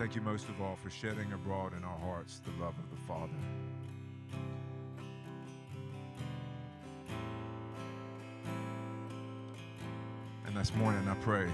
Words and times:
Thank 0.00 0.14
you 0.14 0.22
most 0.22 0.48
of 0.48 0.62
all 0.62 0.76
for 0.76 0.88
shedding 0.88 1.30
abroad 1.34 1.74
in 1.76 1.84
our 1.84 1.98
hearts 1.98 2.40
the 2.42 2.64
love 2.64 2.72
of 2.78 2.88
the 2.90 2.96
Father. 3.06 3.34
And 10.46 10.56
this 10.56 10.74
morning 10.74 11.06
I 11.06 11.12
pray, 11.16 11.50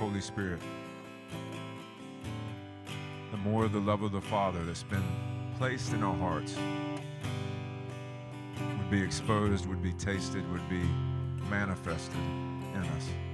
Holy 0.00 0.20
Spirit, 0.20 0.58
the 3.30 3.36
more 3.36 3.68
the 3.68 3.78
love 3.78 4.02
of 4.02 4.10
the 4.10 4.20
Father 4.20 4.64
that's 4.64 4.82
been 4.82 5.04
placed 5.56 5.92
in 5.92 6.02
our 6.02 6.16
hearts 6.16 6.56
would 8.78 8.90
be 8.90 9.00
exposed, 9.00 9.66
would 9.66 9.80
be 9.80 9.92
tasted, 9.92 10.42
would 10.50 10.68
be 10.68 10.82
manifested 11.48 12.16
in 12.16 12.82
us. 12.96 13.29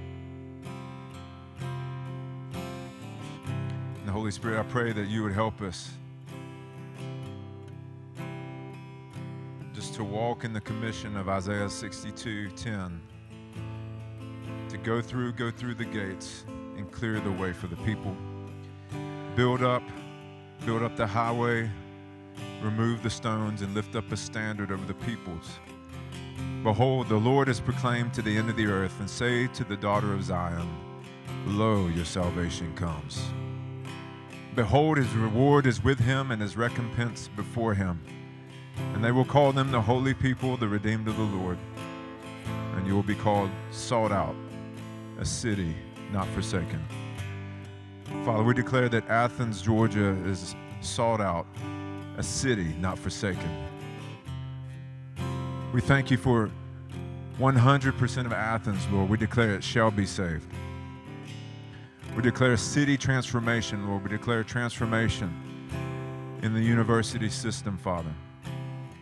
Holy 4.27 4.35
Spirit, 4.35 4.59
I 4.59 4.63
pray 4.63 4.91
that 4.91 5.07
you 5.07 5.23
would 5.23 5.31
help 5.31 5.61
us 5.61 5.89
just 9.73 9.93
to 9.93 10.03
walk 10.03 10.43
in 10.43 10.51
the 10.51 10.59
commission 10.59 11.15
of 11.15 11.29
Isaiah 11.29 11.69
62 11.69 12.49
10 12.49 13.01
to 14.67 14.77
go 14.79 14.99
through, 14.99 15.31
go 15.31 15.49
through 15.49 15.75
the 15.75 15.85
gates 15.85 16.43
and 16.75 16.91
clear 16.91 17.21
the 17.21 17.31
way 17.31 17.53
for 17.53 17.67
the 17.67 17.77
people. 17.77 18.13
Build 19.37 19.63
up, 19.63 19.83
build 20.65 20.83
up 20.83 20.97
the 20.97 21.07
highway, 21.07 21.71
remove 22.61 23.03
the 23.03 23.09
stones, 23.09 23.61
and 23.61 23.73
lift 23.73 23.95
up 23.95 24.11
a 24.11 24.17
standard 24.17 24.73
over 24.73 24.85
the 24.85 25.05
peoples. 25.05 25.51
Behold, 26.63 27.07
the 27.07 27.15
Lord 27.15 27.47
is 27.47 27.61
proclaimed 27.61 28.13
to 28.15 28.21
the 28.21 28.35
end 28.35 28.49
of 28.49 28.57
the 28.57 28.65
earth, 28.65 28.99
and 28.99 29.09
say 29.09 29.47
to 29.47 29.63
the 29.63 29.77
daughter 29.77 30.13
of 30.13 30.21
Zion, 30.21 30.67
Lo, 31.45 31.87
your 31.87 32.03
salvation 32.03 32.75
comes. 32.75 33.23
Behold, 34.57 34.97
his 34.97 35.13
reward 35.13 35.67
is 35.67 35.83
with 35.83 35.99
him, 35.99 36.31
and 36.31 36.41
his 36.41 36.57
recompense 36.57 37.29
before 37.35 37.75
him. 37.75 38.01
And 38.95 39.03
they 39.03 39.11
will 39.11 39.23
call 39.23 39.51
them 39.51 39.69
the 39.69 39.79
holy 39.79 40.15
people, 40.15 40.57
the 40.57 40.67
redeemed 40.67 41.07
of 41.07 41.15
the 41.15 41.23
Lord. 41.23 41.59
And 42.75 42.87
you 42.87 42.95
will 42.95 43.03
be 43.03 43.13
called 43.13 43.51
sought 43.69 44.11
out 44.11 44.35
a 45.19 45.25
city 45.25 45.75
not 46.11 46.27
forsaken. 46.29 46.83
Father, 48.25 48.41
we 48.41 48.55
declare 48.55 48.89
that 48.89 49.07
Athens, 49.09 49.61
Georgia 49.61 50.17
is 50.25 50.55
sought 50.81 51.21
out, 51.21 51.45
a 52.17 52.23
city 52.23 52.75
not 52.79 52.97
forsaken. 52.97 53.67
We 55.71 55.81
thank 55.81 56.09
you 56.09 56.17
for 56.17 56.49
100% 57.37 58.25
of 58.25 58.33
Athens, 58.33 58.87
Lord. 58.91 59.07
We 59.07 59.17
declare 59.17 59.53
it 59.53 59.63
shall 59.63 59.91
be 59.91 60.07
saved. 60.07 60.51
We 62.17 62.23
declare 62.23 62.57
city 62.57 62.97
transformation, 62.97 63.87
Lord. 63.87 64.01
We 64.01 64.09
declare 64.09 64.43
transformation 64.43 65.31
in 66.41 66.51
the 66.51 66.59
university 66.59 67.29
system, 67.29 67.77
Father. 67.77 68.11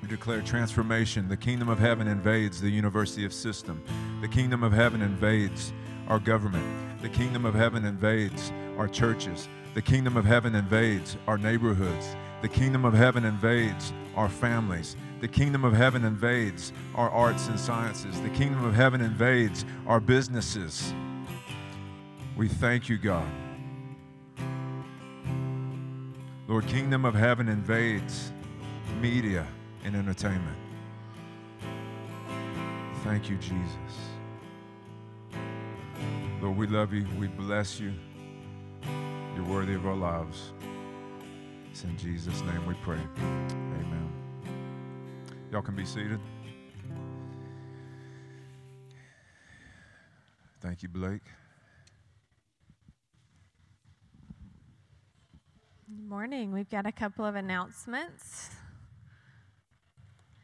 We 0.02 0.10
declare 0.10 0.42
transformation. 0.42 1.30
The 1.30 1.38
kingdom 1.38 1.70
of 1.70 1.80
heaven 1.80 2.10
invades 2.10 2.60
the 2.60 2.70
university 2.70 3.24
of 3.24 3.32
system. 3.32 3.82
The 4.20 4.28
kingdom 4.28 4.64
of 4.64 4.74
heaven 4.74 5.02
invades 5.02 5.72
our 6.10 6.20
government. 6.20 6.66
The 7.02 7.08
kingdom 7.08 7.46
of 7.46 7.56
heaven 7.56 7.86
invades 7.86 8.52
our 8.78 8.90
churches. 8.90 9.48
The 9.76 9.82
kingdom 9.82 10.18
of 10.18 10.26
heaven 10.26 10.54
invades 10.54 11.16
our 11.26 11.38
neighborhoods. 11.38 12.18
The 12.42 12.50
kingdom 12.50 12.84
of 12.84 12.94
heaven 12.94 13.24
invades 13.24 13.94
our 14.18 14.28
families. 14.28 14.98
The 15.22 15.30
kingdom 15.30 15.64
of 15.64 15.72
heaven 15.72 16.04
invades 16.04 16.74
our 16.96 17.10
arts 17.12 17.48
and 17.48 17.58
sciences. 17.58 18.20
The 18.20 18.30
kingdom 18.32 18.66
of 18.66 18.76
heaven 18.76 19.00
invades 19.00 19.64
our 19.88 20.02
businesses. 20.02 20.94
We 22.38 22.50
thank 22.50 22.90
you, 22.90 22.98
God. 22.98 23.30
Lord, 26.48 26.68
kingdom 26.68 27.06
of 27.06 27.16
heaven 27.16 27.48
invades 27.48 28.32
media 29.00 29.48
and 29.84 29.96
entertainment. 29.96 30.58
Thank 33.04 33.30
you, 33.30 33.38
Jesus. 33.38 33.56
Lord, 36.42 36.58
we 36.58 36.68
love 36.68 36.94
you. 36.94 37.08
We 37.18 37.28
bless 37.28 37.80
you. 37.80 37.94
You're 39.36 39.46
worthy 39.46 39.74
of 39.74 39.86
our 39.88 39.96
lives. 39.96 40.52
It's 41.72 41.84
in 41.84 41.98
Jesus' 41.98 42.42
name 42.42 42.66
we 42.68 42.74
pray. 42.84 43.00
Amen. 43.18 44.12
Y'all 45.52 45.62
can 45.62 45.76
be 45.76 45.86
seated. 45.86 46.20
Thank 50.62 50.84
you, 50.84 50.90
Blake. 50.90 51.22
Good 55.96 56.10
morning. 56.10 56.52
We've 56.52 56.70
got 56.70 56.86
a 56.86 56.92
couple 56.92 57.24
of 57.24 57.36
announcements. 57.36 58.50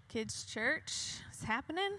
Kids 0.08 0.46
Church 0.46 1.18
is 1.34 1.44
happening. 1.44 1.92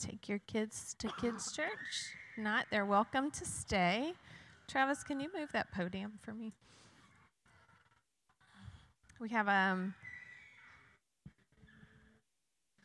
Take 0.00 0.28
your 0.28 0.38
kids 0.46 0.94
to 1.00 1.08
Kids 1.20 1.50
Church. 1.56 2.12
Not, 2.36 2.66
they're 2.70 2.86
welcome 2.86 3.32
to 3.32 3.44
stay. 3.44 4.12
Travis, 4.68 5.02
can 5.02 5.18
you 5.18 5.30
move 5.36 5.50
that 5.52 5.72
podium 5.72 6.12
for 6.22 6.32
me? 6.32 6.52
We 9.18 9.28
have 9.30 9.48
um 9.48 9.94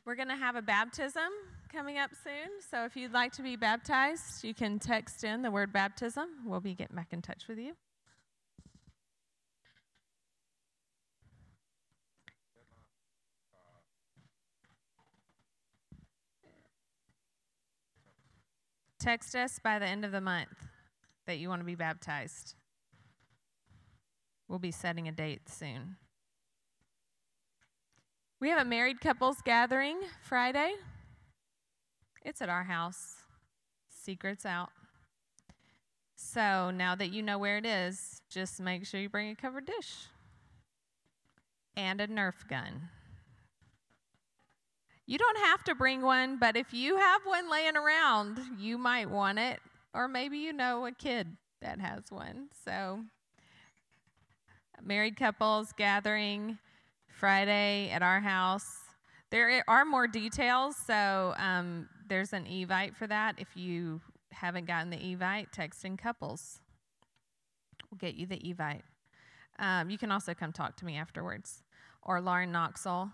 we're 0.04 0.16
going 0.16 0.30
to 0.30 0.36
have 0.36 0.56
a 0.56 0.64
baptism 0.64 1.30
coming 1.72 2.00
up 2.00 2.10
soon. 2.24 2.50
So 2.72 2.86
if 2.86 2.96
you'd 2.96 3.14
like 3.14 3.34
to 3.34 3.44
be 3.44 3.56
baptized, 3.56 4.44
you 4.44 4.56
can 4.56 4.80
text 4.80 5.24
in 5.24 5.44
the 5.44 5.52
word 5.52 5.72
baptism. 5.72 6.28
We'll 6.44 6.60
be 6.60 6.74
getting 6.74 6.96
back 6.96 7.14
in 7.14 7.22
touch 7.22 7.48
with 7.48 7.60
you. 7.60 7.74
Text 19.04 19.36
us 19.36 19.60
by 19.62 19.80
the 19.80 19.86
end 19.86 20.06
of 20.06 20.14
the 20.14 20.22
month 20.22 20.70
that 21.28 21.38
you 21.38 21.50
want 21.50 21.60
to 21.60 21.66
be 21.66 21.76
baptized. 21.76 22.56
We'll 24.48 24.60
be 24.60 24.72
setting 24.72 25.10
a 25.10 25.12
date 25.12 25.50
soon. 25.50 25.98
We 28.40 28.48
have 28.48 28.62
a 28.62 28.66
married 28.66 29.02
couples 29.02 29.42
gathering 29.44 29.98
Friday. 30.22 30.76
It's 32.22 32.42
at 32.42 32.48
our 32.48 32.64
house. 32.64 33.16
Secrets 33.90 34.46
out. 34.46 34.70
So 36.16 36.72
now 36.72 36.96
that 36.96 37.12
you 37.12 37.22
know 37.22 37.38
where 37.38 37.58
it 37.58 37.66
is, 37.66 38.22
just 38.30 38.62
make 38.62 38.86
sure 38.86 39.02
you 39.02 39.10
bring 39.10 39.32
a 39.32 39.36
covered 39.36 39.66
dish 39.66 40.08
and 41.76 42.00
a 42.00 42.08
Nerf 42.08 42.48
gun. 42.48 42.88
You 45.06 45.18
don't 45.18 45.38
have 45.40 45.64
to 45.66 45.76
bring 45.76 46.02
one, 46.02 46.38
but 46.38 46.56
if 46.56 46.74
you 46.74 46.98
have 46.98 47.22
one 47.26 47.52
laying 47.52 47.76
around, 47.76 48.40
you 48.58 48.78
might 48.78 49.10
want 49.10 49.38
it. 49.38 49.60
Or 49.94 50.08
maybe 50.08 50.38
you 50.38 50.54
know 50.54 50.86
a 50.86 50.92
kid 50.92 51.36
that 51.62 51.80
has 51.80 52.04
one. 52.10 52.48
So, 52.66 53.02
married 54.82 55.18
couples 55.18 55.74
gathering 55.76 56.58
Friday 57.10 57.90
at 57.92 58.02
our 58.02 58.22
house. 58.22 58.78
There 59.30 59.64
are 59.68 59.84
more 59.84 60.08
details, 60.08 60.76
so 60.78 61.34
um, 61.38 61.90
there's 62.08 62.34
an 62.34 62.46
evite 62.46 62.96
for 62.96 63.08
that. 63.08 63.36
If 63.38 63.56
you 63.56 64.02
haven't 64.32 64.66
gotten 64.66 64.90
the 64.90 64.98
evite, 64.98 65.48
text 65.52 65.84
in 65.86 65.98
couples. 65.98 66.60
We'll 67.90 67.98
get 67.98 68.16
you 68.16 68.26
the 68.26 68.38
evite. 68.38 68.84
Um, 69.60 69.90
you 69.90 69.98
can 69.98 70.12
also 70.12 70.34
come 70.34 70.52
talk 70.52 70.78
to 70.78 70.86
me 70.86 70.96
afterwards. 70.96 71.64
Or 72.04 72.20
Lauren 72.22 72.52
Knoxall 72.52 73.12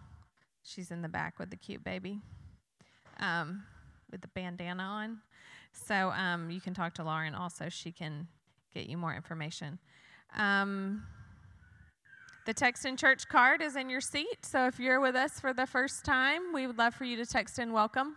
She's 0.64 0.92
in 0.92 1.02
the 1.02 1.10
back 1.10 1.40
with 1.40 1.50
the 1.50 1.58
cute 1.58 1.84
baby 1.84 2.22
um, 3.20 3.64
with 4.12 4.22
the 4.22 4.28
bandana 4.30 4.84
on. 4.84 5.20
So 5.74 6.12
um, 6.12 6.50
you 6.50 6.62
can 6.62 6.74
talk 6.74 6.94
to 6.96 7.04
Lauren 7.04 7.36
also. 7.36 7.70
She 7.70 7.92
can 7.92 8.28
get 8.74 8.88
you 8.88 8.98
more 8.98 9.14
information. 9.14 9.80
Um, 10.36 11.04
the 12.46 12.54
text 12.54 12.86
in 12.86 12.98
church 12.98 13.28
card 13.28 13.62
is 13.62 13.76
in 13.76 13.90
your 13.90 14.02
seat. 14.02 14.44
So 14.44 14.66
if 14.66 14.80
you're 14.80 15.00
with 15.00 15.16
us 15.16 15.40
for 15.40 15.54
the 15.54 15.68
first 15.68 16.04
time, 16.06 16.54
we 16.54 16.66
would 16.66 16.78
love 16.78 16.96
for 16.96 17.04
you 17.04 17.16
to 17.18 17.26
text 17.26 17.60
in 17.60 17.72
welcome. 17.72 18.16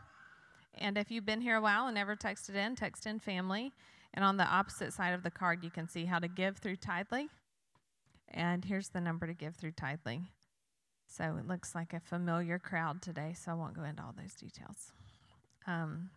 And 0.74 0.96
if 0.96 1.10
you've 1.10 1.26
been 1.26 1.42
here 1.42 1.56
a 1.56 1.60
while 1.60 1.86
and 1.86 1.94
never 1.94 2.16
texted 2.16 2.54
in, 2.54 2.76
text 2.76 3.06
in 3.06 3.18
family. 3.18 3.72
And 4.14 4.24
on 4.24 4.36
the 4.36 4.46
opposite 4.46 4.92
side 4.92 5.12
of 5.12 5.22
the 5.22 5.30
card, 5.30 5.62
you 5.62 5.70
can 5.70 5.88
see 5.88 6.06
how 6.06 6.18
to 6.18 6.28
give 6.28 6.58
through 6.58 6.76
Tithely. 6.76 7.26
And 8.28 8.64
here's 8.64 8.88
the 8.88 9.00
number 9.00 9.26
to 9.26 9.34
give 9.34 9.54
through 9.54 9.72
Tithely 9.72 10.22
so 11.14 11.36
it 11.38 11.46
looks 11.46 11.74
like 11.74 11.92
a 11.92 12.00
familiar 12.00 12.58
crowd 12.58 13.02
today, 13.02 13.34
so 13.34 13.52
I 13.52 13.54
won't 13.54 13.74
go 13.74 13.84
into 13.84 14.02
all 14.02 14.14
those 14.16 14.34
details. 14.34 14.92
Um, 15.66 16.10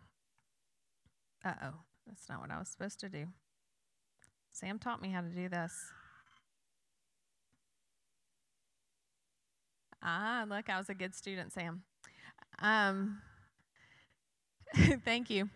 uh 1.44 1.52
oh, 1.64 1.74
that's 2.06 2.28
not 2.28 2.40
what 2.40 2.50
I 2.50 2.58
was 2.58 2.68
supposed 2.68 3.00
to 3.00 3.08
do. 3.08 3.26
Sam 4.52 4.78
taught 4.78 5.02
me 5.02 5.10
how 5.10 5.20
to 5.20 5.28
do 5.28 5.48
this. 5.50 5.72
Ah, 10.02 10.46
look, 10.48 10.70
I 10.70 10.78
was 10.78 10.88
a 10.88 10.94
good 10.94 11.14
student, 11.14 11.52
Sam. 11.52 11.82
Um, 12.60 13.20
thank 15.04 15.28
you. 15.28 15.50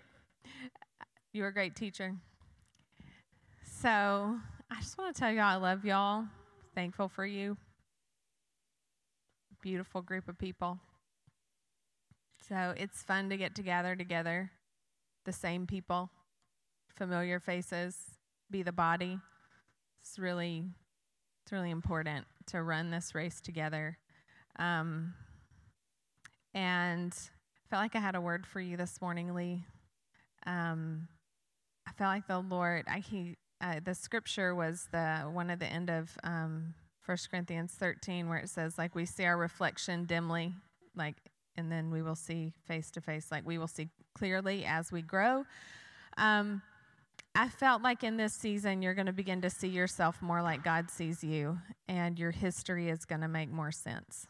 You 1.33 1.43
were 1.43 1.49
a 1.49 1.55
great 1.55 1.77
teacher. 1.77 2.15
So, 3.65 3.89
I 4.71 4.81
just 4.81 4.99
want 4.99 5.15
to 5.15 5.21
tell 5.21 5.33
y'all 5.33 5.45
I 5.45 5.57
love 5.57 5.85
y'all. 5.85 6.25
Thankful 6.75 7.09
for 7.09 7.25
you. 7.25 7.57
Beautiful 9.63 10.01
group 10.01 10.27
of 10.27 10.39
people. 10.39 10.79
So 12.49 12.73
it's 12.77 13.03
fun 13.03 13.29
to 13.29 13.37
get 13.37 13.55
together 13.55 13.95
together, 13.95 14.51
the 15.25 15.33
same 15.33 15.67
people, 15.67 16.11
familiar 16.89 17.39
faces, 17.39 17.97
be 18.51 18.63
the 18.63 18.73
body. 18.73 19.19
It's 20.01 20.19
really, 20.19 20.65
it's 21.43 21.53
really 21.53 21.71
important 21.71 22.27
to 22.47 22.63
run 22.63 22.91
this 22.91 23.15
race 23.15 23.41
together. 23.41 23.99
Um, 24.59 25.15
and 26.55 27.13
I 27.13 27.69
felt 27.69 27.83
like 27.83 27.95
I 27.95 28.01
had 28.01 28.15
a 28.15 28.21
word 28.21 28.47
for 28.47 28.61
you 28.61 28.79
this 28.79 29.01
morning, 29.03 29.35
Lee. 29.35 29.65
Um, 30.47 31.07
I 31.87 31.93
felt 31.93 32.09
like 32.09 32.27
the 32.27 32.39
Lord, 32.39 32.87
I, 32.89 33.01
he, 33.01 33.37
uh, 33.61 33.81
the 33.85 33.95
scripture 33.95 34.55
was 34.55 34.89
the 34.91 35.29
one 35.31 35.51
at 35.51 35.61
the 35.61 35.67
end 35.67 35.91
of 35.91 36.17
um, 36.25 36.75
1 37.07 37.17
Corinthians 37.31 37.73
13 37.73 38.29
where 38.29 38.39
it 38.39 38.49
says, 38.49 38.79
like, 38.79 38.95
we 38.95 39.07
see 39.07 39.25
our 39.25 39.37
reflection 39.37 40.05
dimly, 40.05 40.53
like, 40.95 41.17
and 41.57 41.71
then 41.71 41.91
we 41.91 42.03
will 42.03 42.17
see 42.17 42.53
face 42.67 42.91
to 42.93 43.01
face, 43.01 43.31
like, 43.31 43.47
we 43.47 43.59
will 43.59 43.69
see 43.69 43.89
clearly 44.15 44.65
as 44.65 44.93
we 44.93 45.03
grow. 45.03 45.45
Um, 46.17 46.63
I 47.35 47.49
felt 47.49 47.83
like 47.83 48.03
in 48.03 48.17
this 48.17 48.35
season, 48.35 48.83
you're 48.83 48.95
going 48.95 49.07
to 49.07 49.13
begin 49.13 49.41
to 49.43 49.51
see 49.51 49.69
yourself 49.69 50.21
more 50.21 50.43
like 50.43 50.65
God 50.65 50.91
sees 50.91 51.23
you, 51.23 51.59
and 51.89 52.19
your 52.19 52.33
history 52.33 52.89
is 52.89 53.05
going 53.05 53.21
to 53.21 53.29
make 53.29 53.51
more 53.51 53.73
sense. 53.73 54.27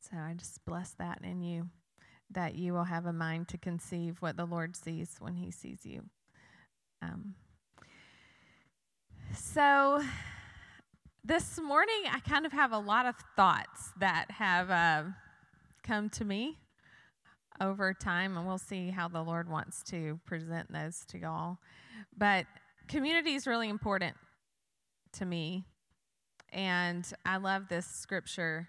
So 0.00 0.16
I 0.16 0.34
just 0.34 0.64
bless 0.64 0.92
that 0.94 1.20
in 1.22 1.42
you, 1.42 1.68
that 2.30 2.54
you 2.54 2.72
will 2.72 2.84
have 2.84 3.04
a 3.04 3.12
mind 3.12 3.48
to 3.48 3.58
conceive 3.58 4.16
what 4.20 4.36
the 4.36 4.46
Lord 4.46 4.74
sees 4.74 5.16
when 5.20 5.34
He 5.34 5.50
sees 5.50 5.84
you. 5.84 6.04
Um, 7.02 7.34
so 9.34 10.02
this 11.24 11.58
morning, 11.60 12.02
I 12.10 12.20
kind 12.20 12.46
of 12.46 12.52
have 12.52 12.72
a 12.72 12.78
lot 12.78 13.06
of 13.06 13.14
thoughts 13.36 13.92
that 13.98 14.30
have 14.30 14.70
uh, 14.70 15.04
come 15.82 16.08
to 16.10 16.24
me 16.24 16.58
over 17.60 17.92
time, 17.92 18.36
and 18.36 18.46
we'll 18.46 18.58
see 18.58 18.90
how 18.90 19.08
the 19.08 19.22
Lord 19.22 19.48
wants 19.48 19.82
to 19.84 20.20
present 20.26 20.72
those 20.72 21.04
to 21.08 21.18
y'all. 21.18 21.58
But 22.16 22.46
community 22.86 23.34
is 23.34 23.46
really 23.46 23.68
important 23.68 24.16
to 25.14 25.24
me, 25.24 25.64
and 26.52 27.10
I 27.26 27.38
love 27.38 27.68
this 27.68 27.86
scripture. 27.86 28.68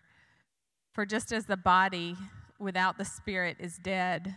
For 0.94 1.06
just 1.06 1.32
as 1.32 1.46
the 1.46 1.58
body 1.58 2.16
without 2.60 2.98
the 2.98 3.06
spirit 3.06 3.58
is 3.60 3.78
dead, 3.78 4.36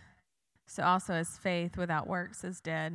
so 0.67 0.83
also 0.83 1.13
as 1.13 1.37
faith 1.37 1.77
without 1.77 2.07
works 2.07 2.43
is 2.43 2.61
dead. 2.61 2.93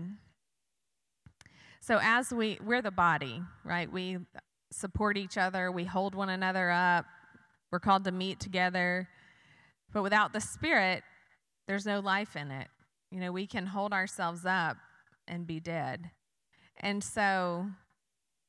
So 1.81 1.99
as 2.03 2.33
we 2.33 2.59
we're 2.65 2.83
the 2.83 2.91
body, 2.91 3.43
right? 3.65 3.91
We 3.91 4.19
support 4.71 5.17
each 5.17 5.39
other, 5.39 5.71
we 5.71 5.85
hold 5.85 6.15
one 6.15 6.29
another 6.29 6.71
up. 6.71 7.07
We're 7.71 7.81
called 7.81 8.05
to 8.05 8.13
meet 8.13 8.41
together. 8.41 9.09
But 9.93 10.03
without 10.03 10.33
the 10.33 10.41
spirit, 10.41 11.03
there's 11.67 11.87
no 11.87 12.01
life 12.01 12.37
in 12.37 12.51
it. 12.51 12.69
You 13.11 13.21
know, 13.21 13.33
we 13.33 13.47
can 13.47 13.67
hold 13.67 13.93
ourselves 13.93 14.45
up 14.45 14.77
and 15.27 15.47
be 15.47 15.61
dead. 15.61 16.11
And 16.79 17.03
so 17.03 17.67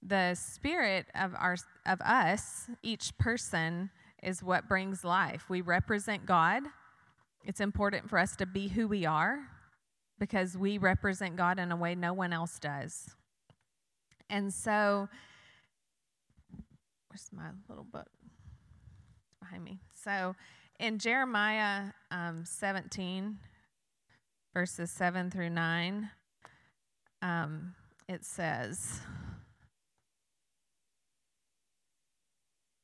the 0.02 0.36
spirit 0.36 1.08
of 1.16 1.34
our 1.36 1.58
of 1.86 2.02
us, 2.02 2.70
each 2.84 3.18
person 3.18 3.90
is 4.22 4.44
what 4.44 4.68
brings 4.68 5.04
life. 5.04 5.46
We 5.50 5.62
represent 5.62 6.26
God. 6.26 6.64
It's 7.44 7.62
important 7.62 8.10
for 8.10 8.20
us 8.20 8.36
to 8.38 8.46
be 8.46 8.68
who 8.68 8.88
we 8.88 9.06
are 9.06 9.40
because 10.20 10.58
we 10.58 10.78
represent 10.78 11.38
God 11.38 11.60
in 11.60 11.72
a 11.72 11.76
way 11.76 11.96
no 11.96 12.14
one 12.14 12.34
else 12.34 12.60
does. 12.60 13.16
And 14.30 14.54
so 14.54 15.08
where's 17.10 17.30
my 17.32 17.50
little 17.68 17.84
book? 17.84 18.08
It's 19.26 19.36
behind 19.40 19.64
me. 19.64 19.80
So 19.94 20.36
in 20.80 21.00
Jeremiah 21.00 21.92
um, 22.12 22.44
17, 22.46 23.38
verses 24.54 24.92
7 24.92 25.32
through 25.32 25.50
9, 25.50 26.10
um, 27.22 27.76
it 28.08 28.24
says, 28.24 29.02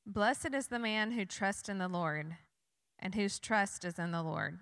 Blessed 0.06 0.54
is 0.54 0.68
the 0.68 0.80
man 0.80 1.12
who 1.12 1.26
trusts 1.26 1.70
in 1.70 1.78
the 1.78 1.88
Lord 1.88 2.36
and 3.00 3.16
whose 3.16 3.40
trust 3.40 3.86
is 3.86 3.98
in 3.98 4.12
the 4.12 4.22
Lord. 4.22 4.60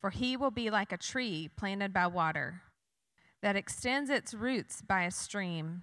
For 0.00 0.10
he 0.10 0.36
will 0.36 0.50
be 0.50 0.70
like 0.70 0.92
a 0.92 0.98
tree 0.98 1.48
planted 1.56 1.92
by 1.92 2.06
water 2.06 2.62
that 3.42 3.56
extends 3.56 4.10
its 4.10 4.34
roots 4.34 4.82
by 4.82 5.04
a 5.04 5.10
stream 5.10 5.82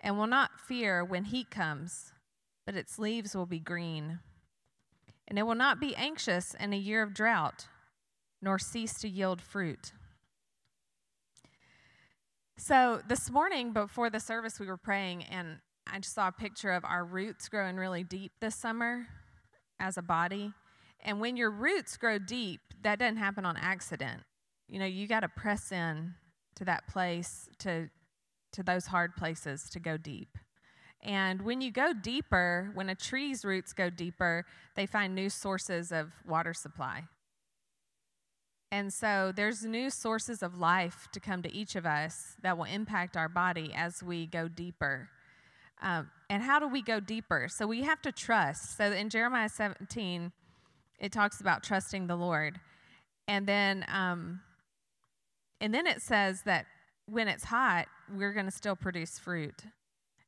and 0.00 0.16
will 0.16 0.26
not 0.26 0.60
fear 0.60 1.04
when 1.04 1.24
heat 1.24 1.50
comes, 1.50 2.12
but 2.66 2.76
its 2.76 2.98
leaves 2.98 3.34
will 3.34 3.46
be 3.46 3.58
green 3.60 4.20
and 5.28 5.38
it 5.38 5.42
will 5.42 5.54
not 5.54 5.78
be 5.78 5.94
anxious 5.94 6.54
in 6.58 6.72
a 6.72 6.76
year 6.76 7.02
of 7.02 7.12
drought, 7.12 7.66
nor 8.40 8.58
cease 8.58 8.98
to 9.00 9.08
yield 9.08 9.42
fruit. 9.42 9.92
So, 12.56 13.02
this 13.06 13.30
morning 13.30 13.72
before 13.72 14.10
the 14.10 14.18
service, 14.18 14.58
we 14.58 14.66
were 14.66 14.78
praying, 14.78 15.24
and 15.24 15.58
I 15.86 15.98
just 16.00 16.14
saw 16.14 16.28
a 16.28 16.32
picture 16.32 16.72
of 16.72 16.84
our 16.84 17.04
roots 17.04 17.48
growing 17.48 17.76
really 17.76 18.02
deep 18.02 18.32
this 18.40 18.56
summer 18.56 19.06
as 19.78 19.96
a 19.98 20.02
body. 20.02 20.52
And 21.00 21.20
when 21.20 21.36
your 21.36 21.50
roots 21.50 21.96
grow 21.96 22.18
deep, 22.18 22.60
that 22.82 22.98
doesn't 22.98 23.18
happen 23.18 23.44
on 23.44 23.56
accident. 23.56 24.22
You 24.66 24.80
know, 24.80 24.86
you 24.86 25.06
got 25.06 25.20
to 25.20 25.28
press 25.28 25.70
in 25.70 26.14
to 26.56 26.64
that 26.64 26.88
place, 26.88 27.48
to, 27.60 27.90
to 28.52 28.62
those 28.62 28.86
hard 28.86 29.14
places 29.16 29.68
to 29.70 29.80
go 29.80 29.96
deep. 29.96 30.38
And 31.02 31.42
when 31.42 31.60
you 31.60 31.70
go 31.70 31.92
deeper, 31.92 32.70
when 32.74 32.88
a 32.88 32.94
tree's 32.94 33.44
roots 33.44 33.72
go 33.72 33.88
deeper, 33.88 34.44
they 34.74 34.86
find 34.86 35.14
new 35.14 35.30
sources 35.30 35.92
of 35.92 36.10
water 36.26 36.52
supply. 36.52 37.04
And 38.70 38.92
so 38.92 39.32
there's 39.34 39.64
new 39.64 39.90
sources 39.90 40.42
of 40.42 40.58
life 40.58 41.08
to 41.12 41.20
come 41.20 41.42
to 41.42 41.52
each 41.52 41.76
of 41.76 41.86
us 41.86 42.36
that 42.42 42.58
will 42.58 42.64
impact 42.64 43.16
our 43.16 43.28
body 43.28 43.72
as 43.74 44.02
we 44.02 44.26
go 44.26 44.48
deeper. 44.48 45.08
Um, 45.80 46.10
and 46.28 46.42
how 46.42 46.58
do 46.58 46.68
we 46.68 46.82
go 46.82 47.00
deeper? 47.00 47.48
So 47.48 47.66
we 47.66 47.82
have 47.82 48.02
to 48.02 48.12
trust. 48.12 48.76
So 48.76 48.92
in 48.92 49.08
Jeremiah 49.08 49.48
17, 49.48 50.32
it 50.98 51.12
talks 51.12 51.40
about 51.40 51.62
trusting 51.62 52.08
the 52.08 52.16
Lord. 52.16 52.60
And 53.26 53.46
then, 53.46 53.86
um, 53.88 54.40
and 55.60 55.72
then 55.72 55.86
it 55.86 56.02
says 56.02 56.42
that 56.42 56.66
when 57.10 57.28
it's 57.28 57.44
hot, 57.44 57.86
we're 58.14 58.32
going 58.32 58.46
to 58.46 58.52
still 58.52 58.76
produce 58.76 59.18
fruit. 59.18 59.62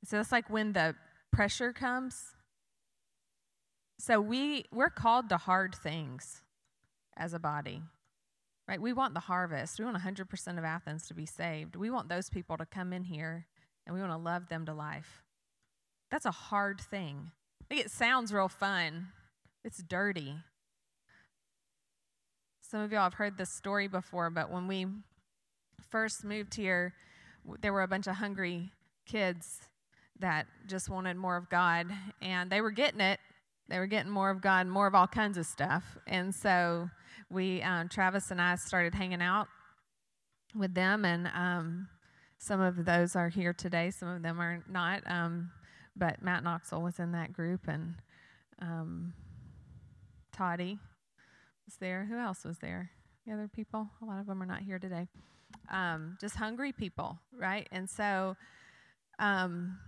So 0.04 0.18
it's 0.18 0.32
like 0.32 0.48
when 0.48 0.72
the 0.72 0.94
pressure 1.32 1.72
comes. 1.72 2.34
So 3.98 4.20
we 4.20 4.64
we're 4.72 4.90
called 4.90 5.28
to 5.28 5.36
hard 5.36 5.74
things 5.74 6.42
as 7.16 7.34
a 7.34 7.38
body. 7.38 7.82
Right? 8.66 8.80
We 8.80 8.92
want 8.92 9.14
the 9.14 9.20
harvest. 9.20 9.78
We 9.78 9.84
want 9.84 9.98
100% 9.98 10.58
of 10.58 10.64
Athens 10.64 11.06
to 11.08 11.14
be 11.14 11.26
saved. 11.26 11.74
We 11.76 11.90
want 11.90 12.08
those 12.08 12.30
people 12.30 12.56
to 12.56 12.64
come 12.64 12.92
in 12.92 13.04
here 13.04 13.46
and 13.84 13.94
we 13.94 14.00
want 14.00 14.12
to 14.12 14.18
love 14.18 14.48
them 14.48 14.64
to 14.66 14.72
life. 14.72 15.24
That's 16.10 16.24
a 16.24 16.30
hard 16.30 16.80
thing. 16.80 17.32
I 17.60 17.64
think 17.68 17.86
it 17.86 17.90
sounds 17.90 18.32
real 18.32 18.48
fun. 18.48 19.08
It's 19.64 19.82
dirty. 19.82 20.36
Some 22.62 22.80
of 22.80 22.92
y'all 22.92 23.02
have 23.02 23.14
heard 23.14 23.36
this 23.36 23.52
story 23.52 23.88
before, 23.88 24.30
but 24.30 24.50
when 24.50 24.68
we 24.68 24.86
first 25.90 26.24
moved 26.24 26.54
here, 26.54 26.94
there 27.60 27.72
were 27.72 27.82
a 27.82 27.88
bunch 27.88 28.06
of 28.06 28.16
hungry 28.16 28.70
kids 29.06 29.60
that 30.18 30.46
just 30.66 30.88
wanted 30.88 31.16
more 31.16 31.36
of 31.36 31.48
God, 31.48 31.86
and 32.20 32.50
they 32.50 32.60
were 32.60 32.70
getting 32.70 33.00
it. 33.00 33.18
They 33.68 33.78
were 33.78 33.86
getting 33.86 34.10
more 34.10 34.30
of 34.30 34.40
God, 34.40 34.66
more 34.66 34.86
of 34.86 34.94
all 34.94 35.06
kinds 35.06 35.38
of 35.38 35.46
stuff. 35.46 35.96
And 36.06 36.34
so 36.34 36.90
we, 37.30 37.62
um, 37.62 37.88
Travis 37.88 38.30
and 38.30 38.40
I, 38.40 38.56
started 38.56 38.94
hanging 38.94 39.22
out 39.22 39.48
with 40.54 40.74
them, 40.74 41.04
and 41.04 41.28
um, 41.28 41.88
some 42.38 42.60
of 42.60 42.84
those 42.84 43.16
are 43.16 43.28
here 43.28 43.52
today. 43.52 43.90
Some 43.90 44.08
of 44.08 44.22
them 44.22 44.40
are 44.40 44.62
not. 44.68 45.02
Um, 45.06 45.50
but 45.96 46.22
Matt 46.22 46.42
Knoxville 46.42 46.82
was 46.82 46.98
in 46.98 47.12
that 47.12 47.32
group, 47.32 47.68
and 47.68 47.94
um, 48.60 49.14
Toddy 50.32 50.78
was 51.66 51.76
there. 51.76 52.06
Who 52.08 52.18
else 52.18 52.44
was 52.44 52.58
there? 52.58 52.90
The 53.26 53.32
other 53.32 53.48
people? 53.48 53.88
A 54.02 54.04
lot 54.04 54.20
of 54.20 54.26
them 54.26 54.42
are 54.42 54.46
not 54.46 54.62
here 54.62 54.78
today. 54.78 55.08
Um, 55.70 56.18
just 56.20 56.36
hungry 56.36 56.72
people, 56.72 57.18
right? 57.32 57.68
And 57.70 57.88
so. 57.88 58.36
Um, 59.18 59.78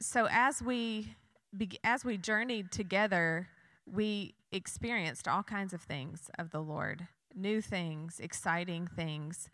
so 0.00 0.28
as 0.30 0.62
we 0.62 1.16
as 1.82 2.04
we 2.04 2.18
journeyed 2.18 2.70
together, 2.70 3.48
we 3.86 4.34
experienced 4.52 5.26
all 5.26 5.42
kinds 5.42 5.72
of 5.72 5.82
things 5.82 6.30
of 6.38 6.50
the 6.50 6.60
Lord, 6.60 7.06
new 7.34 7.60
things, 7.60 8.20
exciting 8.20 8.88
things, 8.94 9.48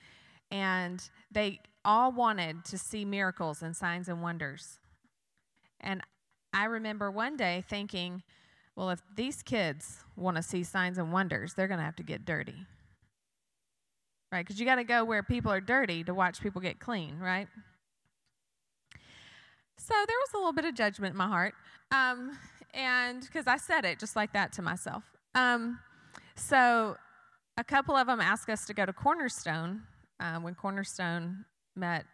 and 0.51 1.09
they 1.31 1.61
all 1.85 2.13
wanted 2.13 2.65
to 2.67 2.79
see 2.79 3.05
miracles 3.05 3.63
and 3.63 3.77
signs 3.77 4.09
and 4.09 4.23
wonders. 4.23 4.79
And 5.81 6.03
I 6.53 6.65
remember 6.65 7.11
one 7.11 7.37
day 7.37 7.65
thinking, 7.69 8.23
well, 8.77 8.91
if 8.91 9.03
these 9.17 9.43
kids 9.43 10.01
want 10.17 10.37
to 10.37 10.43
see 10.43 10.63
signs 10.63 10.99
and 10.99 11.13
wonders, 11.13 11.55
they're 11.55 11.69
going 11.69 11.79
to 11.79 11.85
have 11.85 11.97
to 11.97 12.03
get 12.03 12.25
dirty. 12.25 12.67
Right? 14.33 14.45
Because 14.45 14.59
you 14.59 14.65
got 14.65 14.77
to 14.77 14.85
go 14.85 15.05
where 15.05 15.23
people 15.23 15.53
are 15.53 15.61
dirty 15.61 16.03
to 16.05 16.15
watch 16.15 16.41
people 16.41 16.61
get 16.61 16.81
clean, 16.81 17.19
right? 17.19 17.47
So 19.77 19.95
there 19.95 20.17
was 20.17 20.35
a 20.35 20.37
little 20.39 20.53
bit 20.53 20.65
of 20.65 20.75
judgment 20.75 21.13
in 21.13 21.19
my 21.19 21.29
heart. 21.29 21.55
Um, 21.91 22.39
and 22.73 23.21
because 23.21 23.47
I 23.47 23.59
said 23.59 23.85
it 23.85 23.99
just 23.99 24.17
like 24.17 24.33
that 24.33 24.53
to 24.55 24.63
myself. 24.63 25.05
Um, 25.35 25.79
so 26.35 26.97
a 27.59 27.65
couple 27.65 27.95
of 27.95 28.07
them 28.07 28.21
asked 28.21 28.49
us 28.49 28.65
to 28.67 28.75
go 28.75 28.87
to 28.87 28.93
Cornerstone 28.93 29.83
um, 30.21 30.43
when 30.43 30.55
Cornerstone 30.55 31.45
met 31.77 32.07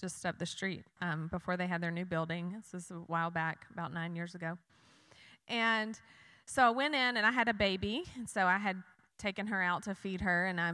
just 0.00 0.24
up 0.24 0.38
the 0.38 0.46
street 0.46 0.84
um, 1.02 1.28
before 1.30 1.56
they 1.56 1.66
had 1.66 1.82
their 1.82 1.90
new 1.90 2.04
building. 2.04 2.54
This 2.56 2.72
was 2.72 2.90
a 2.90 3.02
while 3.06 3.30
back, 3.30 3.66
about 3.72 3.92
nine 3.92 4.14
years 4.14 4.34
ago. 4.34 4.56
And 5.48 5.98
so 6.46 6.62
I 6.62 6.70
went 6.70 6.94
in 6.94 7.16
and 7.16 7.26
I 7.26 7.32
had 7.32 7.48
a 7.48 7.54
baby. 7.54 8.04
And 8.16 8.28
so 8.28 8.46
I 8.46 8.58
had 8.58 8.76
taken 9.18 9.48
her 9.48 9.60
out 9.60 9.82
to 9.84 9.94
feed 9.94 10.20
her 10.20 10.46
and 10.46 10.60
I 10.60 10.72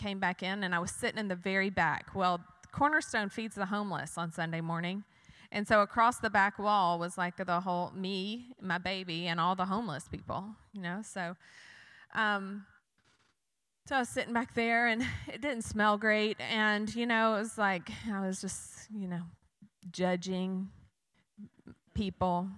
came 0.00 0.18
back 0.18 0.42
in 0.42 0.64
and 0.64 0.74
I 0.74 0.78
was 0.80 0.90
sitting 0.90 1.18
in 1.18 1.28
the 1.28 1.36
very 1.36 1.70
back. 1.70 2.14
Well, 2.14 2.40
Cornerstone 2.72 3.28
feeds 3.28 3.54
the 3.54 3.66
homeless 3.66 4.16
on 4.16 4.32
Sunday 4.32 4.60
morning. 4.60 5.04
And 5.52 5.66
so 5.66 5.82
across 5.82 6.18
the 6.18 6.30
back 6.30 6.58
wall 6.58 6.98
was 6.98 7.18
like 7.18 7.36
the 7.36 7.60
whole 7.60 7.90
me, 7.90 8.54
my 8.60 8.78
baby, 8.78 9.26
and 9.26 9.40
all 9.40 9.56
the 9.56 9.64
homeless 9.66 10.06
people, 10.08 10.44
you 10.72 10.80
know. 10.80 11.02
So, 11.02 11.34
um, 12.14 12.64
so 13.86 13.96
I 13.96 13.98
was 13.98 14.08
sitting 14.08 14.32
back 14.32 14.54
there, 14.54 14.86
and 14.86 15.02
it 15.26 15.40
didn't 15.40 15.62
smell 15.62 15.98
great, 15.98 16.40
and 16.40 16.94
you 16.94 17.04
know, 17.04 17.34
it 17.34 17.38
was 17.40 17.58
like 17.58 17.90
I 18.12 18.24
was 18.24 18.40
just, 18.40 18.88
you 18.94 19.08
know, 19.08 19.22
judging 19.90 20.68
people, 21.94 22.48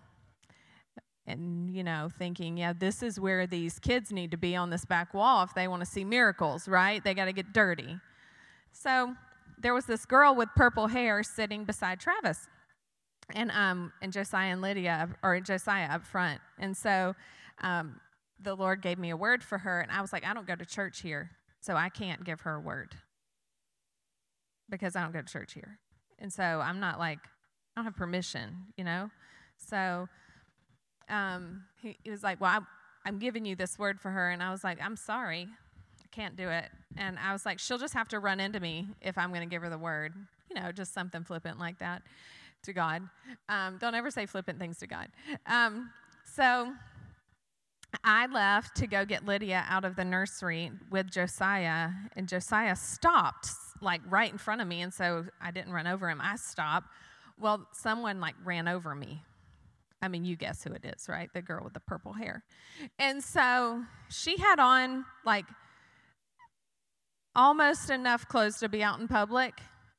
and 1.27 1.71
you 1.71 1.85
know, 1.85 2.09
thinking, 2.19 2.57
yeah, 2.59 2.73
this 2.73 3.03
is 3.03 3.21
where 3.21 3.47
these 3.47 3.79
kids 3.79 4.11
need 4.11 4.31
to 4.33 4.37
be 4.37 4.57
on 4.57 4.71
this 4.71 4.85
back 4.85 5.15
wall 5.15 5.45
if 5.45 5.55
they 5.55 5.69
want 5.69 5.81
to 5.81 5.87
see 5.87 6.05
miracles, 6.05 6.67
right? 6.69 7.03
They 7.03 7.15
got 7.15 7.27
to 7.27 7.33
get 7.33 7.53
dirty. 7.53 7.99
So 8.73 9.15
there 9.59 9.75
was 9.75 9.87
this 9.87 10.05
girl 10.05 10.35
with 10.35 10.49
purple 10.57 10.89
hair 10.89 11.23
sitting 11.23 11.65
beside 11.65 12.01
Travis 12.01 12.49
and 13.35 13.51
um 13.53 13.93
and 14.03 14.13
Josiah 14.13 14.53
and 14.53 14.61
Lydia 14.61 15.09
or 15.23 15.39
Josiah 15.41 15.89
up 15.89 16.05
front. 16.05 16.41
And 16.59 16.77
so 16.77 17.15
um, 17.61 18.01
the 18.41 18.55
Lord 18.55 18.83
gave 18.83 18.99
me 18.99 19.11
a 19.11 19.17
word 19.17 19.43
for 19.43 19.59
her, 19.59 19.81
and 19.81 19.91
I 19.91 20.01
was 20.01 20.13
like, 20.13 20.27
I 20.27 20.35
don't 20.35 20.47
go 20.47 20.57
to 20.57 20.67
church 20.67 21.01
here, 21.01 21.31
so 21.61 21.77
I 21.77 21.89
can't 21.89 22.25
give 22.25 22.41
her 22.41 22.57
a 22.57 22.61
word 22.61 22.97
because 24.69 24.97
I 24.97 25.03
don't 25.03 25.13
go 25.13 25.23
to 25.23 25.33
church 25.33 25.53
here. 25.53 25.79
And 26.19 26.33
so 26.33 26.43
I'm 26.43 26.81
not 26.81 26.99
like 26.99 27.19
I 27.77 27.81
don't 27.81 27.85
have 27.85 27.97
permission, 27.97 28.67
you 28.77 28.85
know. 28.85 29.11
So 29.57 30.09
um, 31.09 31.65
he, 31.81 31.97
he 32.03 32.11
was 32.11 32.23
like, 32.23 32.41
Well, 32.41 32.51
I'm, 32.51 32.67
I'm 33.05 33.19
giving 33.19 33.45
you 33.45 33.57
this 33.57 33.79
word 33.79 34.01
for 34.01 34.11
her, 34.11 34.31
and 34.31 34.43
I 34.43 34.51
was 34.51 34.63
like, 34.63 34.79
I'm 34.83 34.97
sorry, 34.97 35.49
I 36.01 36.07
can't 36.13 36.37
do 36.37 36.49
it. 36.49 36.67
And 36.97 37.19
I 37.19 37.33
was 37.33 37.45
like, 37.45 37.59
she'll 37.59 37.79
just 37.79 37.95
have 37.95 38.09
to 38.09 38.19
run 38.19 38.39
into 38.39 38.61
me 38.61 38.87
if 39.01 39.19
I'm 39.19 39.31
going 39.31 39.41
to 39.41 39.53
give 39.53 39.63
her 39.63 39.71
the 39.71 39.79
word, 39.79 40.15
you 40.49 40.61
know, 40.61 40.71
just 40.73 40.95
something 40.95 41.25
flippant 41.25 41.59
like 41.59 41.79
that 41.81 42.03
to 42.65 42.73
God. 42.73 43.03
Um, 43.49 43.79
don't 43.79 43.95
ever 43.95 44.11
say 44.11 44.27
flippant 44.27 44.59
things 44.61 44.79
to 44.79 44.87
God. 44.87 45.09
Um, 45.47 45.91
so 46.25 46.73
I 48.05 48.27
left 48.27 48.77
to 48.77 48.87
go 48.87 49.05
get 49.05 49.27
Lydia 49.27 49.65
out 49.69 49.85
of 49.85 49.97
the 49.97 50.05
nursery 50.05 50.71
with 50.91 51.11
Josiah, 51.11 51.91
and 52.15 52.29
Josiah 52.29 52.77
stopped 52.77 53.49
like 53.81 54.01
right 54.09 54.31
in 54.31 54.39
front 54.39 54.61
of 54.61 54.69
me, 54.69 54.81
and 54.81 54.95
so 54.95 55.27
I 55.41 55.51
didn't 55.51 55.73
run 55.73 55.89
over 55.89 56.09
him. 56.09 56.21
I 56.23 56.37
stopped. 56.37 56.87
Well, 57.41 57.67
someone 57.73 58.21
like 58.21 58.37
ran 58.45 58.69
over 58.69 58.95
me. 58.95 59.23
I 60.03 60.09
mean, 60.09 60.25
you 60.25 60.37
guess 60.37 60.65
who 60.65 60.73
it 60.73 60.85
is, 60.85 61.09
right? 61.09 61.31
The 61.33 61.41
girl 61.41 61.63
with 61.63 61.75
the 61.75 61.81
purple 61.81 62.13
hair. 62.13 62.43
And 62.99 63.23
so 63.23 63.85
she 64.11 64.37
had 64.37 64.59
on 64.59 65.05
like 65.25 65.45
almost 67.37 67.89
enough 67.89 68.27
clothes 68.27 68.59
to 68.59 68.69
be 68.69 68.83
out 68.83 68.99
in 68.99 69.07
public, 69.07 69.55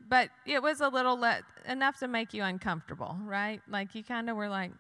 but 0.06 0.30
it 0.46 0.62
was 0.62 0.82
a 0.82 0.90
little 0.90 1.18
le- 1.18 1.42
enough 1.68 2.00
to 2.00 2.10
make 2.10 2.34
you 2.34 2.44
uncomfortable, 2.44 3.18
right? 3.24 3.62
Like 3.70 3.96
you 3.96 4.04
kind 4.04 4.30
of 4.30 4.36
were 4.36 4.50
like, 4.50 4.72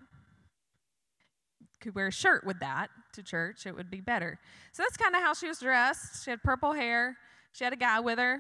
could 1.79 1.95
wear 1.95 2.07
a 2.07 2.11
shirt 2.11 2.45
with 2.45 2.59
that 2.59 2.89
to 3.13 3.23
church, 3.23 3.65
it 3.65 3.75
would 3.75 3.89
be 3.89 4.01
better. 4.01 4.39
So 4.73 4.83
that's 4.83 4.97
kind 4.97 5.15
of 5.15 5.21
how 5.21 5.33
she 5.33 5.47
was 5.47 5.59
dressed. 5.59 6.23
She 6.23 6.31
had 6.31 6.43
purple 6.43 6.73
hair, 6.73 7.17
she 7.53 7.63
had 7.63 7.73
a 7.73 7.77
guy 7.77 8.01
with 8.01 8.19
her. 8.19 8.39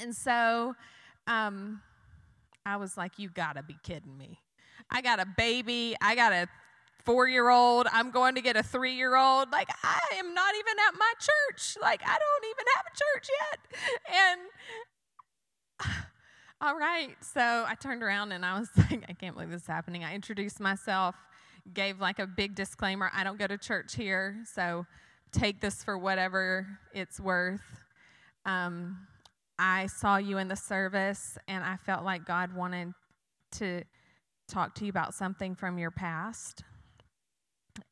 And 0.00 0.14
so 0.14 0.74
um, 1.26 1.82
I 2.64 2.76
was 2.76 2.96
like, 2.96 3.18
you 3.18 3.28
gotta 3.28 3.62
be 3.62 3.76
kidding 3.82 4.16
me. 4.16 4.38
I 4.90 5.02
got 5.02 5.20
a 5.20 5.26
baby, 5.36 5.96
I 6.00 6.14
got 6.14 6.32
a 6.32 6.48
four 7.04 7.28
year 7.28 7.48
old, 7.48 7.86
I'm 7.92 8.10
going 8.10 8.34
to 8.34 8.40
get 8.40 8.56
a 8.56 8.62
three 8.62 8.94
year 8.94 9.16
old. 9.16 9.50
Like, 9.50 9.68
I 9.82 10.00
am 10.16 10.34
not 10.34 10.54
even 10.54 10.74
at 10.88 10.98
my 10.98 11.12
church. 11.18 11.76
Like, 11.80 12.02
I 12.04 12.16
don't 12.18 12.44
even 12.50 12.64
have 12.76 12.84
a 12.86 12.94
church 12.96 13.30
yet. 13.40 13.58
And 15.82 15.96
all 16.60 16.76
right. 16.76 17.16
So 17.20 17.40
I 17.40 17.74
turned 17.74 18.02
around 18.02 18.32
and 18.32 18.44
I 18.44 18.58
was 18.58 18.68
like, 18.76 19.04
I 19.08 19.12
can't 19.12 19.34
believe 19.34 19.50
this 19.50 19.62
is 19.62 19.66
happening. 19.66 20.04
I 20.04 20.14
introduced 20.14 20.60
myself, 20.60 21.14
gave 21.72 22.00
like 22.00 22.18
a 22.18 22.26
big 22.26 22.54
disclaimer 22.54 23.10
I 23.14 23.24
don't 23.24 23.38
go 23.38 23.46
to 23.46 23.58
church 23.58 23.94
here, 23.94 24.42
so 24.54 24.86
take 25.32 25.60
this 25.60 25.82
for 25.84 25.96
whatever 25.98 26.66
it's 26.92 27.20
worth. 27.20 27.62
Um, 28.44 29.06
I 29.58 29.86
saw 29.86 30.16
you 30.16 30.38
in 30.38 30.48
the 30.48 30.56
service 30.56 31.36
and 31.46 31.62
I 31.62 31.76
felt 31.76 32.04
like 32.04 32.24
God 32.24 32.54
wanted 32.54 32.94
to 33.52 33.82
talk 34.50 34.74
to 34.76 34.84
you 34.84 34.90
about 34.90 35.14
something 35.14 35.54
from 35.54 35.78
your 35.78 35.90
past 35.90 36.64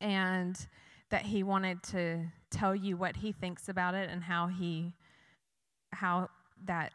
and 0.00 0.66
that 1.10 1.22
he 1.22 1.42
wanted 1.42 1.82
to 1.82 2.26
tell 2.50 2.74
you 2.74 2.96
what 2.96 3.16
he 3.16 3.32
thinks 3.32 3.68
about 3.68 3.94
it 3.94 4.10
and 4.10 4.22
how 4.22 4.46
he 4.46 4.92
how 5.92 6.28
that 6.64 6.92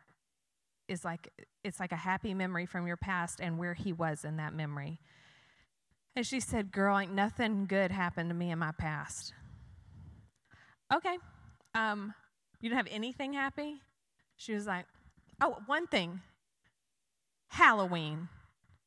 is 0.87 1.03
like 1.03 1.29
it's 1.63 1.79
like 1.79 1.91
a 1.91 1.97
happy 1.97 2.33
memory 2.33 2.65
from 2.65 2.85
your 2.87 2.97
past 2.97 3.39
and 3.39 3.57
where 3.57 3.73
he 3.73 3.93
was 3.93 4.25
in 4.25 4.37
that 4.37 4.53
memory. 4.53 4.99
And 6.15 6.25
she 6.25 6.39
said, 6.39 6.71
Girl, 6.71 6.97
ain't 6.97 7.13
nothing 7.13 7.65
good 7.65 7.91
happened 7.91 8.29
to 8.29 8.35
me 8.35 8.51
in 8.51 8.59
my 8.59 8.71
past. 8.71 9.33
Okay. 10.93 11.17
Um, 11.73 12.13
you 12.59 12.69
don't 12.69 12.77
have 12.77 12.87
anything 12.91 13.33
happy? 13.33 13.81
She 14.35 14.53
was 14.53 14.67
like, 14.67 14.85
Oh, 15.41 15.57
one 15.65 15.87
thing. 15.87 16.21
Halloween. 17.47 18.29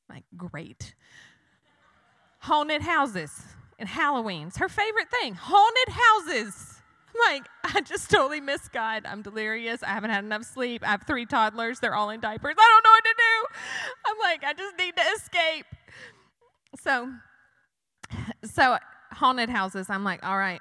Like, 0.08 0.24
great. 0.36 0.94
Haunted 2.38 2.82
houses 2.82 3.42
and 3.78 3.88
Halloween's 3.88 4.56
her 4.58 4.68
favorite 4.68 5.10
thing. 5.10 5.34
Haunted 5.34 5.94
houses 5.94 6.76
I'm 7.16 7.34
like, 7.34 7.48
I 7.74 7.80
just 7.80 8.10
totally 8.10 8.40
miss 8.40 8.68
God. 8.68 9.04
I'm 9.06 9.22
delirious. 9.22 9.82
I 9.82 9.88
haven't 9.88 10.10
had 10.10 10.24
enough 10.24 10.44
sleep. 10.44 10.82
I 10.86 10.90
have 10.90 11.04
three 11.06 11.26
toddlers. 11.26 11.80
They're 11.80 11.94
all 11.94 12.10
in 12.10 12.20
diapers. 12.20 12.54
I 12.58 12.68
don't 12.68 12.84
know 12.84 12.90
what 12.90 13.04
to 13.04 13.14
do. 13.16 13.46
I'm 14.06 14.18
like, 14.18 14.44
I 14.44 14.52
just 14.52 14.78
need 14.78 14.96
to 14.96 15.02
escape. 15.16 15.66
So, 16.80 17.12
so 18.44 18.78
haunted 19.12 19.48
houses. 19.48 19.88
I'm 19.90 20.04
like, 20.04 20.24
all 20.24 20.38
right. 20.38 20.60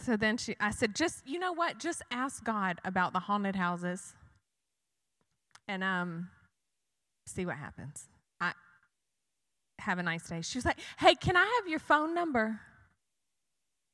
So 0.00 0.16
then 0.16 0.36
she, 0.36 0.56
I 0.58 0.70
said, 0.70 0.94
just, 0.94 1.26
you 1.26 1.38
know 1.38 1.52
what? 1.52 1.78
Just 1.78 2.02
ask 2.10 2.42
God 2.42 2.80
about 2.84 3.12
the 3.12 3.20
haunted 3.20 3.54
houses 3.54 4.14
and 5.68 5.84
um, 5.84 6.30
see 7.26 7.46
what 7.46 7.56
happens. 7.56 8.08
Have 9.84 9.98
a 9.98 10.02
nice 10.02 10.26
day. 10.28 10.40
She 10.40 10.56
was 10.56 10.64
like, 10.64 10.78
hey, 10.98 11.14
can 11.14 11.36
I 11.36 11.44
have 11.60 11.68
your 11.68 11.78
phone 11.78 12.14
number? 12.14 12.58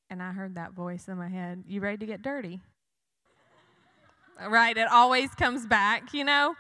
And 0.09 0.23
I 0.23 0.31
heard 0.31 0.55
that 0.55 0.73
voice 0.73 1.09
in 1.09 1.19
my 1.19 1.29
head, 1.29 1.65
You 1.67 1.81
ready 1.81 1.99
to 1.99 2.07
get 2.07 2.23
dirty? 2.23 2.61
right? 4.49 4.77
It 4.77 4.89
always 4.91 5.35
comes 5.35 5.67
back, 5.67 6.15
you 6.15 6.25
know. 6.25 6.55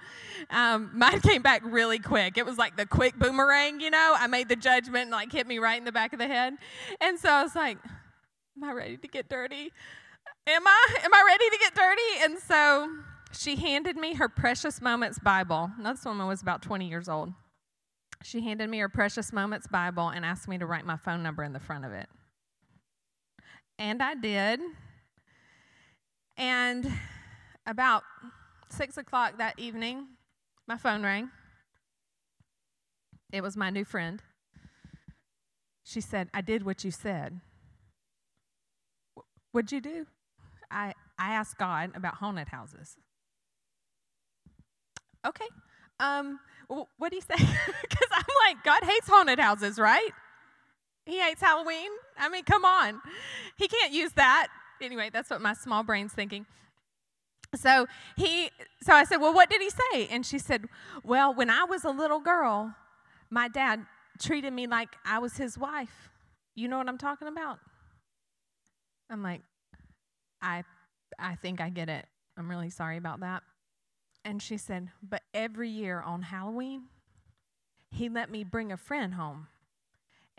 Um, 0.51 0.91
mine 0.95 1.21
came 1.21 1.43
back 1.43 1.63
really 1.65 1.99
quick. 2.01 2.39
It 2.39 2.45
was 2.45 2.59
like 2.59 2.77
the 2.77 2.87
quick 2.87 3.19
boomerang, 3.19 3.81
you 3.81 3.91
know. 3.91 4.15
I 4.19 4.27
made 4.27 4.49
the 4.49 4.57
judgment 4.57 5.05
and 5.05 5.11
like 5.13 5.31
hit 5.33 5.47
me 5.47 5.59
right 5.59 5.79
in 5.79 5.85
the 5.85 5.93
back 5.93 6.13
of 6.13 6.19
the 6.19 6.27
head, 6.27 6.55
and 7.01 7.19
so 7.19 7.31
I 7.31 7.43
was 7.43 7.55
like, 7.55 7.79
"Am 8.57 8.65
I 8.65 8.73
ready 8.73 8.97
to 8.97 9.09
get 9.09 9.29
dirty? 9.29 9.73
Am 10.47 10.67
I? 10.67 10.97
Am 11.05 11.15
I 11.15 11.23
ready 11.27 11.49
to 11.51 11.59
get 11.59 11.75
dirty?" 11.75 12.25
And 12.25 12.39
so 12.39 12.89
she 13.33 13.57
handed 13.57 13.97
me 13.97 14.15
her 14.15 14.29
Precious 14.29 14.81
Moments 14.83 15.19
Bible. 15.19 15.71
Now 15.79 15.93
this 15.93 16.05
woman 16.05 16.27
was 16.27 16.43
about 16.43 16.63
20 16.63 16.89
years 16.89 17.09
old. 17.09 17.33
She 18.23 18.43
handed 18.43 18.69
me 18.69 18.79
her 18.79 18.89
Precious 18.89 19.33
Moments 19.33 19.67
Bible 19.67 20.09
and 20.09 20.25
asked 20.25 20.47
me 20.47 20.59
to 20.59 20.67
write 20.67 20.85
my 20.85 20.97
phone 20.97 21.23
number 21.23 21.43
in 21.43 21.53
the 21.53 21.61
front 21.61 21.85
of 21.85 21.93
it. 21.93 22.09
And 23.79 24.03
I 24.03 24.15
did. 24.15 24.61
And 26.37 26.91
about 27.67 28.03
six 28.69 28.97
o'clock 28.99 29.39
that 29.39 29.59
evening, 29.59 30.07
my 30.67 30.77
phone 30.77 31.03
rang. 31.03 31.31
It 33.33 33.43
was 33.43 33.57
my 33.57 33.71
new 33.71 33.85
friend. 33.85 34.23
She 35.83 36.00
said, 36.00 36.29
I 36.35 36.41
did 36.41 36.65
what 36.65 36.85
you 36.85 36.91
said. 36.91 37.41
What'd 39.53 39.73
you 39.73 39.81
do? 39.81 40.07
I, 40.71 40.95
I 41.19 41.33
asked 41.33 41.59
God 41.59 41.93
about 41.95 42.15
haunted 42.15 42.49
houses. 42.49 42.97
Okay. 45.27 45.49
Um, 45.99 46.39
what 46.99 47.11
do 47.11 47.17
you 47.17 47.23
say? 47.23 47.35
Because 47.83 48.09
I'm 48.12 48.25
like, 48.47 48.65
God 48.65 48.83
hates 48.85 49.09
haunted 49.09 49.39
houses, 49.39 49.79
right? 49.79 50.11
He 51.05 51.21
hates 51.21 51.41
Halloween. 51.41 51.91
I 52.19 52.29
mean, 52.29 52.45
come 52.45 52.65
on. 52.65 53.00
He 53.57 53.67
can't 53.69 53.93
use 53.93 54.12
that. 54.12 54.49
Anyway, 54.81 55.11
that's 55.12 55.29
what 55.29 55.41
my 55.41 55.55
small 55.55 55.83
brain's 55.83 56.12
thinking. 56.12 56.47
So 57.57 57.87
he 58.17 58.50
so 58.81 58.93
I 58.93 59.05
said, 59.05 59.17
"Well, 59.17 59.35
what 59.35 59.50
did 59.50 59.61
he 59.61 59.71
say?" 59.71 60.07
And 60.07 60.25
she 60.25 60.39
said, 60.39 60.67
"Well, 61.03 61.35
when 61.35 61.50
I 61.50 61.65
was 61.65 61.85
a 61.85 61.91
little 61.91 62.21
girl, 62.21 62.75
my 63.29 63.49
dad 63.49 63.85
treated 64.21 64.53
me 64.53 64.69
like 64.69 64.91
I 65.05 65.19
was 65.19 65.37
his 65.37 65.59
wife. 65.59 66.11
You 66.55 66.69
know 66.69 66.79
what 66.79 66.89
I'm 66.89 66.99
talking 66.99 67.27
about?" 67.27 67.59
I'm 69.11 69.23
like, 69.23 69.43
"I 70.41 70.62
I 71.19 71.35
think 71.35 71.61
I 71.61 71.71
get 71.71 71.89
it. 71.89 72.07
I'm 72.37 72.49
really 72.49 72.71
sorry 72.71 72.97
about 72.97 73.21
that." 73.21 73.43
And 74.25 74.43
she 74.43 74.57
said, 74.57 74.91
"But 75.03 75.23
every 75.33 75.69
year 75.69 76.00
on 76.00 76.23
Halloween, 76.23 76.89
he 77.91 78.09
let 78.09 78.31
me 78.31 78.45
bring 78.45 78.71
a 78.71 78.77
friend 78.77 79.15
home 79.15 79.49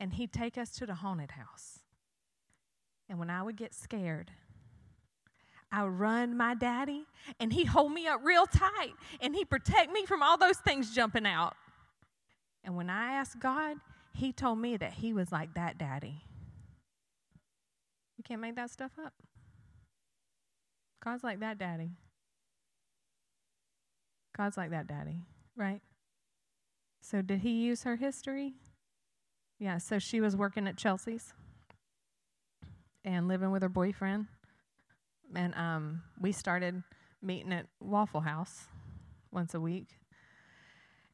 and 0.01 0.13
he'd 0.13 0.33
take 0.33 0.57
us 0.57 0.71
to 0.71 0.87
the 0.87 0.95
haunted 0.95 1.31
house. 1.31 1.79
And 3.07 3.19
when 3.19 3.29
I 3.29 3.43
would 3.43 3.55
get 3.55 3.75
scared, 3.75 4.31
I 5.71 5.83
would 5.83 5.99
run 5.99 6.35
my 6.35 6.55
daddy, 6.55 7.05
and 7.39 7.53
he'd 7.53 7.67
hold 7.67 7.93
me 7.93 8.07
up 8.07 8.21
real 8.23 8.47
tight, 8.47 8.93
and 9.21 9.35
he'd 9.35 9.49
protect 9.49 9.91
me 9.91 10.05
from 10.05 10.23
all 10.23 10.37
those 10.37 10.57
things 10.57 10.93
jumping 10.93 11.27
out. 11.27 11.55
And 12.63 12.75
when 12.75 12.89
I 12.89 13.13
asked 13.13 13.39
God, 13.39 13.77
he 14.13 14.33
told 14.33 14.57
me 14.57 14.75
that 14.77 14.93
he 14.93 15.13
was 15.13 15.31
like 15.31 15.53
that 15.53 15.77
daddy. 15.77 16.23
You 18.17 18.23
can't 18.23 18.41
make 18.41 18.55
that 18.55 18.71
stuff 18.71 18.91
up. 19.03 19.13
God's 21.03 21.23
like 21.23 21.39
that 21.41 21.57
daddy. 21.57 21.91
God's 24.41 24.57
like 24.57 24.71
that 24.71 24.87
daddy, 24.87 25.21
right? 25.55 25.81
So, 26.99 27.21
did 27.21 27.41
he 27.41 27.51
use 27.51 27.83
her 27.83 27.95
history? 27.95 28.55
Yeah, 29.59 29.77
so 29.77 29.99
she 29.99 30.19
was 30.19 30.35
working 30.35 30.67
at 30.67 30.77
Chelsea's 30.77 31.31
and 33.05 33.27
living 33.27 33.51
with 33.51 33.61
her 33.61 33.69
boyfriend. 33.69 34.25
And 35.35 35.53
um, 35.53 36.01
we 36.19 36.31
started 36.31 36.81
meeting 37.21 37.53
at 37.53 37.67
Waffle 37.79 38.21
House 38.21 38.65
once 39.31 39.53
a 39.53 39.59
week. 39.59 39.89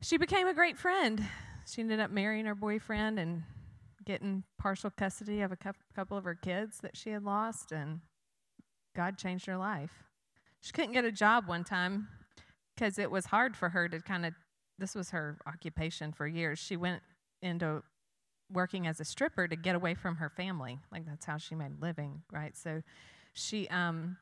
She 0.02 0.16
became 0.18 0.48
a 0.48 0.54
great 0.54 0.78
friend. 0.78 1.22
She 1.70 1.82
ended 1.82 2.00
up 2.00 2.12
marrying 2.12 2.46
her 2.46 2.56
boyfriend 2.56 3.20
and 3.20 3.44
getting 4.06 4.46
partial 4.58 4.90
custody 4.90 5.42
of 5.42 5.52
a 5.52 5.58
couple 5.94 6.18
of 6.18 6.24
her 6.24 6.36
kids 6.36 6.78
that 6.82 6.96
she 6.96 7.10
had 7.10 7.26
lost, 7.26 7.74
and 7.74 8.00
God 8.96 9.18
changed 9.18 9.48
her 9.48 9.58
life. 9.58 10.06
She 10.62 10.72
couldn't 10.72 10.94
get 10.94 11.04
a 11.04 11.12
job 11.12 11.46
one 11.46 11.66
time 11.66 12.08
because 12.78 13.00
it 13.00 13.10
was 13.10 13.26
hard 13.26 13.58
for 13.58 13.70
her 13.70 13.90
to 13.90 14.00
kind 14.00 14.26
of, 14.26 14.34
this 14.78 14.94
was 14.94 15.10
her 15.10 15.38
occupation 15.48 16.12
for 16.12 16.28
years. 16.28 16.60
She 16.60 16.78
went 16.78 17.02
into 17.42 17.82
working 18.52 18.88
as 18.88 19.00
a 19.00 19.06
stripper 19.06 19.48
to 19.48 19.56
get 19.56 19.76
away 19.76 19.96
from 19.96 20.18
her 20.18 20.30
family. 20.30 20.80
Like 20.92 21.06
that's 21.06 21.26
how 21.26 21.38
she 21.38 21.56
made 21.56 21.72
a 21.80 21.86
living, 21.86 22.22
right? 22.32 22.56
So 22.56 22.82
she 23.34 23.68
um 23.70 24.18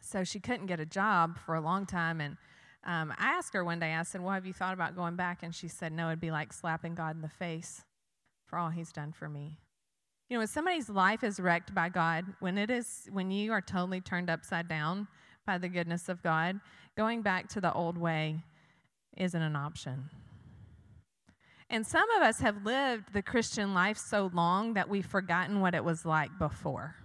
so 0.00 0.22
she 0.22 0.38
couldn't 0.38 0.66
get 0.66 0.80
a 0.80 0.86
job 0.86 1.38
for 1.38 1.54
a 1.54 1.60
long 1.60 1.86
time 1.86 2.20
and 2.20 2.36
um, 2.84 3.12
I 3.18 3.30
asked 3.30 3.52
her 3.54 3.64
one 3.64 3.80
day, 3.80 3.94
I 3.94 4.04
said, 4.04 4.20
Well, 4.20 4.32
have 4.32 4.46
you 4.46 4.52
thought 4.52 4.72
about 4.72 4.94
going 4.94 5.16
back? 5.16 5.42
And 5.42 5.52
she 5.52 5.66
said, 5.66 5.92
No, 5.92 6.06
it'd 6.06 6.20
be 6.20 6.30
like 6.30 6.52
slapping 6.52 6.94
God 6.94 7.16
in 7.16 7.22
the 7.22 7.28
face 7.28 7.84
for 8.46 8.60
all 8.60 8.70
he's 8.70 8.92
done 8.92 9.12
for 9.12 9.28
me. 9.28 9.58
You 10.28 10.36
know, 10.36 10.38
when 10.38 10.46
somebody's 10.46 10.88
life 10.88 11.24
is 11.24 11.40
wrecked 11.40 11.74
by 11.74 11.88
God, 11.88 12.24
when 12.38 12.56
it 12.58 12.70
is 12.70 13.08
when 13.12 13.32
you 13.32 13.50
are 13.50 13.60
totally 13.60 14.00
turned 14.00 14.30
upside 14.30 14.68
down 14.68 15.08
by 15.46 15.58
the 15.58 15.68
goodness 15.68 16.08
of 16.08 16.22
God, 16.22 16.60
going 16.96 17.22
back 17.22 17.48
to 17.50 17.60
the 17.60 17.72
old 17.72 17.96
way 17.96 18.42
isn't 19.16 19.40
an 19.40 19.56
option. 19.56 20.10
And 21.68 21.86
some 21.86 22.08
of 22.12 22.22
us 22.22 22.40
have 22.40 22.64
lived 22.64 23.12
the 23.12 23.22
Christian 23.22 23.74
life 23.74 23.98
so 23.98 24.30
long 24.32 24.74
that 24.74 24.88
we've 24.88 25.06
forgotten 25.06 25.60
what 25.60 25.74
it 25.74 25.84
was 25.84 26.04
like 26.04 26.30
before. 26.38 26.96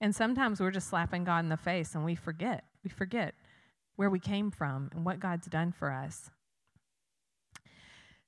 And 0.00 0.14
sometimes 0.14 0.60
we're 0.60 0.70
just 0.70 0.88
slapping 0.88 1.24
God 1.24 1.40
in 1.40 1.48
the 1.48 1.56
face 1.56 1.94
and 1.94 2.04
we 2.04 2.14
forget. 2.14 2.64
We 2.84 2.90
forget 2.90 3.34
where 3.96 4.10
we 4.10 4.20
came 4.20 4.50
from 4.50 4.90
and 4.94 5.04
what 5.04 5.20
God's 5.20 5.46
done 5.46 5.72
for 5.72 5.90
us. 5.90 6.30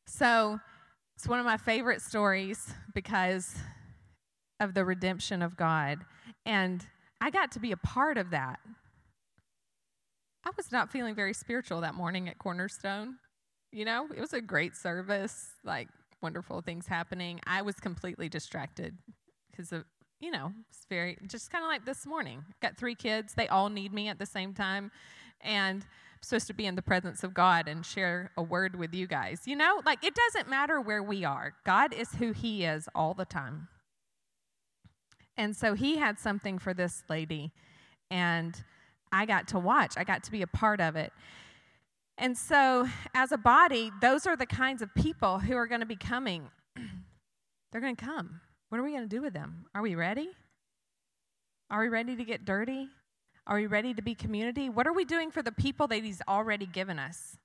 So, 0.07 0.59
it's 1.16 1.29
one 1.29 1.40
of 1.40 1.44
my 1.44 1.57
favorite 1.57 2.01
stories 2.01 2.73
because 2.94 3.57
of 4.61 4.73
the 4.73 4.85
redemption 4.85 5.42
of 5.42 5.57
God. 5.57 6.05
And 6.47 6.87
I 7.21 7.31
got 7.31 7.53
to 7.53 7.61
be 7.61 7.73
a 7.73 7.77
part 7.77 8.19
of 8.19 8.31
that. 8.31 8.61
I 10.45 10.51
was 10.57 10.71
not 10.73 10.91
feeling 10.91 11.15
very 11.15 11.35
spiritual 11.35 11.81
that 11.81 11.95
morning 11.95 12.29
at 12.29 12.39
Cornerstone. 12.39 13.17
You 13.73 13.85
know, 13.85 14.09
it 14.17 14.21
was 14.21 14.33
a 14.33 14.41
great 14.41 14.77
service, 14.77 15.51
like 15.65 15.89
wonderful 16.23 16.61
things 16.63 16.87
happening. 16.87 17.41
I 17.47 17.63
was 17.63 17.75
completely 17.77 18.29
distracted 18.29 18.97
because 19.51 19.73
of, 19.73 19.85
you 20.21 20.31
know, 20.31 20.53
it's 20.71 20.87
very, 20.89 21.19
just 21.27 21.51
kind 21.51 21.65
of 21.65 21.69
like 21.69 21.85
this 21.85 22.07
morning. 22.07 22.45
Got 22.63 22.77
three 22.77 22.95
kids, 22.95 23.35
they 23.35 23.49
all 23.49 23.69
need 23.69 23.93
me 23.93 24.09
at 24.09 24.19
the 24.19 24.27
same 24.27 24.55
time. 24.55 24.91
And 25.41 25.83
I'm 25.83 26.23
supposed 26.23 26.47
to 26.47 26.55
be 26.55 26.67
in 26.67 26.77
the 26.77 26.83
presence 26.83 27.23
of 27.23 27.35
God 27.35 27.69
and 27.69 27.85
share 27.85 28.33
a 28.37 28.43
word 28.43 28.75
with 28.75 28.95
you 28.95 29.07
guys. 29.07 29.43
You 29.45 29.57
know, 29.57 29.83
like 29.85 30.03
it 30.05 30.15
doesn't 30.15 30.49
matter 30.49 30.81
where 30.81 31.03
we 31.03 31.25
are, 31.25 31.55
God 31.65 31.93
is 31.93 32.13
who 32.13 32.33
He 32.33 32.65
is 32.65 32.89
all 32.95 33.15
the 33.15 33.25
time. 33.25 33.69
And 35.38 35.57
so 35.57 35.72
He 35.72 35.96
had 35.96 36.18
something 36.18 36.59
for 36.59 36.74
this 36.74 37.05
lady, 37.09 37.53
and 38.11 38.62
I 39.11 39.24
got 39.24 39.48
to 39.48 39.59
watch, 39.59 39.94
I 39.96 40.05
got 40.05 40.24
to 40.24 40.31
be 40.31 40.42
a 40.42 40.46
part 40.46 40.81
of 40.81 40.96
it. 40.96 41.12
And 42.18 42.37
so, 42.37 42.88
as 43.14 43.31
a 43.31 43.38
body, 43.38 43.92
those 44.03 44.27
are 44.27 44.37
the 44.37 44.44
kinds 44.44 44.83
of 44.83 44.92
people 44.94 45.38
who 45.38 45.55
are 45.57 45.68
going 45.68 45.81
to 45.81 45.87
be 45.87 45.96
coming. 45.96 46.48
They're 47.72 47.81
going 47.81 47.94
to 47.94 48.05
come. 48.05 48.40
What 48.68 48.79
are 48.79 48.83
we 48.83 48.90
going 48.90 49.09
to 49.09 49.09
do 49.09 49.22
with 49.22 49.33
them? 49.33 49.66
Are 49.74 49.83
we 49.83 49.94
ready? 49.94 50.29
Are 51.70 51.81
we 51.81 51.88
ready 51.88 52.16
to 52.16 52.24
get 52.24 52.44
dirty? 52.44 52.88
Are 53.46 53.57
we 53.57 53.66
ready 53.66 53.94
to 53.94 54.03
be 54.03 54.14
community? 54.14 54.68
What 54.68 54.87
are 54.87 54.92
we 54.92 55.05
doing 55.05 55.31
for 55.31 55.42
the 55.42 55.53
people 55.53 55.87
that 55.88 56.03
He's 56.03 56.20
already 56.29 56.66
given 56.66 56.98
us? 56.98 57.38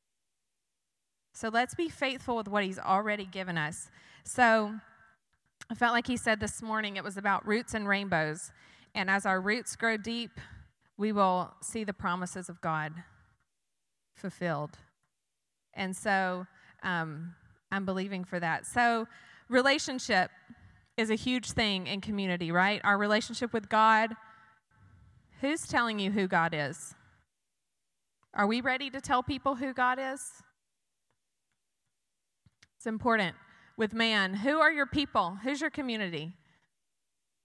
So 1.36 1.50
let's 1.50 1.76
be 1.76 1.88
faithful 1.88 2.36
with 2.36 2.48
what 2.48 2.64
He's 2.64 2.80
already 2.80 3.26
given 3.26 3.58
us. 3.58 3.90
So 4.24 4.76
I 5.70 5.76
felt 5.76 5.94
like 5.94 6.08
He 6.08 6.18
said 6.18 6.40
this 6.40 6.62
morning 6.62 6.98
it 6.98 7.04
was 7.04 7.18
about 7.18 7.46
roots 7.46 7.74
and 7.74 7.88
rainbows. 7.88 8.52
And 8.96 9.10
as 9.10 9.26
our 9.26 9.42
roots 9.42 9.76
grow 9.76 9.98
deep, 9.98 10.40
we 10.98 11.12
will 11.12 11.54
see 11.62 11.84
the 11.84 11.94
promises 11.94 12.50
of 12.50 12.62
God 12.62 12.94
fulfilled. 14.16 14.78
And 15.74 15.96
so 15.96 16.46
um, 16.84 17.34
I'm 17.72 17.86
believing 17.86 18.24
for 18.24 18.40
that. 18.40 18.66
So, 18.66 19.08
relationship 19.50 20.30
is 20.96 21.10
a 21.10 21.16
huge 21.16 21.52
thing 21.52 21.88
in 21.88 22.02
community, 22.02 22.52
right? 22.52 22.80
Our 22.84 22.98
relationship 22.98 23.52
with 23.52 23.70
God. 23.70 24.16
Who's 25.42 25.68
telling 25.68 26.00
you 26.00 26.12
who 26.12 26.28
God 26.28 26.54
is? 26.56 26.94
Are 28.34 28.48
we 28.48 28.62
ready 28.62 28.90
to 28.92 29.02
tell 29.02 29.24
people 29.24 29.56
who 29.56 29.74
God 29.74 29.98
is? 30.00 30.22
It's 32.78 32.86
important. 32.86 33.36
With 33.78 33.94
man, 33.94 34.36
who 34.36 34.60
are 34.60 34.72
your 34.72 34.86
people? 34.86 35.38
Who's 35.44 35.62
your 35.62 35.70
community? 35.70 36.34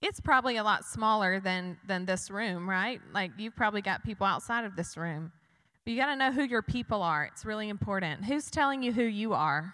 It's 0.01 0.19
probably 0.19 0.57
a 0.57 0.63
lot 0.63 0.85
smaller 0.85 1.39
than 1.39 1.77
than 1.87 2.05
this 2.05 2.29
room, 2.31 2.69
right? 2.69 3.01
Like 3.13 3.31
you've 3.37 3.55
probably 3.55 3.81
got 3.81 4.03
people 4.03 4.25
outside 4.25 4.63
of 4.63 4.75
this 4.75 4.95
room. 4.95 5.31
But 5.83 5.93
you 5.93 5.99
got 5.99 6.07
to 6.07 6.15
know 6.15 6.31
who 6.31 6.43
your 6.43 6.61
people 6.61 7.01
are. 7.01 7.25
It's 7.25 7.45
really 7.45 7.69
important. 7.69 8.25
Who's 8.25 8.51
telling 8.51 8.83
you 8.83 8.93
who 8.93 9.03
you 9.03 9.33
are? 9.33 9.73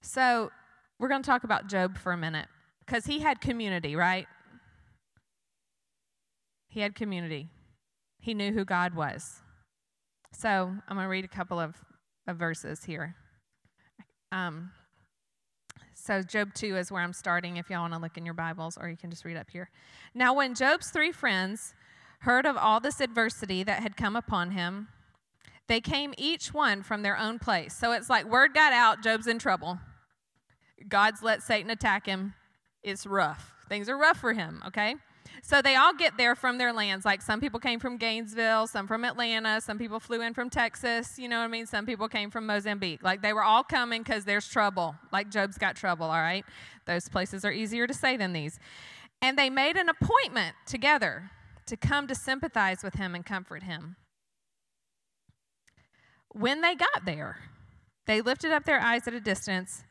So, 0.00 0.50
we're 0.98 1.08
going 1.08 1.22
to 1.22 1.26
talk 1.26 1.44
about 1.44 1.66
Job 1.66 1.98
for 1.98 2.12
a 2.12 2.16
minute 2.16 2.46
because 2.86 3.06
he 3.06 3.18
had 3.18 3.40
community, 3.40 3.96
right? 3.96 4.26
He 6.68 6.80
had 6.80 6.94
community. 6.94 7.48
He 8.20 8.34
knew 8.34 8.52
who 8.52 8.64
God 8.64 8.94
was. 8.94 9.40
So, 10.32 10.74
I'm 10.88 10.96
going 10.96 11.04
to 11.04 11.08
read 11.08 11.24
a 11.24 11.28
couple 11.28 11.58
of, 11.58 11.74
of 12.26 12.36
verses 12.36 12.84
here. 12.84 13.16
Um, 14.34 14.72
so, 15.94 16.22
Job 16.22 16.52
2 16.54 16.76
is 16.76 16.90
where 16.90 17.02
I'm 17.02 17.12
starting 17.12 17.56
if 17.56 17.70
y'all 17.70 17.82
want 17.82 17.94
to 17.94 18.00
look 18.00 18.18
in 18.18 18.24
your 18.24 18.34
Bibles, 18.34 18.76
or 18.76 18.88
you 18.88 18.96
can 18.96 19.10
just 19.10 19.24
read 19.24 19.36
up 19.36 19.48
here. 19.48 19.70
Now, 20.12 20.34
when 20.34 20.56
Job's 20.56 20.90
three 20.90 21.12
friends 21.12 21.72
heard 22.20 22.44
of 22.44 22.56
all 22.56 22.80
this 22.80 23.00
adversity 23.00 23.62
that 23.62 23.80
had 23.80 23.96
come 23.96 24.16
upon 24.16 24.50
him, 24.50 24.88
they 25.68 25.80
came 25.80 26.12
each 26.18 26.52
one 26.52 26.82
from 26.82 27.02
their 27.02 27.16
own 27.16 27.38
place. 27.38 27.74
So 27.74 27.92
it's 27.92 28.10
like 28.10 28.26
word 28.26 28.52
got 28.52 28.72
out, 28.72 29.02
Job's 29.02 29.28
in 29.28 29.38
trouble. 29.38 29.78
God's 30.88 31.22
let 31.22 31.42
Satan 31.42 31.70
attack 31.70 32.04
him. 32.04 32.34
It's 32.82 33.06
rough. 33.06 33.54
Things 33.68 33.88
are 33.88 33.96
rough 33.96 34.18
for 34.18 34.32
him, 34.32 34.62
okay? 34.66 34.96
So 35.42 35.60
they 35.60 35.76
all 35.76 35.94
get 35.94 36.16
there 36.16 36.34
from 36.34 36.58
their 36.58 36.72
lands. 36.72 37.04
Like 37.04 37.20
some 37.22 37.40
people 37.40 37.60
came 37.60 37.80
from 37.80 37.96
Gainesville, 37.96 38.66
some 38.66 38.86
from 38.86 39.04
Atlanta, 39.04 39.60
some 39.60 39.78
people 39.78 40.00
flew 40.00 40.20
in 40.22 40.34
from 40.34 40.50
Texas, 40.50 41.18
you 41.18 41.28
know 41.28 41.38
what 41.38 41.44
I 41.44 41.48
mean? 41.48 41.66
Some 41.66 41.86
people 41.86 42.08
came 42.08 42.30
from 42.30 42.46
Mozambique. 42.46 43.02
Like 43.02 43.22
they 43.22 43.32
were 43.32 43.44
all 43.44 43.62
coming 43.62 44.02
because 44.02 44.24
there's 44.24 44.48
trouble. 44.48 44.96
Like 45.12 45.30
Job's 45.30 45.58
got 45.58 45.76
trouble, 45.76 46.06
all 46.06 46.12
right? 46.12 46.44
Those 46.86 47.08
places 47.08 47.44
are 47.44 47.52
easier 47.52 47.86
to 47.86 47.94
say 47.94 48.16
than 48.16 48.32
these. 48.32 48.58
And 49.20 49.38
they 49.38 49.50
made 49.50 49.76
an 49.76 49.88
appointment 49.88 50.56
together 50.66 51.30
to 51.66 51.76
come 51.76 52.06
to 52.06 52.14
sympathize 52.14 52.82
with 52.82 52.94
him 52.94 53.14
and 53.14 53.24
comfort 53.24 53.62
him. 53.62 53.96
When 56.30 56.60
they 56.60 56.74
got 56.74 57.04
there, 57.04 57.38
they 58.06 58.20
lifted 58.20 58.52
up 58.52 58.64
their 58.64 58.80
eyes 58.80 59.06
at 59.06 59.14
a 59.14 59.20
distance 59.20 59.84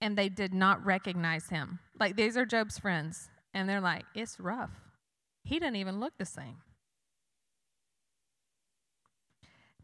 and 0.00 0.16
they 0.16 0.28
did 0.28 0.54
not 0.54 0.84
recognize 0.84 1.48
him. 1.48 1.80
Like, 1.98 2.16
these 2.16 2.36
are 2.36 2.46
Job's 2.46 2.78
friends, 2.78 3.30
and 3.54 3.68
they're 3.68 3.80
like, 3.80 4.04
It's 4.14 4.38
rough. 4.38 4.70
He 5.44 5.58
doesn't 5.58 5.76
even 5.76 6.00
look 6.00 6.12
the 6.18 6.24
same. 6.24 6.58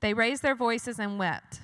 They 0.01 0.13
raised 0.13 0.43
their 0.43 0.55
voices 0.55 0.99
and 0.99 1.19
wept. 1.19 1.61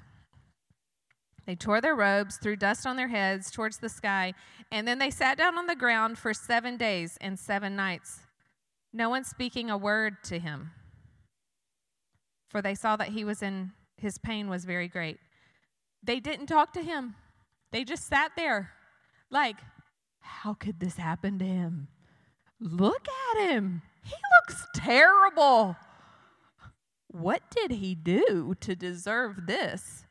They 1.47 1.57
tore 1.57 1.81
their 1.81 1.95
robes, 1.95 2.37
threw 2.37 2.57
dust 2.57 2.87
on 2.87 2.97
their 2.97 3.09
heads 3.09 3.51
towards 3.51 3.79
the 3.79 3.89
sky, 3.89 4.35
and 4.71 4.87
then 4.87 4.99
they 4.99 5.11
sat 5.11 5.37
down 5.37 5.59
on 5.59 5.67
the 5.67 5.75
ground 5.75 6.17
for 6.17 6.33
seven 6.33 6.77
days 6.77 7.19
and 7.21 7.39
seven 7.39 7.75
nights, 7.75 8.21
no 8.93 9.11
one 9.11 9.25
speaking 9.25 9.69
a 9.69 9.77
word 9.77 10.23
to 10.25 10.39
him. 10.39 10.71
For 12.49 12.63
they 12.63 12.75
saw 12.75 12.97
that 12.97 13.09
he 13.09 13.25
was 13.25 13.43
in, 13.43 13.73
his 13.97 14.17
pain 14.19 14.49
was 14.49 14.65
very 14.65 14.89
great. 14.89 15.19
They 16.03 16.21
didn't 16.21 16.47
talk 16.47 16.73
to 16.75 16.83
him, 16.83 17.17
they 17.73 17.85
just 17.85 18.07
sat 18.07 18.33
there, 18.37 18.71
like, 19.31 19.57
how 20.21 20.55
could 20.55 20.81
this 20.81 20.97
happen 20.97 21.39
to 21.39 21.45
him? 21.45 21.89
Look 22.61 23.07
at 23.33 23.51
him. 23.51 23.83
He 24.05 24.15
looks 24.49 24.67
terrible. 24.75 25.77
What 27.09 27.43
did 27.51 27.73
he 27.73 27.95
do 27.95 28.55
to 28.61 28.77
deserve 28.77 29.47
this? 29.47 30.05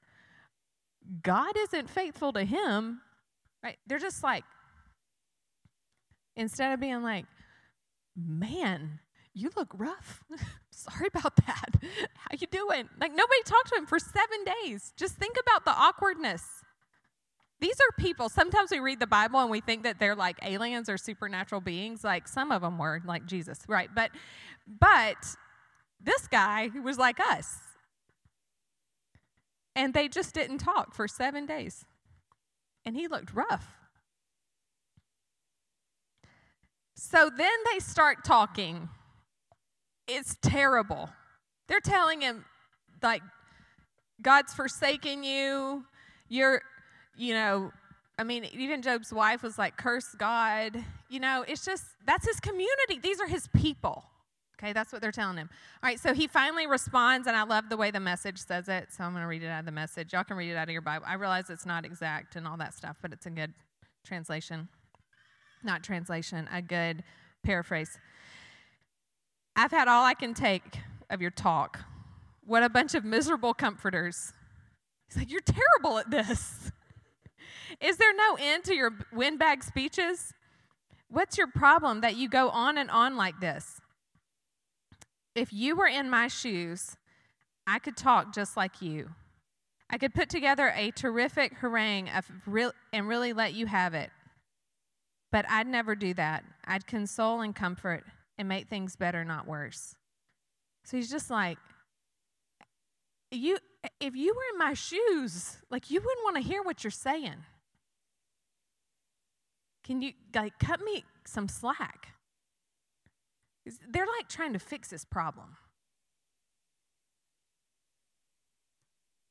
God 1.22 1.56
isn't 1.58 1.90
faithful 1.90 2.34
to 2.34 2.44
him, 2.44 3.02
right? 3.64 3.78
They're 3.88 4.00
just 4.00 4.24
like, 4.24 4.44
instead 6.36 6.74
of 6.74 6.80
being 6.80 7.02
like, 7.02 7.26
man, 8.16 9.00
you 9.34 9.50
look 9.56 9.74
rough. 9.78 10.24
Sorry 10.72 11.08
about 11.08 11.36
that. 11.48 11.76
How 12.16 12.36
you 12.38 12.48
doing? 12.48 12.90
Like 13.00 13.12
nobody 13.12 13.42
talked 13.46 13.70
to 13.70 13.76
him 13.76 13.86
for 13.86 14.00
seven 14.00 14.46
days. 14.64 14.94
Just 14.98 15.16
think 15.16 15.36
about 15.42 15.66
the 15.66 15.72
awkwardness. 15.72 16.64
These 17.62 17.76
are 17.82 17.92
people. 17.98 18.30
Sometimes 18.30 18.72
we 18.72 18.80
read 18.80 19.00
the 19.00 19.08
Bible 19.08 19.40
and 19.40 19.52
we 19.52 19.60
think 19.60 19.84
that 19.84 20.00
they're 20.00 20.16
like 20.16 20.38
aliens 20.44 20.90
or 20.90 20.98
supernatural 20.98 21.62
beings. 21.62 22.04
Like 22.04 22.28
some 22.28 22.52
of 22.52 22.62
them 22.62 22.78
were, 22.78 23.02
like 23.06 23.26
Jesus, 23.26 23.60
right? 23.68 23.90
But, 23.94 24.12
but 24.80 25.18
this 26.02 26.28
guy 26.28 26.70
was 26.82 26.98
like 26.98 27.20
us. 27.20 27.58
And 29.76 29.94
they 29.94 30.08
just 30.08 30.34
didn't 30.34 30.60
talk 30.60 30.94
for 30.96 31.08
seven 31.08 31.46
days. 31.46 31.86
And 32.86 32.96
he 32.96 33.08
looked 33.08 33.34
rough. 33.34 33.76
So 36.96 37.30
then 37.30 37.52
they 37.72 37.80
start 37.80 38.26
talking. 38.26 38.90
It's 40.08 40.36
terrible. 40.42 41.10
They're 41.68 41.80
telling 41.80 42.22
him, 42.22 42.46
like, 43.02 43.22
God's 44.22 44.54
forsaken 44.54 45.24
you. 45.24 45.86
You're, 46.28 46.62
you 47.20 47.34
know, 47.34 47.72
I 48.18 48.24
mean, 48.24 48.46
even 48.54 48.82
Job's 48.82 49.14
wife 49.14 49.44
was 49.44 49.58
like, 49.58 49.76
curse 49.78 50.16
God. 50.18 50.84
You 51.10 51.20
know, 51.20 51.44
it's 51.48 51.66
just, 51.66 51.84
that's 52.06 52.26
his 52.26 52.40
community. 52.40 53.00
These 53.02 53.20
are 53.20 53.28
his 53.28 53.48
people. 53.50 54.06
Okay, 54.58 54.74
that's 54.74 54.92
what 54.92 55.02
they're 55.02 55.12
telling 55.12 55.38
him. 55.38 55.50
All 55.84 55.90
right, 55.90 56.00
so 56.00 56.14
he 56.14 56.28
finally 56.28 56.68
responds, 56.68 57.28
and 57.28 57.36
I 57.36 57.44
love 57.44 57.70
the 57.70 57.78
way 57.78 57.92
the 57.92 58.00
message 58.00 58.38
says 58.40 58.68
it, 58.68 58.88
so 58.92 59.04
I'm 59.04 59.12
going 59.12 59.24
to 59.24 59.28
read 59.28 59.44
it 59.44 59.48
out 59.48 59.60
of 59.60 59.66
the 59.66 59.72
message. 59.72 60.12
Y'all 60.12 60.24
can 60.24 60.36
read 60.36 60.50
it 60.50 60.56
out 60.56 60.68
of 60.68 60.74
your 60.74 60.82
Bible. 60.82 61.06
I 61.08 61.14
realize 61.16 61.50
it's 61.50 61.66
not 61.66 61.86
exact 61.86 62.36
and 62.36 62.46
all 62.48 62.58
that 62.58 62.74
stuff, 62.74 62.98
but 63.02 63.14
it's 63.14 63.26
a 63.26 63.30
good 63.30 63.54
translation. 64.06 64.68
Not 65.64 65.84
translation, 65.84 66.48
a 66.54 66.62
good 66.62 67.04
paraphrase. 67.44 67.98
I've 69.56 69.72
had 69.72 69.88
all 69.88 70.04
I 70.06 70.14
can 70.14 70.34
take 70.34 70.80
of 71.10 71.22
your 71.22 71.32
talk. 71.32 71.80
What 72.46 72.64
a 72.64 72.70
bunch 72.70 72.96
of 72.96 73.06
miserable 73.06 73.54
comforters. 73.54 74.34
He's 75.08 75.18
like, 75.18 75.32
You're 75.32 75.42
terrible 75.42 75.98
at 76.00 76.10
this. 76.12 76.72
Is 77.80 77.98
there 77.98 78.14
no 78.14 78.38
end 78.40 78.64
to 78.66 78.76
your 78.76 78.92
windbag 79.12 79.64
speeches? 79.64 80.34
What's 81.10 81.38
your 81.38 81.48
problem 81.48 82.02
that 82.02 82.16
you 82.16 82.30
go 82.30 82.50
on 82.50 82.78
and 82.78 82.90
on 82.90 83.16
like 83.18 83.40
this? 83.40 83.82
If 85.36 85.54
you 85.54 85.76
were 85.76 85.88
in 85.88 86.10
my 86.10 86.28
shoes, 86.28 86.96
I 87.66 87.80
could 87.80 87.98
talk 87.98 88.34
just 88.34 88.58
like 88.58 88.82
you. 88.82 89.12
I 89.90 89.98
could 89.98 90.14
put 90.14 90.30
together 90.30 90.72
a 90.76 90.92
terrific 90.92 91.54
harangue 91.54 92.10
real, 92.46 92.72
and 92.94 93.08
really 93.08 93.34
let 93.34 93.54
you 93.54 93.66
have 93.66 93.94
it. 93.94 94.12
But 95.32 95.46
I'd 95.50 95.68
never 95.68 95.96
do 95.96 96.14
that. 96.16 96.44
I'd 96.66 96.88
console 96.88 97.42
and 97.42 97.56
comfort 97.56 98.04
and 98.38 98.48
make 98.48 98.68
things 98.68 98.96
better, 98.96 99.24
not 99.24 99.48
worse. 99.48 99.96
So 100.86 100.98
he's 100.98 101.10
just 101.10 101.30
like, 101.30 101.58
you 103.32 103.58
if 104.00 104.16
you 104.16 104.34
were 104.34 104.54
in 104.54 104.58
my 104.58 104.74
shoes, 104.74 105.58
like 105.70 105.90
you 105.90 106.00
wouldn't 106.00 106.24
want 106.24 106.36
to 106.38 106.42
hear 106.42 106.64
what 106.64 106.84
you're 106.84 106.92
saying. 106.92 107.36
Can 109.90 110.04
you 110.04 110.12
like 110.36 110.60
cut 110.60 110.82
me 110.82 111.04
some 111.26 111.48
slack? 111.48 112.10
They're 113.90 114.06
like 114.06 114.30
trying 114.30 114.54
to 114.54 114.60
fix 114.60 114.90
this 114.90 115.04
problem. 115.04 115.58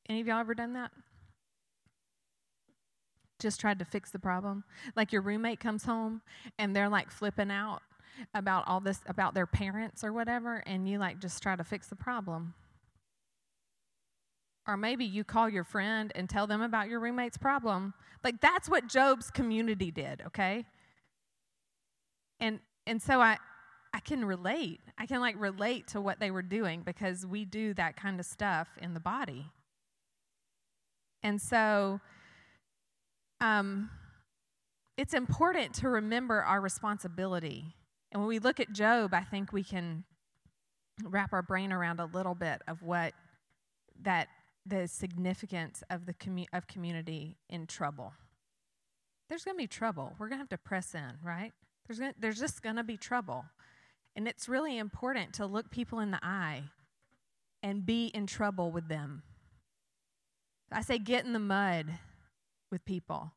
Any 0.09 0.19
of 0.19 0.27
y'all 0.27 0.41
ever 0.41 0.53
done 0.53 0.73
that? 0.73 0.91
Just 3.39 3.61
tried 3.61 3.79
to 3.79 3.85
fix 3.85 4.11
the 4.11 4.19
problem? 4.19 4.65
Like 4.97 5.13
your 5.13 5.21
roommate 5.21 5.61
comes 5.61 5.85
home 5.85 6.21
and 6.57 6.75
they're 6.75 6.89
like 6.89 7.09
flipping 7.09 7.51
out 7.51 7.81
about 8.33 8.67
all 8.67 8.81
this, 8.81 8.99
about 9.07 9.33
their 9.33 9.47
parents 9.47 10.03
or 10.03 10.11
whatever, 10.11 10.61
and 10.65 10.89
you 10.89 10.99
like 10.99 11.21
just 11.21 11.41
try 11.41 11.55
to 11.55 11.63
fix 11.63 11.87
the 11.87 11.95
problem. 11.95 12.53
Or 14.69 14.77
maybe 14.77 15.03
you 15.03 15.23
call 15.23 15.49
your 15.49 15.63
friend 15.63 16.11
and 16.13 16.29
tell 16.29 16.45
them 16.45 16.61
about 16.61 16.89
your 16.89 16.99
roommate's 16.99 17.39
problem. 17.39 17.95
Like 18.23 18.39
that's 18.39 18.69
what 18.69 18.87
Job's 18.87 19.31
community 19.31 19.89
did, 19.89 20.21
okay? 20.27 20.63
And 22.39 22.59
and 22.85 23.01
so 23.01 23.19
I 23.19 23.39
I 23.95 23.99
can 23.99 24.23
relate. 24.23 24.81
I 24.95 25.07
can 25.07 25.21
like 25.21 25.35
relate 25.39 25.87
to 25.87 26.01
what 26.01 26.19
they 26.19 26.29
were 26.29 26.43
doing 26.43 26.83
because 26.85 27.25
we 27.25 27.45
do 27.45 27.73
that 27.73 27.95
kind 27.95 28.19
of 28.19 28.27
stuff 28.27 28.67
in 28.79 28.93
the 28.93 28.99
body. 28.99 29.47
And 31.23 31.41
so 31.41 31.99
um, 33.41 33.89
it's 34.97 35.15
important 35.15 35.73
to 35.75 35.89
remember 35.89 36.43
our 36.43 36.61
responsibility. 36.61 37.73
And 38.11 38.21
when 38.21 38.29
we 38.29 38.37
look 38.37 38.59
at 38.59 38.71
Job, 38.71 39.15
I 39.15 39.23
think 39.23 39.51
we 39.51 39.63
can 39.63 40.03
wrap 41.03 41.33
our 41.33 41.41
brain 41.41 41.73
around 41.73 41.99
a 41.99 42.05
little 42.05 42.35
bit 42.35 42.61
of 42.67 42.83
what 42.83 43.13
that 44.03 44.27
the 44.69 44.87
significance 44.87 45.83
of 45.89 46.05
the 46.05 46.13
commu- 46.13 46.47
of 46.53 46.67
community 46.67 47.37
in 47.49 47.67
trouble. 47.67 48.13
There's 49.27 49.43
going 49.43 49.55
to 49.55 49.63
be 49.63 49.67
trouble. 49.67 50.13
We're 50.17 50.27
going 50.27 50.37
to 50.37 50.43
have 50.43 50.49
to 50.49 50.57
press 50.57 50.95
in, 50.95 51.17
right? 51.23 51.51
There's 51.87 51.99
gonna, 51.99 52.13
there's 52.17 52.39
just 52.39 52.61
going 52.61 52.75
to 52.75 52.83
be 52.83 52.97
trouble. 52.97 53.45
And 54.15 54.27
it's 54.27 54.49
really 54.49 54.77
important 54.77 55.33
to 55.33 55.45
look 55.45 55.69
people 55.69 55.99
in 55.99 56.11
the 56.11 56.19
eye 56.23 56.63
and 57.61 57.85
be 57.85 58.07
in 58.07 58.27
trouble 58.27 58.71
with 58.71 58.87
them. 58.87 59.23
I 60.71 60.81
say 60.81 60.99
get 60.99 61.25
in 61.25 61.33
the 61.33 61.39
mud 61.39 61.87
with 62.71 62.85
people 62.85 63.31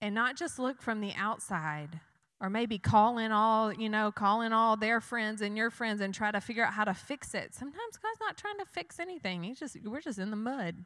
and 0.00 0.14
not 0.14 0.36
just 0.36 0.58
look 0.58 0.80
from 0.80 1.00
the 1.00 1.12
outside 1.14 2.00
or 2.40 2.48
maybe 2.48 2.78
call 2.78 3.18
in 3.18 3.32
all, 3.32 3.72
you 3.72 3.88
know, 3.88 4.10
call 4.10 4.40
in 4.40 4.52
all 4.52 4.76
their 4.76 5.00
friends 5.00 5.42
and 5.42 5.56
your 5.56 5.70
friends 5.70 6.00
and 6.00 6.14
try 6.14 6.30
to 6.30 6.40
figure 6.40 6.64
out 6.64 6.72
how 6.72 6.84
to 6.84 6.94
fix 6.94 7.34
it. 7.34 7.54
Sometimes 7.54 7.98
God's 8.02 8.20
not 8.20 8.38
trying 8.38 8.58
to 8.58 8.64
fix 8.64 8.98
anything. 8.98 9.42
He's 9.42 9.58
just 9.58 9.76
we're 9.84 10.00
just 10.00 10.18
in 10.18 10.30
the 10.30 10.36
mud. 10.36 10.84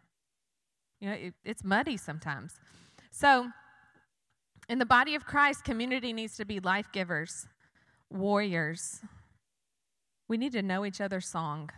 You 1.01 1.09
know, 1.09 1.15
it, 1.15 1.35
it's 1.45 1.63
muddy 1.63 1.97
sometimes. 1.97 2.55
So, 3.11 3.51
in 4.69 4.79
the 4.79 4.87
body 4.87 5.15
of 5.15 5.27
Christ, 5.27 5.63
community 5.65 6.13
needs 6.13 6.37
to 6.37 6.45
be 6.45 6.59
life 6.59 6.89
givers 6.93 7.47
warriors. 8.11 9.01
We 10.29 10.37
need 10.37 10.53
to 10.53 10.63
know 10.63 10.85
each 10.85 11.01
other's 11.01 11.27
song. 11.27 11.71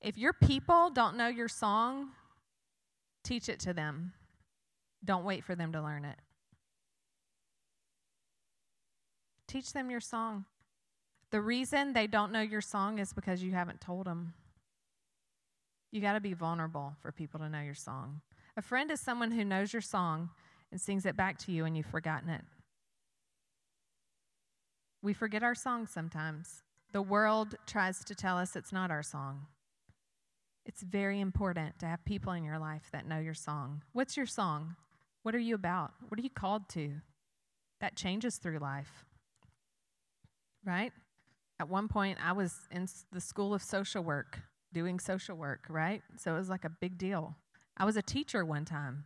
If 0.00 0.18
your 0.18 0.32
people 0.32 0.90
don't 0.90 1.16
know 1.16 1.28
your 1.28 1.48
song, 1.48 2.10
teach 3.24 3.48
it 3.48 3.60
to 3.60 3.72
them. 3.72 4.12
Don't 5.04 5.24
wait 5.24 5.44
for 5.44 5.54
them 5.54 5.72
to 5.72 5.82
learn 5.82 6.04
it. 6.04 6.16
Teach 9.52 9.74
them 9.74 9.90
your 9.90 10.00
song. 10.00 10.46
The 11.30 11.42
reason 11.42 11.92
they 11.92 12.06
don't 12.06 12.32
know 12.32 12.40
your 12.40 12.62
song 12.62 12.98
is 12.98 13.12
because 13.12 13.42
you 13.42 13.52
haven't 13.52 13.82
told 13.82 14.06
them. 14.06 14.32
You 15.90 16.00
got 16.00 16.14
to 16.14 16.20
be 16.20 16.32
vulnerable 16.32 16.94
for 17.02 17.12
people 17.12 17.38
to 17.40 17.50
know 17.50 17.60
your 17.60 17.74
song. 17.74 18.22
A 18.56 18.62
friend 18.62 18.90
is 18.90 18.98
someone 18.98 19.30
who 19.30 19.44
knows 19.44 19.70
your 19.70 19.82
song 19.82 20.30
and 20.70 20.80
sings 20.80 21.04
it 21.04 21.18
back 21.18 21.36
to 21.40 21.52
you 21.52 21.66
and 21.66 21.76
you've 21.76 21.84
forgotten 21.84 22.30
it. 22.30 22.40
We 25.02 25.12
forget 25.12 25.42
our 25.42 25.54
song 25.54 25.86
sometimes. 25.86 26.62
The 26.92 27.02
world 27.02 27.56
tries 27.66 28.02
to 28.04 28.14
tell 28.14 28.38
us 28.38 28.56
it's 28.56 28.72
not 28.72 28.90
our 28.90 29.02
song. 29.02 29.48
It's 30.64 30.80
very 30.80 31.20
important 31.20 31.78
to 31.80 31.86
have 31.86 32.06
people 32.06 32.32
in 32.32 32.42
your 32.42 32.58
life 32.58 32.88
that 32.92 33.06
know 33.06 33.18
your 33.18 33.34
song. 33.34 33.82
What's 33.92 34.16
your 34.16 34.24
song? 34.24 34.76
What 35.24 35.34
are 35.34 35.38
you 35.38 35.54
about? 35.54 35.92
What 36.08 36.18
are 36.18 36.22
you 36.22 36.30
called 36.30 36.70
to? 36.70 37.02
That 37.82 37.96
changes 37.96 38.38
through 38.38 38.58
life. 38.58 39.04
Right? 40.64 40.92
At 41.60 41.68
one 41.68 41.88
point, 41.88 42.18
I 42.24 42.32
was 42.32 42.54
in 42.70 42.88
the 43.12 43.20
school 43.20 43.54
of 43.54 43.62
social 43.62 44.02
work, 44.02 44.40
doing 44.72 44.98
social 44.98 45.36
work, 45.36 45.66
right? 45.68 46.02
So 46.16 46.34
it 46.34 46.38
was 46.38 46.48
like 46.48 46.64
a 46.64 46.70
big 46.70 46.98
deal. 46.98 47.36
I 47.76 47.84
was 47.84 47.96
a 47.96 48.02
teacher 48.02 48.44
one 48.44 48.64
time. 48.64 49.04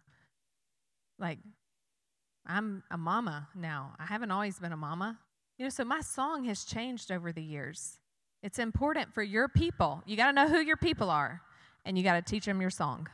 Like, 1.19 1.39
I'm 2.47 2.83
a 2.91 2.99
mama 2.99 3.49
now. 3.55 3.95
I 3.99 4.07
haven't 4.07 4.31
always 4.31 4.59
been 4.59 4.73
a 4.73 4.77
mama, 4.77 5.19
You 5.59 5.65
know, 5.65 5.71
so 5.71 5.85
my 5.85 6.01
song 6.01 6.45
has 6.45 6.65
changed 6.65 7.11
over 7.11 7.33
the 7.33 7.43
years. 7.43 7.99
It's 8.43 8.59
important 8.59 9.13
for 9.13 9.23
your 9.23 9.49
people. 9.49 10.03
You 10.07 10.17
got 10.17 10.27
to 10.27 10.33
know 10.33 10.49
who 10.49 10.61
your 10.61 10.77
people 10.77 11.11
are, 11.11 11.41
and 11.85 11.97
you 11.97 12.05
got 12.05 12.15
to 12.15 12.23
teach 12.23 12.45
them 12.45 12.61
your 12.61 12.71
song. 12.71 13.09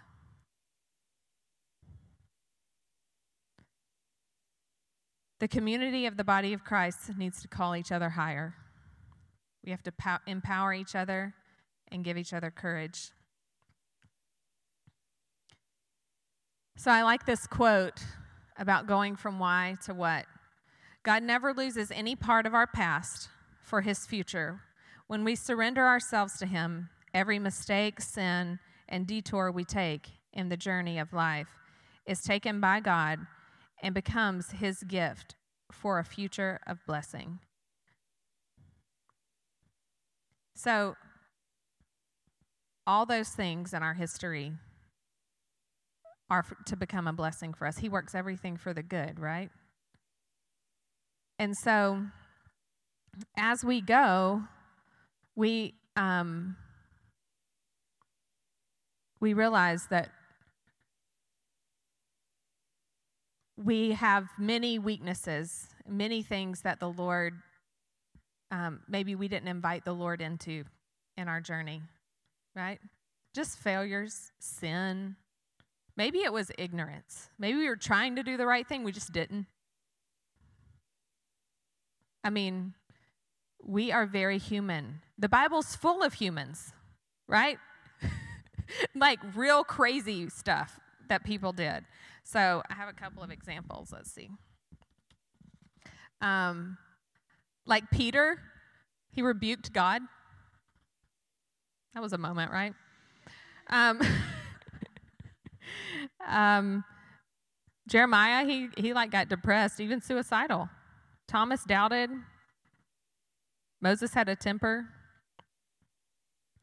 The 5.43 5.49
community 5.49 6.07
of 6.07 6.17
the 6.17 6.23
body 6.23 6.53
of 6.53 6.63
Christ 6.63 7.19
needs 7.19 7.43
to 7.43 7.49
call 7.49 7.75
each 7.75 7.91
other 7.91 8.11
higher. 8.11 8.55
We 9.65 9.73
have 9.73 9.83
to 9.83 9.91
pow- 9.91 10.21
empower 10.25 10.73
each 10.73 10.95
other 10.95 11.35
and 11.89 12.05
give 12.05 12.17
each 12.17 12.33
other 12.33 12.53
courage. 12.53 13.11
So 16.77 16.93
I 16.93 17.03
like 17.03 17.27
this 17.27 17.49
quote 17.49 17.99
about 18.57 18.87
going 18.87 19.17
from 19.17 19.41
why 19.41 19.79
to 19.85 19.93
what. 19.93 20.27
God 21.03 21.25
never 21.25 21.53
loses 21.53 21.91
any 21.91 22.15
part 22.15 22.47
of 22.47 22.55
our 22.55 22.69
past 22.69 23.29
for 23.65 23.81
his 23.81 24.07
future. 24.07 24.61
When 25.09 25.25
we 25.25 25.35
surrender 25.35 25.85
ourselves 25.85 26.39
to 26.39 26.47
him, 26.47 26.89
every 27.13 27.41
mistake, 27.41 28.01
sin, 28.01 28.61
and 28.89 29.09
detour 29.09 29.51
we 29.51 29.65
take 29.65 30.09
in 30.33 30.51
the 30.51 30.57
journey 30.57 31.01
of 31.01 31.13
life 31.13 31.49
is 32.07 32.23
taken 32.23 32.61
by 32.61 32.79
God 32.79 33.19
and 33.83 33.95
becomes 33.95 34.53
his 34.53 34.83
gift 34.85 35.35
for 35.71 35.99
a 35.99 36.05
future 36.05 36.61
of 36.67 36.79
blessing. 36.87 37.41
So, 40.55 40.95
all 42.87 43.07
those 43.07 43.31
things 43.31 43.73
in 43.73 43.83
our 43.83 43.95
history 43.95 44.53
are 46.31 46.45
to 46.67 46.77
become 46.77 47.07
a 47.07 47.13
blessing 47.13 47.53
for 47.53 47.67
us. 47.67 47.79
He 47.79 47.89
works 47.89 48.15
everything 48.15 48.57
for 48.57 48.73
the 48.73 48.83
good, 48.83 49.19
right? 49.19 49.51
And 51.39 51.57
so, 51.57 52.05
as 53.37 53.65
we 53.65 53.81
go, 53.81 54.43
we 55.35 55.75
um, 55.97 56.57
we 59.21 59.35
realize 59.35 59.87
that 59.91 60.11
we 63.57 63.93
have 63.93 64.29
many 64.39 64.79
weaknesses, 64.79 65.69
many 65.87 66.23
things 66.23 66.63
that 66.63 66.81
the 66.81 66.89
Lord 66.91 67.35
um, 68.53 68.81
maybe 68.87 69.15
we 69.15 69.29
didn't 69.29 69.49
invite 69.49 69.85
the 69.85 69.95
Lord 69.95 70.21
into 70.21 70.65
in 71.17 71.27
our 71.27 71.41
journey, 71.41 71.81
right? 72.55 72.79
Just 73.35 73.59
failures, 73.59 74.31
sin. 74.41 75.17
Maybe 75.97 76.19
it 76.19 76.33
was 76.33 76.53
ignorance. 76.59 77.31
Maybe 77.39 77.59
we 77.59 77.69
were 77.69 77.77
trying 77.77 78.17
to 78.17 78.23
do 78.23 78.37
the 78.37 78.47
right 78.47 78.69
thing, 78.69 78.85
we 78.85 78.93
just 78.93 79.11
didn't. 79.11 79.47
I 82.23 82.29
mean, 82.29 82.75
we 83.65 83.91
are 83.91 84.05
very 84.05 84.37
human. 84.37 85.01
The 85.19 85.31
Bible's 85.31 85.75
full 85.75 86.03
of 86.03 86.13
humans, 86.13 86.73
right? 87.27 87.59
like 88.95 89.19
real 89.35 89.65
crazy 89.65 90.29
stuff 90.29 90.79
that 91.13 91.25
people 91.25 91.53
did. 91.53 91.85
So 92.25 92.63
I 92.71 92.75
have 92.75 92.89
a 92.89 92.95
couple 92.95 93.23
of 93.23 93.31
examples. 93.31 93.93
Let's 93.93 94.11
see. 94.11 94.31
Um, 96.23 96.79
like 97.67 97.91
Peter, 97.91 98.39
he 99.11 99.21
rebuked 99.21 99.75
God. 99.75 100.01
That 101.93 102.03
was 102.03 102.15
a 102.15 102.19
moment, 102.19 102.51
right? 102.51 102.73
Um, 103.69 104.01
um, 106.27 106.83
Jeremiah, 107.87 108.47
he, 108.47 108.69
he 108.79 108.95
like 108.95 109.11
got 109.11 109.29
depressed, 109.29 109.81
even 109.81 110.01
suicidal. 110.01 110.71
Thomas 111.29 111.63
doubted. 111.65 112.09
Moses 113.83 114.15
had 114.15 114.31
a 114.31 114.37
temper. 114.37 114.87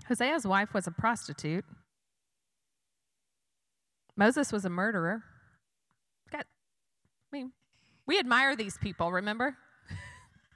Hosea's 0.08 0.48
wife 0.48 0.74
was 0.74 0.88
a 0.88 0.92
prostitute. 0.92 1.66
Moses 4.20 4.52
was 4.52 4.66
a 4.66 4.70
murderer. 4.70 5.24
Got, 6.30 6.42
I 6.42 7.38
mean, 7.38 7.54
we 8.06 8.20
admire 8.20 8.54
these 8.54 8.78
people, 8.78 9.14
remember? 9.14 9.56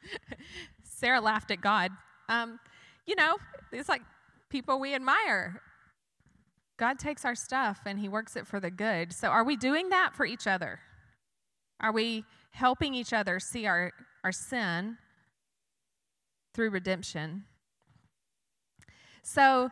Sarah 0.83 1.21
laughed 1.21 1.49
at 1.49 1.61
God. 1.61 1.91
Um, 2.27 2.59
you 3.07 3.15
know, 3.15 3.37
it's 3.71 3.87
like 3.87 4.01
people 4.49 4.81
we 4.81 4.93
admire. 4.93 5.61
God 6.75 6.99
takes 6.99 7.23
our 7.23 7.35
stuff 7.35 7.79
and 7.85 7.99
he 7.99 8.09
works 8.09 8.35
it 8.35 8.45
for 8.45 8.59
the 8.59 8.69
good. 8.69 9.13
So, 9.13 9.29
are 9.29 9.45
we 9.45 9.55
doing 9.55 9.87
that 9.89 10.13
for 10.13 10.25
each 10.25 10.45
other? 10.45 10.81
Are 11.79 11.93
we 11.93 12.25
helping 12.51 12.93
each 12.93 13.13
other 13.13 13.39
see 13.39 13.65
our, 13.65 13.93
our 14.25 14.33
sin 14.33 14.97
through 16.53 16.71
redemption? 16.71 17.45
So, 19.21 19.69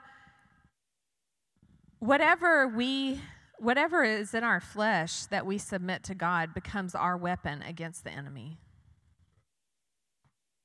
whatever 2.00 2.70
we 2.70 3.20
whatever 3.62 4.04
is 4.04 4.34
in 4.34 4.44
our 4.44 4.60
flesh 4.60 5.26
that 5.28 5.46
we 5.46 5.56
submit 5.56 6.04
to 6.04 6.16
God 6.16 6.52
becomes 6.54 6.96
our 6.96 7.16
weapon 7.16 7.62
against 7.62 8.04
the 8.04 8.10
enemy. 8.10 8.58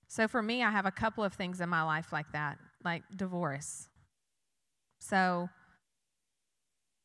So 0.08 0.26
for 0.26 0.42
me, 0.42 0.62
I 0.62 0.70
have 0.70 0.86
a 0.86 0.90
couple 0.90 1.22
of 1.22 1.34
things 1.34 1.60
in 1.60 1.68
my 1.68 1.82
life 1.82 2.10
like 2.10 2.32
that, 2.32 2.56
like 2.82 3.02
divorce. 3.14 3.88
So 4.98 5.50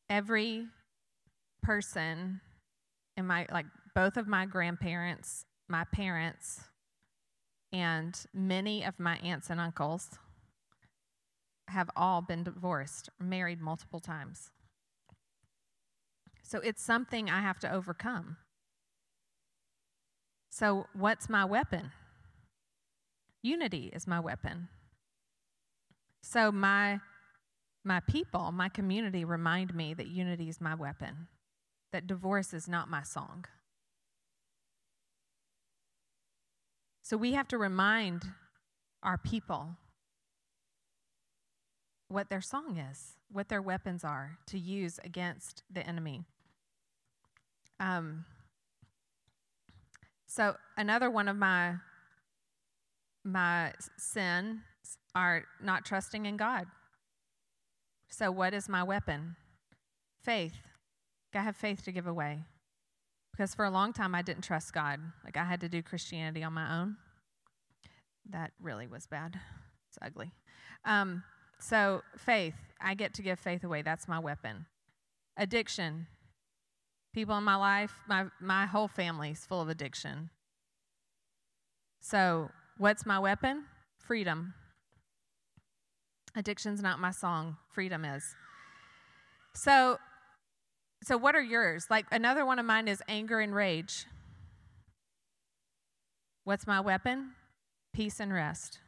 every 0.08 0.64
person 1.62 2.40
in 3.18 3.26
my, 3.26 3.46
like 3.52 3.66
both 3.94 4.16
of 4.16 4.26
my 4.26 4.46
grandparents, 4.46 5.44
my 5.68 5.84
parents, 5.92 6.62
and 7.70 8.18
many 8.32 8.82
of 8.82 8.98
my 8.98 9.18
aunts 9.18 9.50
and 9.50 9.60
uncles 9.60 10.08
have 11.68 11.90
all 11.94 12.22
been 12.22 12.44
divorced, 12.44 13.10
married 13.20 13.60
multiple 13.60 14.00
times. 14.00 14.52
So 16.52 16.58
it's 16.58 16.82
something 16.82 17.30
I 17.30 17.40
have 17.40 17.58
to 17.60 17.72
overcome. 17.72 18.36
So, 20.50 20.84
what's 20.92 21.30
my 21.30 21.46
weapon? 21.46 21.92
Unity 23.40 23.90
is 23.90 24.06
my 24.06 24.20
weapon. 24.20 24.68
So 26.20 26.52
my 26.52 27.00
my 27.84 28.00
people, 28.00 28.52
my 28.52 28.68
community 28.68 29.24
remind 29.24 29.74
me 29.74 29.94
that 29.94 30.08
unity 30.08 30.50
is 30.50 30.60
my 30.60 30.74
weapon. 30.74 31.28
That 31.90 32.06
divorce 32.06 32.52
is 32.52 32.68
not 32.68 32.90
my 32.90 33.02
song. 33.02 33.46
So 37.00 37.16
we 37.16 37.32
have 37.32 37.48
to 37.48 37.56
remind 37.56 38.24
our 39.02 39.16
people 39.16 39.78
what 42.08 42.28
their 42.28 42.42
song 42.42 42.76
is, 42.76 43.16
what 43.30 43.48
their 43.48 43.62
weapons 43.62 44.04
are 44.04 44.36
to 44.48 44.58
use 44.58 45.00
against 45.02 45.62
the 45.72 45.80
enemy. 45.86 46.26
Um, 47.80 48.24
so 50.26 50.56
another 50.76 51.10
one 51.10 51.28
of 51.28 51.36
my 51.36 51.74
my 53.24 53.72
sins 53.96 54.60
are 55.14 55.44
not 55.62 55.84
trusting 55.84 56.26
in 56.26 56.36
God. 56.36 56.66
So, 58.08 58.30
what 58.30 58.54
is 58.54 58.68
my 58.68 58.82
weapon? 58.82 59.36
Faith. 60.22 60.56
I 61.34 61.40
have 61.40 61.56
faith 61.56 61.82
to 61.84 61.92
give 61.92 62.06
away. 62.06 62.44
Because 63.30 63.54
for 63.54 63.64
a 63.64 63.70
long 63.70 63.94
time, 63.94 64.14
I 64.14 64.20
didn't 64.20 64.44
trust 64.44 64.74
God. 64.74 65.00
Like, 65.24 65.38
I 65.38 65.44
had 65.44 65.60
to 65.62 65.68
do 65.68 65.82
Christianity 65.82 66.42
on 66.42 66.52
my 66.52 66.80
own. 66.80 66.96
That 68.28 68.52
really 68.60 68.86
was 68.86 69.06
bad. 69.06 69.40
It's 69.88 69.98
ugly. 70.02 70.32
Um, 70.84 71.22
so, 71.58 72.02
faith. 72.18 72.54
I 72.80 72.94
get 72.94 73.14
to 73.14 73.22
give 73.22 73.38
faith 73.38 73.64
away. 73.64 73.82
That's 73.82 74.06
my 74.06 74.18
weapon. 74.18 74.66
Addiction. 75.38 76.06
People 77.12 77.36
in 77.36 77.44
my 77.44 77.56
life, 77.56 77.92
my, 78.08 78.26
my 78.40 78.66
whole 78.66 78.88
family 78.88 79.30
is 79.30 79.44
full 79.44 79.60
of 79.60 79.68
addiction. 79.68 80.30
So, 82.00 82.50
What's 82.78 83.06
my 83.06 83.18
weapon? 83.18 83.64
Freedom. 83.98 84.54
Addiction's 86.34 86.82
not 86.82 86.98
my 86.98 87.10
song, 87.10 87.58
freedom 87.70 88.04
is. 88.04 88.34
So, 89.54 89.98
so 91.02 91.16
what 91.16 91.36
are 91.36 91.42
yours? 91.42 91.86
Like 91.90 92.06
another 92.10 92.46
one 92.46 92.58
of 92.58 92.64
mine 92.64 92.88
is 92.88 93.02
anger 93.06 93.40
and 93.40 93.54
rage. 93.54 94.06
What's 96.44 96.66
my 96.66 96.80
weapon? 96.80 97.32
Peace 97.92 98.18
and 98.18 98.32
rest. 98.32 98.78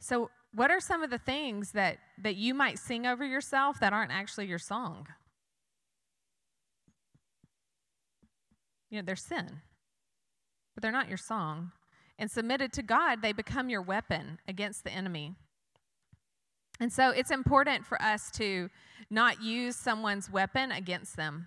So, 0.00 0.30
what 0.52 0.70
are 0.70 0.80
some 0.80 1.02
of 1.02 1.10
the 1.10 1.18
things 1.18 1.72
that, 1.72 1.98
that 2.22 2.36
you 2.36 2.54
might 2.54 2.78
sing 2.78 3.06
over 3.06 3.24
yourself 3.24 3.80
that 3.80 3.92
aren't 3.92 4.12
actually 4.12 4.46
your 4.46 4.58
song? 4.58 5.06
You 8.94 9.00
know, 9.00 9.06
they're 9.06 9.16
sin 9.16 9.60
but 10.74 10.82
they're 10.82 10.92
not 10.92 11.08
your 11.08 11.18
song. 11.18 11.72
And 12.18 12.30
submitted 12.30 12.72
to 12.74 12.82
God, 12.82 13.22
they 13.22 13.32
become 13.32 13.70
your 13.70 13.82
weapon 13.82 14.38
against 14.46 14.84
the 14.84 14.92
enemy. 14.92 15.34
And 16.80 16.92
so 16.92 17.10
it's 17.10 17.30
important 17.30 17.86
for 17.86 18.00
us 18.02 18.30
to 18.32 18.70
not 19.10 19.42
use 19.42 19.76
someone's 19.76 20.30
weapon 20.30 20.72
against 20.72 21.16
them. 21.16 21.46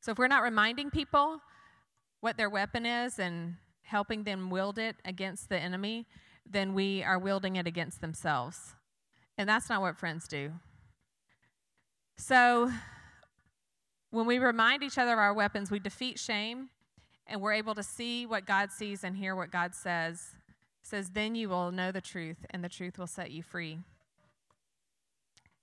So 0.00 0.12
if 0.12 0.18
we're 0.18 0.28
not 0.28 0.42
reminding 0.42 0.90
people 0.90 1.40
what 2.20 2.36
their 2.36 2.50
weapon 2.50 2.84
is 2.84 3.18
and 3.18 3.56
helping 3.82 4.24
them 4.24 4.50
wield 4.50 4.78
it 4.78 4.96
against 5.04 5.48
the 5.48 5.58
enemy, 5.58 6.06
then 6.48 6.74
we 6.74 7.02
are 7.02 7.18
wielding 7.18 7.56
it 7.56 7.66
against 7.66 8.00
themselves. 8.00 8.74
And 9.38 9.48
that's 9.48 9.68
not 9.68 9.80
what 9.80 9.96
friends 9.96 10.26
do. 10.26 10.52
So 12.16 12.70
when 14.12 14.26
we 14.26 14.38
remind 14.38 14.82
each 14.82 14.98
other 14.98 15.14
of 15.14 15.18
our 15.18 15.32
weapons, 15.32 15.70
we 15.70 15.78
defeat 15.78 16.18
shame 16.18 16.68
and 17.26 17.40
we're 17.40 17.54
able 17.54 17.74
to 17.74 17.82
see 17.82 18.26
what 18.26 18.46
God 18.46 18.70
sees 18.70 19.04
and 19.04 19.16
hear 19.16 19.34
what 19.34 19.50
God 19.50 19.74
says. 19.74 20.34
It 20.82 20.86
says, 20.86 21.10
then 21.10 21.34
you 21.34 21.48
will 21.48 21.72
know 21.72 21.90
the 21.92 22.00
truth, 22.00 22.44
and 22.50 22.62
the 22.62 22.68
truth 22.68 22.98
will 22.98 23.06
set 23.06 23.30
you 23.30 23.42
free. 23.42 23.78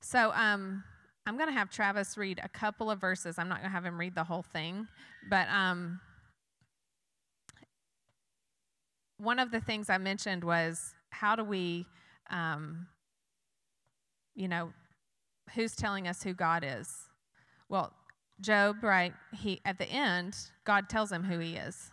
So 0.01 0.31
um, 0.33 0.83
I'm 1.27 1.37
going 1.37 1.49
to 1.49 1.53
have 1.53 1.69
Travis 1.69 2.17
read 2.17 2.39
a 2.43 2.49
couple 2.49 2.89
of 2.89 2.99
verses. 2.99 3.37
I'm 3.37 3.49
not 3.49 3.59
going 3.59 3.69
to 3.69 3.73
have 3.73 3.85
him 3.85 3.99
read 3.99 4.15
the 4.15 4.23
whole 4.23 4.41
thing, 4.41 4.87
but 5.29 5.47
um, 5.49 5.99
one 9.17 9.37
of 9.37 9.51
the 9.51 9.59
things 9.59 9.91
I 9.91 9.99
mentioned 9.99 10.43
was 10.43 10.95
how 11.11 11.35
do 11.35 11.43
we, 11.43 11.85
um, 12.31 12.87
you 14.33 14.47
know, 14.47 14.71
who's 15.53 15.75
telling 15.75 16.07
us 16.07 16.23
who 16.23 16.33
God 16.33 16.63
is? 16.65 16.91
Well, 17.67 17.93
Job, 18.41 18.83
right? 18.83 19.13
He 19.33 19.61
at 19.65 19.77
the 19.77 19.87
end, 19.87 20.35
God 20.63 20.89
tells 20.89 21.11
him 21.11 21.23
who 21.23 21.39
he 21.39 21.55
is. 21.55 21.91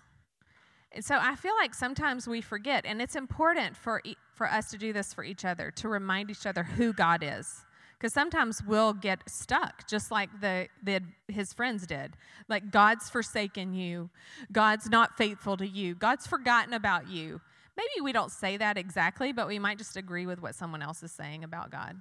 And 0.93 1.05
so 1.05 1.19
I 1.21 1.37
feel 1.37 1.55
like 1.61 1.75
sometimes 1.75 2.27
we 2.27 2.41
forget, 2.41 2.87
and 2.87 3.03
it's 3.03 3.17
important 3.17 3.77
for 3.77 4.03
for 4.35 4.51
us 4.51 4.71
to 4.71 4.79
do 4.79 4.93
this 4.93 5.13
for 5.13 5.25
each 5.25 5.45
other 5.45 5.71
to 5.73 5.89
remind 5.89 6.31
each 6.31 6.47
other 6.47 6.63
who 6.63 6.93
God 6.93 7.23
is. 7.23 7.65
Because 7.99 8.13
sometimes 8.13 8.63
we'll 8.63 8.93
get 8.93 9.23
stuck, 9.27 9.89
just 9.89 10.11
like 10.11 10.29
the, 10.41 10.69
the 10.83 11.01
his 11.29 11.55
friends 11.55 11.87
did. 11.87 12.15
Like 12.47 12.71
God's 12.71 13.09
forsaken 13.09 13.73
you, 13.73 14.11
God's 14.53 14.91
not 14.91 15.17
faithful 15.17 15.57
to 15.57 15.67
you, 15.67 15.95
God's 15.95 16.27
forgotten 16.27 16.75
about 16.75 17.09
you. 17.09 17.41
Maybe 17.77 18.03
we 18.03 18.13
don't 18.13 18.31
say 18.31 18.57
that 18.57 18.79
exactly, 18.79 19.33
but 19.33 19.49
we 19.49 19.59
might 19.59 19.79
just 19.79 19.97
agree 19.97 20.27
with 20.27 20.41
what 20.41 20.55
someone 20.55 20.83
else 20.83 21.03
is 21.03 21.13
saying 21.13 21.45
about 21.45 21.71
God. 21.71 21.97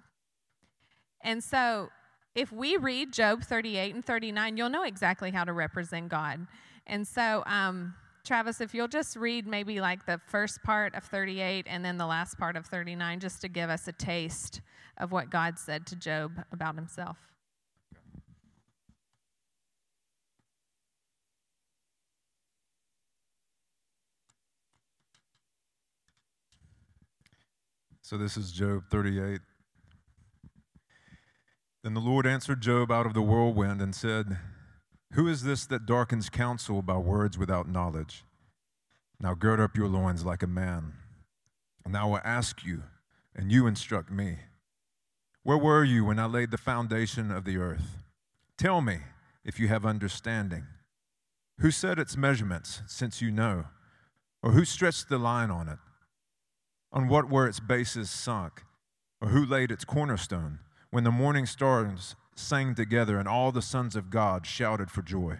And 1.21 1.43
so 1.43 1.89
if 2.35 2.51
we 2.51 2.75
read 2.75 3.13
Job 3.13 3.43
38 3.43 3.95
and 3.95 4.05
39, 4.05 4.57
you'll 4.57 4.69
know 4.69 4.83
exactly 4.83 5.31
how 5.31 5.45
to 5.45 5.53
represent 5.53 6.09
God. 6.09 6.45
And 6.85 7.07
so, 7.07 7.43
um, 7.47 7.95
Travis, 8.25 8.59
if 8.59 8.73
you'll 8.73 8.89
just 8.89 9.15
read 9.15 9.47
maybe 9.47 9.79
like 9.79 10.05
the 10.05 10.19
first 10.27 10.61
part 10.61 10.93
of 10.95 11.03
38 11.05 11.65
and 11.69 11.83
then 11.83 11.97
the 11.97 12.05
last 12.05 12.37
part 12.37 12.57
of 12.57 12.65
39, 12.65 13.21
just 13.21 13.41
to 13.41 13.47
give 13.47 13.69
us 13.69 13.87
a 13.87 13.93
taste 13.93 14.61
of 14.97 15.11
what 15.11 15.29
God 15.29 15.57
said 15.57 15.85
to 15.87 15.95
Job 15.95 16.43
about 16.51 16.75
himself. 16.75 17.17
So 28.01 28.17
this 28.17 28.37
is 28.37 28.51
Job 28.51 28.83
38. 28.91 29.39
Then 31.85 31.93
the 31.93 31.99
Lord 31.99 32.25
answered 32.25 32.61
Job 32.61 32.91
out 32.91 33.05
of 33.05 33.13
the 33.13 33.21
whirlwind 33.21 33.79
and 33.79 33.93
said, 33.93 34.39
Who 35.13 35.27
is 35.27 35.43
this 35.43 35.67
that 35.67 35.85
darkens 35.85 36.31
counsel 36.31 36.81
by 36.81 36.97
words 36.97 37.37
without 37.37 37.69
knowledge? 37.69 38.25
Now 39.19 39.35
gird 39.35 39.59
up 39.59 39.77
your 39.77 39.87
loins 39.87 40.25
like 40.25 40.41
a 40.41 40.47
man, 40.47 40.93
and 41.85 41.95
I 41.95 42.05
will 42.05 42.21
ask 42.25 42.65
you, 42.65 42.81
and 43.35 43.51
you 43.51 43.67
instruct 43.67 44.09
me. 44.09 44.39
Where 45.43 45.59
were 45.59 45.83
you 45.83 46.03
when 46.05 46.17
I 46.17 46.25
laid 46.25 46.49
the 46.49 46.57
foundation 46.57 47.29
of 47.29 47.45
the 47.45 47.57
earth? 47.57 48.03
Tell 48.57 48.81
me 48.81 49.01
if 49.43 49.59
you 49.59 49.67
have 49.67 49.85
understanding. 49.85 50.65
Who 51.59 51.69
set 51.69 51.99
its 51.99 52.17
measurements, 52.17 52.81
since 52.87 53.21
you 53.21 53.29
know? 53.29 53.65
Or 54.41 54.53
who 54.53 54.65
stretched 54.65 55.07
the 55.07 55.19
line 55.19 55.51
on 55.51 55.69
it? 55.69 55.77
On 56.91 57.07
what 57.07 57.29
were 57.29 57.47
its 57.47 57.59
bases 57.59 58.09
sunk? 58.09 58.63
Or 59.21 59.27
who 59.27 59.45
laid 59.45 59.69
its 59.69 59.85
cornerstone? 59.85 60.61
When 60.95 61.03
the 61.03 61.11
morning 61.11 61.45
stars 61.45 62.15
sang 62.35 62.73
together 62.73 63.19
and 63.19 63.27
all 63.27 63.51
the 63.51 63.61
sons 63.61 63.97
of 63.97 64.09
God 64.09 64.47
shouted 64.47 64.89
for 64.89 65.01
joy? 65.01 65.39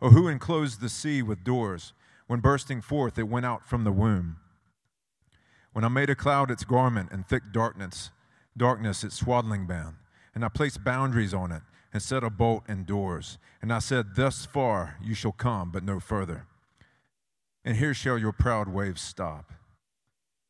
Or 0.00 0.10
who 0.10 0.26
enclosed 0.26 0.80
the 0.80 0.88
sea 0.88 1.22
with 1.22 1.44
doors 1.44 1.92
when 2.26 2.40
bursting 2.40 2.80
forth 2.80 3.16
it 3.16 3.28
went 3.28 3.46
out 3.46 3.64
from 3.64 3.84
the 3.84 3.92
womb? 3.92 4.38
When 5.72 5.84
I 5.84 5.88
made 5.88 6.10
a 6.10 6.16
cloud 6.16 6.50
its 6.50 6.64
garment 6.64 7.12
and 7.12 7.24
thick 7.24 7.44
darkness, 7.52 8.10
darkness 8.56 9.04
its 9.04 9.14
swaddling 9.14 9.68
band, 9.68 9.94
and 10.34 10.44
I 10.44 10.48
placed 10.48 10.82
boundaries 10.82 11.32
on 11.32 11.52
it 11.52 11.62
and 11.92 12.02
set 12.02 12.24
a 12.24 12.28
bolt 12.28 12.64
and 12.66 12.84
doors, 12.84 13.38
and 13.62 13.72
I 13.72 13.78
said, 13.78 14.16
Thus 14.16 14.46
far 14.46 14.96
you 15.00 15.14
shall 15.14 15.30
come, 15.30 15.70
but 15.70 15.84
no 15.84 16.00
further. 16.00 16.44
And 17.64 17.76
here 17.76 17.94
shall 17.94 18.18
your 18.18 18.32
proud 18.32 18.66
waves 18.66 19.00
stop. 19.00 19.52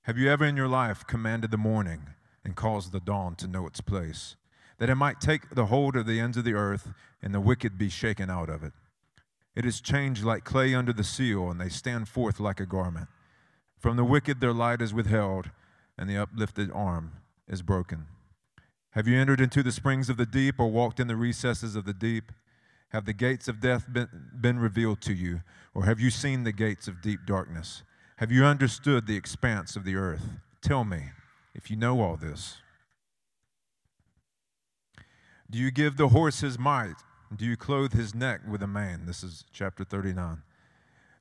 Have 0.05 0.17
you 0.17 0.31
ever 0.31 0.47
in 0.47 0.57
your 0.57 0.69
life 0.69 1.07
commanded 1.07 1.51
the 1.51 1.59
morning? 1.59 2.16
And 2.47 2.55
cause 2.55 2.91
the 2.91 3.01
dawn 3.01 3.35
to 3.35 3.49
know 3.49 3.67
its 3.67 3.81
place, 3.81 4.37
that 4.79 4.89
it 4.89 4.95
might 4.95 5.21
take 5.21 5.53
the 5.57 5.67
hold 5.67 5.97
of 5.97 6.07
the 6.07 6.21
ends 6.21 6.37
of 6.37 6.45
the 6.45 6.55
earth 6.55 6.93
and 7.21 7.35
the 7.35 7.41
wicked 7.41 7.77
be 7.77 7.89
shaken 7.89 8.31
out 8.31 8.49
of 8.49 8.63
it. 8.63 8.73
It 9.57 9.65
is 9.65 9.81
changed 9.81 10.23
like 10.23 10.45
clay 10.45 10.73
under 10.73 10.93
the 10.93 11.03
seal, 11.03 11.51
and 11.51 11.61
they 11.61 11.69
stand 11.69 12.09
forth 12.09 12.39
like 12.39 12.61
a 12.61 12.67
garment. 12.67 13.09
From 13.81 13.97
the 13.97 14.05
wicked 14.05 14.41
their 14.41 14.53
light 14.53 14.81
is 14.81 14.95
withheld, 14.95 15.51
and 15.99 16.09
the 16.09 16.19
uplifted 16.19 16.71
arm 16.71 17.15
is 17.49 17.63
broken. 17.63 18.07
Have 18.91 19.09
you 19.09 19.19
entered 19.19 19.41
into 19.41 19.65
the 19.65 19.73
springs 19.73 20.09
of 20.09 20.17
the 20.17 20.25
deep 20.25 20.61
or 20.61 20.71
walked 20.71 21.01
in 21.01 21.09
the 21.09 21.17
recesses 21.17 21.75
of 21.75 21.85
the 21.85 21.93
deep? 21.93 22.31
Have 22.91 23.07
the 23.07 23.13
gates 23.13 23.49
of 23.49 23.61
death 23.61 23.93
been, 23.93 24.09
been 24.41 24.61
revealed 24.61 25.01
to 25.01 25.13
you, 25.13 25.41
or 25.75 25.87
have 25.87 25.99
you 25.99 26.11
seen 26.11 26.45
the 26.45 26.53
gates 26.53 26.87
of 26.87 27.03
deep 27.03 27.27
darkness? 27.27 27.83
Have 28.19 28.31
you 28.31 28.45
understood 28.45 29.09
the 29.09 29.17
expanse 29.17 29.75
of 29.75 29.85
the 29.85 29.97
earth? 29.97 30.29
Tell 30.63 30.85
me 30.85 31.07
if 31.57 31.71
you 31.71 31.77
know 31.77 32.03
all 32.03 32.17
this? 32.17 32.59
Do 35.51 35.59
you 35.59 35.71
give 35.71 35.97
the 35.97 36.09
horse 36.09 36.41
his 36.41 36.59
might? 36.59 36.97
Do 37.35 37.45
you 37.45 37.57
clothe 37.57 37.95
his 37.95 38.15
neck 38.15 38.41
with 38.49 38.63
a 38.63 38.67
mane? 38.67 39.07
This 39.07 39.25
is 39.25 39.45
chapter 39.53 39.83
39. 39.83 40.43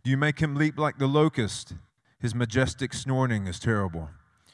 Do 0.03 0.11
you 0.11 0.17
make 0.17 0.39
him 0.39 0.55
leap 0.55 0.77
like 0.77 0.97
the 0.97 1.07
locust? 1.07 1.73
His 2.19 2.35
majestic 2.35 2.93
snorting 2.93 3.47
is 3.47 3.59
terrible. 3.59 4.09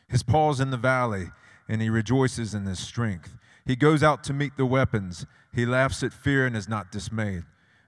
His 0.07 0.23
paws 0.23 0.59
in 0.59 0.69
the 0.69 0.77
valley, 0.77 1.27
and 1.67 1.81
he 1.81 1.89
rejoices 1.89 2.53
in 2.53 2.65
his 2.65 2.79
strength. 2.79 3.37
He 3.65 3.75
goes 3.75 4.03
out 4.03 4.23
to 4.25 4.33
meet 4.33 4.57
the 4.57 4.65
weapons. 4.65 5.25
He 5.53 5.65
laughs 5.65 6.03
at 6.03 6.13
fear 6.13 6.45
and 6.45 6.55
is 6.55 6.69
not 6.69 6.91
dismayed, 6.91 7.43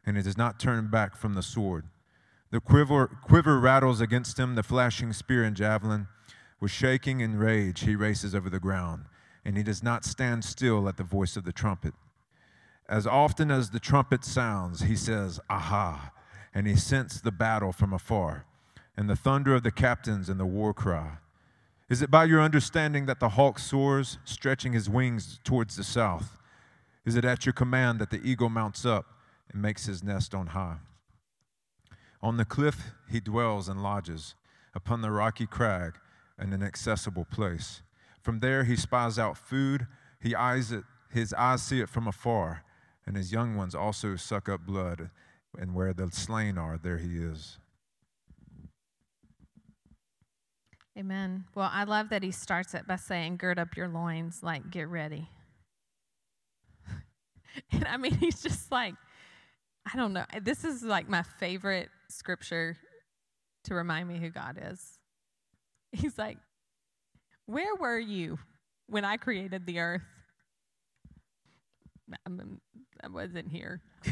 and 0.05 0.17
he 0.17 0.23
does 0.23 0.37
not 0.37 0.59
turn 0.59 0.89
back 0.89 1.15
from 1.15 1.35
the 1.35 1.43
sword. 1.43 1.85
The 2.51 2.59
quiver, 2.59 3.07
quiver 3.07 3.59
rattles 3.59 4.01
against 4.01 4.39
him, 4.39 4.55
the 4.55 4.63
flashing 4.63 5.13
spear 5.13 5.43
and 5.43 5.55
javelin. 5.55 6.07
With 6.63 6.71
shaking 6.71 7.21
and 7.21 7.37
rage, 7.37 7.81
he 7.81 7.93
races 7.93 8.33
over 8.33 8.49
the 8.49 8.57
ground, 8.57 9.03
and 9.43 9.57
he 9.57 9.63
does 9.63 9.83
not 9.83 10.05
stand 10.05 10.45
still 10.45 10.87
at 10.87 10.95
the 10.95 11.03
voice 11.03 11.35
of 11.35 11.43
the 11.43 11.51
trumpet. 11.51 11.93
As 12.87 13.05
often 13.05 13.51
as 13.51 13.71
the 13.71 13.81
trumpet 13.81 14.23
sounds, 14.23 14.83
he 14.83 14.95
says, 14.95 15.41
Aha, 15.49 16.13
and 16.53 16.65
he 16.65 16.77
scents 16.77 17.19
the 17.19 17.33
battle 17.33 17.73
from 17.73 17.91
afar, 17.91 18.45
and 18.95 19.09
the 19.09 19.15
thunder 19.17 19.53
of 19.53 19.63
the 19.63 19.71
captains 19.71 20.29
and 20.29 20.39
the 20.39 20.45
war 20.45 20.73
cry. 20.73 21.17
Is 21.89 22.01
it 22.01 22.09
by 22.09 22.23
your 22.23 22.39
understanding 22.39 23.07
that 23.07 23.19
the 23.19 23.35
hawk 23.35 23.59
soars, 23.59 24.17
stretching 24.23 24.71
his 24.71 24.89
wings 24.89 25.41
towards 25.43 25.75
the 25.75 25.83
south? 25.83 26.37
Is 27.03 27.17
it 27.17 27.25
at 27.25 27.45
your 27.45 27.51
command 27.51 27.99
that 27.99 28.09
the 28.09 28.23
eagle 28.23 28.47
mounts 28.47 28.85
up 28.85 29.07
and 29.51 29.61
makes 29.61 29.85
his 29.85 30.01
nest 30.01 30.33
on 30.33 30.47
high? 30.47 30.77
On 32.21 32.37
the 32.37 32.45
cliff 32.45 32.93
he 33.09 33.19
dwells 33.19 33.67
and 33.67 33.83
lodges, 33.83 34.35
upon 34.73 35.01
the 35.01 35.11
rocky 35.11 35.45
crag 35.45 35.95
an 36.37 36.53
inaccessible 36.53 37.25
place. 37.25 37.81
From 38.21 38.39
there, 38.39 38.63
he 38.63 38.75
spies 38.75 39.19
out 39.19 39.37
food. 39.37 39.87
He 40.19 40.33
eyes 40.35 40.71
it, 40.71 40.83
his 41.11 41.33
eyes 41.33 41.61
see 41.61 41.81
it 41.81 41.89
from 41.89 42.07
afar, 42.07 42.63
and 43.05 43.15
his 43.15 43.31
young 43.31 43.55
ones 43.55 43.75
also 43.75 44.15
suck 44.15 44.47
up 44.49 44.65
blood. 44.65 45.09
And 45.57 45.75
where 45.75 45.93
the 45.93 46.09
slain 46.11 46.57
are, 46.57 46.79
there 46.81 46.97
he 46.97 47.17
is. 47.17 47.59
Amen. 50.97 51.45
Well, 51.53 51.69
I 51.71 51.83
love 51.83 52.09
that 52.09 52.23
he 52.23 52.31
starts 52.31 52.73
it 52.73 52.87
by 52.87 52.95
saying, 52.95 53.37
Gird 53.37 53.59
up 53.59 53.75
your 53.75 53.87
loins, 53.87 54.41
like, 54.41 54.71
get 54.71 54.87
ready. 54.87 55.29
and 57.71 57.85
I 57.87 57.97
mean, 57.97 58.15
he's 58.15 58.41
just 58.41 58.71
like, 58.71 58.95
I 59.91 59.97
don't 59.97 60.13
know. 60.13 60.25
This 60.41 60.63
is 60.63 60.83
like 60.83 61.09
my 61.09 61.23
favorite 61.23 61.89
scripture 62.09 62.77
to 63.65 63.75
remind 63.75 64.07
me 64.07 64.17
who 64.17 64.29
God 64.29 64.59
is. 64.61 64.99
He's 65.93 66.17
like, 66.17 66.37
Where 67.45 67.75
were 67.75 67.99
you 67.99 68.39
when 68.87 69.05
I 69.05 69.17
created 69.17 69.65
the 69.65 69.79
earth? 69.79 70.01
I 72.27 73.07
wasn't 73.09 73.49
here. 73.49 73.81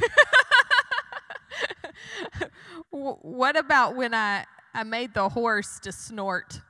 what 2.89 3.57
about 3.57 3.95
when 3.95 4.13
I, 4.13 4.45
I 4.73 4.83
made 4.83 5.13
the 5.13 5.29
horse 5.29 5.79
to 5.79 5.91
snort? 5.91 6.61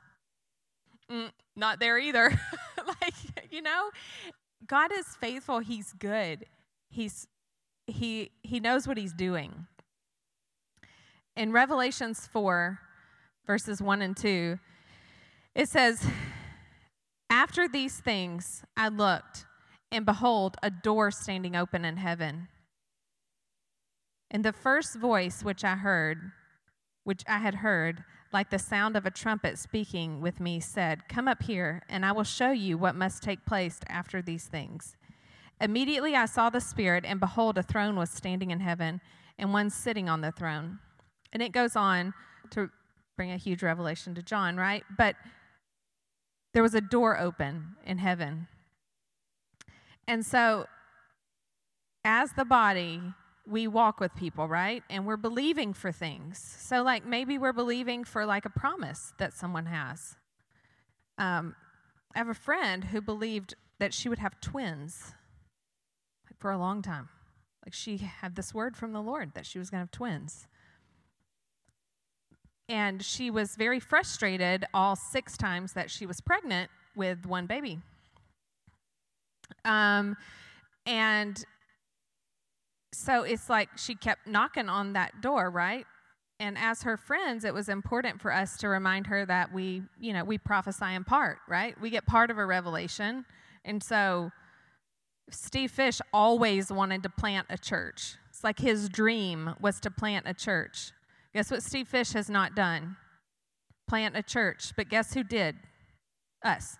Mm, 1.10 1.30
not 1.56 1.78
there 1.78 1.98
either. 1.98 2.38
like, 2.86 3.14
you 3.50 3.62
know, 3.62 3.90
God 4.66 4.92
is 4.92 5.06
faithful. 5.20 5.60
He's 5.60 5.92
good. 5.92 6.46
He's 6.90 7.26
he 7.86 8.30
he 8.42 8.60
knows 8.60 8.86
what 8.86 8.96
he's 8.96 9.12
doing. 9.12 9.66
In 11.36 11.52
Revelations 11.52 12.26
4 12.26 12.78
verses 13.46 13.82
1 13.82 14.02
and 14.02 14.16
2, 14.16 14.58
it 15.54 15.68
says, 15.68 16.06
"After 17.30 17.68
these 17.68 18.00
things 18.00 18.64
I 18.76 18.88
looked, 18.88 19.46
and 19.92 20.06
behold, 20.06 20.56
a 20.62 20.70
door 20.70 21.10
standing 21.10 21.54
open 21.54 21.84
in 21.84 21.98
heaven. 21.98 22.48
And 24.30 24.42
the 24.42 24.52
first 24.52 24.96
voice 24.96 25.44
which 25.44 25.62
I 25.62 25.76
heard, 25.76 26.32
which 27.04 27.22
I 27.28 27.38
had 27.38 27.56
heard, 27.56 28.02
like 28.32 28.48
the 28.48 28.58
sound 28.58 28.96
of 28.96 29.04
a 29.04 29.10
trumpet 29.10 29.58
speaking 29.58 30.22
with 30.22 30.40
me, 30.40 30.58
said, 30.60 31.06
Come 31.08 31.28
up 31.28 31.42
here, 31.42 31.82
and 31.90 32.06
I 32.06 32.12
will 32.12 32.24
show 32.24 32.50
you 32.50 32.78
what 32.78 32.96
must 32.96 33.22
take 33.22 33.44
place 33.44 33.80
after 33.88 34.22
these 34.22 34.46
things. 34.46 34.96
Immediately 35.60 36.16
I 36.16 36.24
saw 36.24 36.48
the 36.48 36.62
Spirit, 36.62 37.04
and 37.06 37.20
behold, 37.20 37.58
a 37.58 37.62
throne 37.62 37.96
was 37.96 38.08
standing 38.08 38.50
in 38.50 38.60
heaven, 38.60 39.02
and 39.38 39.52
one 39.52 39.68
sitting 39.68 40.08
on 40.08 40.22
the 40.22 40.32
throne. 40.32 40.78
And 41.34 41.42
it 41.42 41.52
goes 41.52 41.76
on 41.76 42.14
to 42.52 42.70
bring 43.18 43.30
a 43.30 43.36
huge 43.36 43.62
revelation 43.62 44.14
to 44.14 44.22
John, 44.22 44.56
right? 44.56 44.84
But 44.96 45.16
there 46.52 46.62
was 46.62 46.74
a 46.74 46.80
door 46.80 47.18
open 47.18 47.76
in 47.84 47.98
heaven. 47.98 48.48
And 50.06 50.24
so, 50.24 50.66
as 52.04 52.32
the 52.32 52.44
body, 52.44 53.00
we 53.46 53.66
walk 53.66 54.00
with 54.00 54.14
people, 54.14 54.48
right? 54.48 54.82
And 54.90 55.06
we're 55.06 55.16
believing 55.16 55.72
for 55.72 55.92
things. 55.92 56.38
So, 56.58 56.82
like, 56.82 57.06
maybe 57.06 57.38
we're 57.38 57.52
believing 57.52 58.04
for 58.04 58.26
like 58.26 58.44
a 58.44 58.50
promise 58.50 59.14
that 59.18 59.32
someone 59.32 59.66
has. 59.66 60.16
Um, 61.18 61.54
I 62.14 62.18
have 62.18 62.28
a 62.28 62.34
friend 62.34 62.84
who 62.84 63.00
believed 63.00 63.54
that 63.78 63.94
she 63.94 64.08
would 64.08 64.18
have 64.18 64.40
twins 64.40 65.14
for 66.38 66.50
a 66.50 66.58
long 66.58 66.82
time. 66.82 67.08
Like, 67.64 67.74
she 67.74 67.98
had 67.98 68.34
this 68.34 68.52
word 68.52 68.76
from 68.76 68.92
the 68.92 69.02
Lord 69.02 69.32
that 69.34 69.46
she 69.46 69.58
was 69.58 69.70
going 69.70 69.78
to 69.78 69.84
have 69.84 69.90
twins. 69.90 70.46
And 72.72 73.04
she 73.04 73.30
was 73.30 73.54
very 73.54 73.78
frustrated 73.80 74.64
all 74.72 74.96
six 74.96 75.36
times 75.36 75.74
that 75.74 75.90
she 75.90 76.06
was 76.06 76.22
pregnant 76.22 76.70
with 76.96 77.26
one 77.26 77.44
baby. 77.44 77.80
Um, 79.66 80.16
and 80.86 81.44
so 82.94 83.24
it's 83.24 83.50
like 83.50 83.68
she 83.76 83.94
kept 83.94 84.26
knocking 84.26 84.70
on 84.70 84.94
that 84.94 85.20
door, 85.20 85.50
right? 85.50 85.84
And 86.40 86.56
as 86.56 86.82
her 86.84 86.96
friends, 86.96 87.44
it 87.44 87.52
was 87.52 87.68
important 87.68 88.22
for 88.22 88.32
us 88.32 88.56
to 88.56 88.68
remind 88.68 89.06
her 89.08 89.26
that 89.26 89.52
we, 89.52 89.82
you 90.00 90.14
know, 90.14 90.24
we 90.24 90.38
prophesy 90.38 90.94
in 90.94 91.04
part, 91.04 91.40
right? 91.46 91.78
We 91.78 91.90
get 91.90 92.06
part 92.06 92.30
of 92.30 92.38
a 92.38 92.46
revelation. 92.46 93.26
And 93.66 93.82
so 93.82 94.30
Steve 95.30 95.72
Fish 95.72 96.00
always 96.10 96.72
wanted 96.72 97.02
to 97.02 97.10
plant 97.10 97.48
a 97.50 97.58
church. 97.58 98.14
It's 98.30 98.42
like 98.42 98.58
his 98.58 98.88
dream 98.88 99.56
was 99.60 99.78
to 99.80 99.90
plant 99.90 100.26
a 100.26 100.32
church. 100.32 100.92
Guess 101.34 101.50
what 101.50 101.62
Steve 101.62 101.88
Fish 101.88 102.12
has 102.12 102.28
not 102.28 102.54
done? 102.54 102.96
Plant 103.88 104.16
a 104.16 104.22
church. 104.22 104.72
But 104.76 104.88
guess 104.88 105.14
who 105.14 105.24
did? 105.24 105.56
Us. 106.44 106.76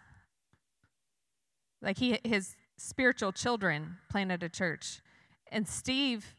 Like 1.80 1.98
he 1.98 2.18
his 2.24 2.54
spiritual 2.76 3.32
children 3.32 3.98
planted 4.10 4.42
a 4.42 4.48
church. 4.48 5.00
And 5.50 5.68
Steve 5.68 6.34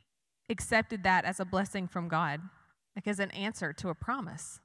accepted 0.49 1.03
that 1.03 1.25
as 1.25 1.39
a 1.39 1.45
blessing 1.45 1.87
from 1.87 2.07
God, 2.07 2.41
like 2.95 3.07
as 3.07 3.19
an 3.19 3.31
answer 3.31 3.73
to 3.73 3.89
a 3.89 3.95
promise. 3.95 4.59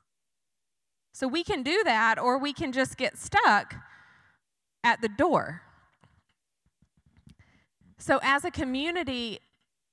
So 1.13 1.27
we 1.27 1.43
can 1.43 1.63
do 1.63 1.83
that, 1.85 2.19
or 2.19 2.39
we 2.39 2.53
can 2.53 2.73
just 2.73 2.97
get 2.97 3.17
stuck 3.17 3.75
at 4.85 5.01
the 5.01 5.09
door. 5.09 5.63
So, 7.99 8.21
as 8.23 8.45
a 8.45 8.51
community, 8.51 9.41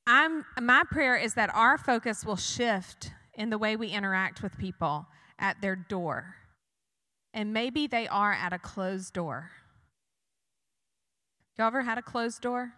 I'm, 0.06 0.46
my 0.62 0.84
prayer 0.90 1.16
is 1.16 1.34
that 1.34 1.50
our 1.56 1.78
focus 1.78 2.24
will 2.24 2.36
shift 2.36 3.12
in 3.36 3.50
the 3.50 3.58
way 3.58 3.76
we 3.76 3.90
interact 3.90 4.42
with 4.42 4.58
people 4.58 5.08
at 5.38 5.62
their 5.62 5.76
door. 5.76 6.36
And 7.34 7.54
maybe 7.54 7.88
they 7.88 8.08
are 8.08 8.34
at 8.34 8.54
a 8.54 8.60
closed 8.60 9.14
door. 9.14 9.52
Y'all 11.58 11.68
ever 11.68 11.82
had 11.82 11.98
a 11.98 12.02
closed 12.02 12.42
door? 12.42 12.74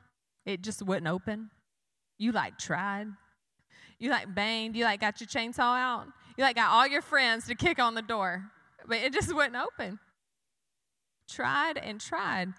It 0.46 0.62
just 0.62 0.82
wouldn't 0.82 1.08
open. 1.08 1.52
You 2.18 2.32
like 2.32 2.58
tried. 2.58 3.08
You 4.00 4.10
like 4.10 4.34
banged. 4.34 4.76
You 4.76 4.84
like 4.84 5.02
got 5.02 5.20
your 5.20 5.28
chainsaw 5.28 5.78
out. 5.78 6.08
You 6.38 6.44
like 6.44 6.56
got 6.56 6.72
all 6.72 6.88
your 6.88 7.02
friends 7.02 7.48
to 7.48 7.56
kick 7.56 7.80
on 7.80 7.96
the 7.96 8.02
door, 8.02 8.52
but 8.88 8.98
it 8.98 9.14
just 9.14 9.34
wouldn't 9.36 9.56
open. 9.56 10.00
Tried 11.30 11.78
and 11.78 12.00
tried. 12.00 12.54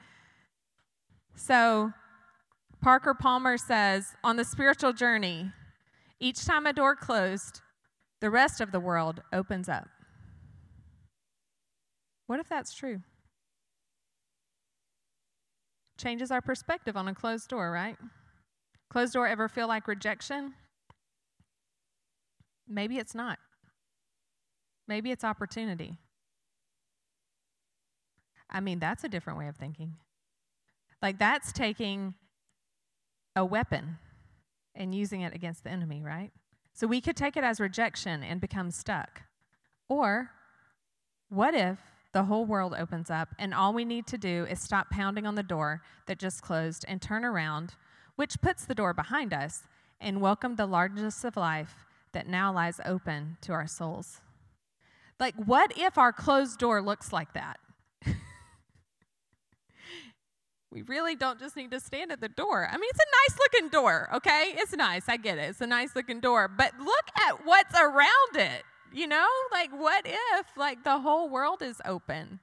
So, 1.35 1.93
Parker 2.83 3.15
Palmer 3.15 3.57
says 3.57 4.15
on 4.23 4.37
the 4.37 4.45
spiritual 4.45 4.93
journey, 4.93 5.53
each 6.21 6.45
time 6.45 6.67
a 6.67 6.73
door 6.73 6.97
closed, 6.97 7.61
the 8.21 8.31
rest 8.31 8.61
of 8.61 8.73
the 8.73 8.81
world 8.81 9.23
opens 9.33 9.69
up. 9.69 9.89
What 12.27 12.41
if 12.41 12.49
that's 12.49 12.75
true? 12.75 13.01
Changes 15.99 16.31
our 16.31 16.41
perspective 16.41 16.97
on 16.97 17.09
a 17.09 17.15
closed 17.15 17.49
door, 17.49 17.71
right? 17.71 17.97
Closed 18.91 19.13
door 19.15 19.27
ever 19.27 19.49
feel 19.49 19.67
like 19.67 19.89
rejection? 19.89 20.55
Maybe 22.69 22.99
it's 22.99 23.15
not. 23.15 23.39
Maybe 24.87 25.11
it's 25.11 25.25
opportunity. 25.25 25.99
I 28.51 28.61
mean, 28.61 28.79
that's 28.79 29.05
a 29.05 29.09
different 29.09 29.39
way 29.39 29.49
of 29.49 29.57
thinking. 29.57 29.97
Like, 31.03 31.19
that's 31.19 31.53
taking 31.53 32.15
a 33.37 33.45
weapon 33.45 33.99
and 34.75 34.95
using 34.95 35.21
it 35.21 35.35
against 35.35 35.65
the 35.65 35.71
enemy, 35.71 36.03
right? 36.03 36.33
So 36.79 36.87
we 36.87 37.01
could 37.01 37.17
take 37.17 37.37
it 37.37 37.43
as 37.43 37.59
rejection 37.59 38.23
and 38.23 38.41
become 38.41 38.71
stuck. 38.71 39.23
Or, 39.89 40.31
what 41.29 41.55
if 41.55 41.79
the 42.13 42.25
whole 42.25 42.45
world 42.45 42.75
opens 42.79 43.11
up 43.11 43.31
and 43.39 43.53
all 43.53 43.73
we 43.73 43.85
need 43.85 44.07
to 44.09 44.19
do 44.19 44.47
is 44.49 44.61
stop 44.61 44.91
pounding 44.91 45.27
on 45.27 45.35
the 45.35 45.43
door 45.43 45.83
that 46.07 46.19
just 46.19 46.43
closed 46.43 46.85
and 46.87 47.03
turn 47.03 47.25
around? 47.25 47.75
which 48.19 48.41
puts 48.41 48.65
the 48.65 48.75
door 48.75 48.93
behind 48.93 49.33
us, 49.33 49.63
and 50.01 50.21
welcome 50.21 50.57
the 50.57 50.67
largest 50.67 51.25
of 51.25 51.37
life 51.37 51.87
that 52.11 52.27
now 52.27 52.53
lies 52.53 52.81
open 52.85 53.37
to 53.41 53.53
our 53.53 53.69
souls. 53.69 54.21
Like, 55.21 55.37
what 55.37 55.73
if 55.79 55.97
our 55.97 56.13
closed 56.13 56.59
door 56.59 56.83
looks 56.83 57.13
like 57.13 57.33
that? 57.35 57.61
We 60.71 60.83
really 60.83 61.15
don't 61.17 61.39
just 61.39 61.57
need 61.57 61.71
to 61.71 61.81
stand 61.81 62.13
at 62.13 62.21
the 62.21 62.29
door. 62.29 62.69
I 62.71 62.77
mean, 62.77 62.91
it's 62.91 62.99
a 62.99 63.33
nice 63.33 63.39
looking 63.39 63.69
door, 63.71 64.09
okay? 64.15 64.53
It's 64.55 64.73
nice. 64.75 65.09
I 65.09 65.17
get 65.17 65.39
it. 65.39 65.49
It's 65.49 65.61
a 65.63 65.67
nice 65.67 65.97
looking 65.97 66.21
door. 66.21 66.47
But 66.47 66.73
look 66.79 67.07
at 67.27 67.47
what's 67.47 67.75
around 67.79 68.35
it. 68.35 68.65
You 68.93 69.07
know, 69.07 69.27
like, 69.51 69.71
what 69.71 70.05
if, 70.07 70.47
like, 70.57 70.85
the 70.85 70.99
whole 70.99 71.29
world 71.29 71.63
is 71.63 71.81
open 71.85 72.41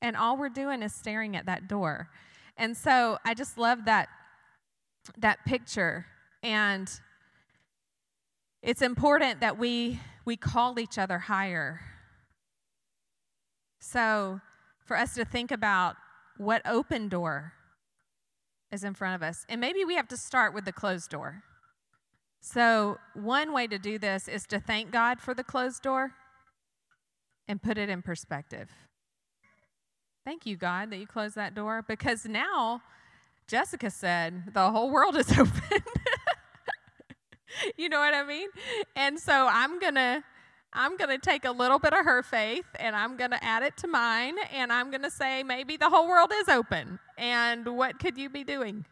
and 0.00 0.16
all 0.16 0.36
we're 0.36 0.48
doing 0.48 0.82
is 0.82 0.94
staring 0.94 1.36
at 1.36 1.46
that 1.46 1.68
door? 1.68 2.08
And 2.56 2.76
so 2.76 3.18
I 3.24 3.34
just 3.34 3.58
love 3.58 3.84
that 3.86 4.08
that 5.18 5.44
picture 5.44 6.06
and 6.44 6.88
it's 8.62 8.82
important 8.82 9.40
that 9.40 9.58
we 9.58 9.98
we 10.24 10.36
call 10.36 10.78
each 10.78 10.96
other 10.96 11.18
higher 11.18 11.80
so 13.80 14.40
for 14.84 14.96
us 14.96 15.14
to 15.14 15.24
think 15.24 15.50
about 15.50 15.96
what 16.42 16.62
open 16.66 17.08
door 17.08 17.52
is 18.70 18.84
in 18.84 18.94
front 18.94 19.14
of 19.14 19.22
us 19.22 19.44
and 19.48 19.60
maybe 19.60 19.84
we 19.84 19.94
have 19.94 20.08
to 20.08 20.16
start 20.16 20.54
with 20.54 20.64
the 20.64 20.72
closed 20.72 21.10
door 21.10 21.42
so 22.40 22.98
one 23.14 23.52
way 23.52 23.66
to 23.66 23.78
do 23.78 23.98
this 23.98 24.28
is 24.28 24.46
to 24.46 24.58
thank 24.58 24.90
god 24.90 25.20
for 25.20 25.34
the 25.34 25.44
closed 25.44 25.82
door 25.82 26.12
and 27.48 27.62
put 27.62 27.78
it 27.78 27.88
in 27.88 28.02
perspective 28.02 28.70
thank 30.24 30.46
you 30.46 30.56
god 30.56 30.90
that 30.90 30.98
you 30.98 31.06
closed 31.06 31.34
that 31.34 31.54
door 31.54 31.84
because 31.86 32.24
now 32.24 32.82
Jessica 33.52 33.90
said, 33.90 34.54
the 34.54 34.70
whole 34.70 34.90
world 34.90 35.16
is 35.16 35.30
open. 35.38 35.52
you 37.76 37.88
know 37.88 37.98
what 37.98 38.14
I 38.14 38.24
mean? 38.24 38.48
And 38.96 39.18
so 39.18 39.48
I'm 39.50 39.78
going 39.78 39.96
to 39.96 40.24
I'm 40.74 40.96
going 40.96 41.10
to 41.10 41.18
take 41.18 41.44
a 41.44 41.50
little 41.50 41.78
bit 41.78 41.92
of 41.92 42.04
her 42.04 42.22
faith 42.22 42.64
and 42.78 42.96
I'm 42.96 43.16
going 43.16 43.30
to 43.30 43.44
add 43.44 43.62
it 43.62 43.76
to 43.78 43.86
mine 43.86 44.36
and 44.54 44.72
I'm 44.72 44.90
going 44.90 45.02
to 45.02 45.10
say 45.10 45.42
maybe 45.42 45.76
the 45.76 45.90
whole 45.90 46.08
world 46.08 46.32
is 46.32 46.48
open. 46.48 46.98
And 47.18 47.76
what 47.76 47.98
could 47.98 48.16
you 48.16 48.30
be 48.30 48.42
doing? 48.42 48.86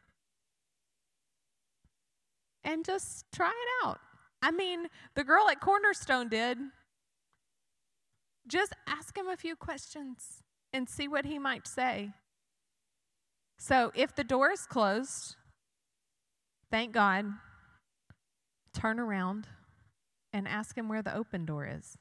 And 2.65 2.85
just 2.85 3.25
try 3.33 3.49
it 3.49 3.87
out. 3.87 3.99
I 4.43 4.51
mean, 4.51 4.89
the 5.15 5.25
girl 5.25 5.49
at 5.49 5.61
Cornerstone 5.61 6.29
did. 6.29 6.59
Just 8.47 8.75
ask 8.87 9.17
him 9.17 9.29
a 9.29 9.37
few 9.37 9.57
questions 9.57 10.43
and 10.73 10.89
see 10.89 11.09
what 11.09 11.25
he 11.25 11.39
might 11.39 11.67
say. 11.67 12.11
So 13.59 13.91
if 13.95 14.15
the 14.15 14.25
door 14.25 14.51
is 14.51 14.67
closed, 14.67 15.37
thank 16.71 16.93
God, 16.93 17.27
turn 18.75 18.99
around 18.99 19.47
and 20.33 20.47
ask 20.47 20.77
Him 20.77 20.89
where 20.89 21.03
the 21.03 21.15
open 21.15 21.45
door 21.45 21.67
is. 21.67 21.99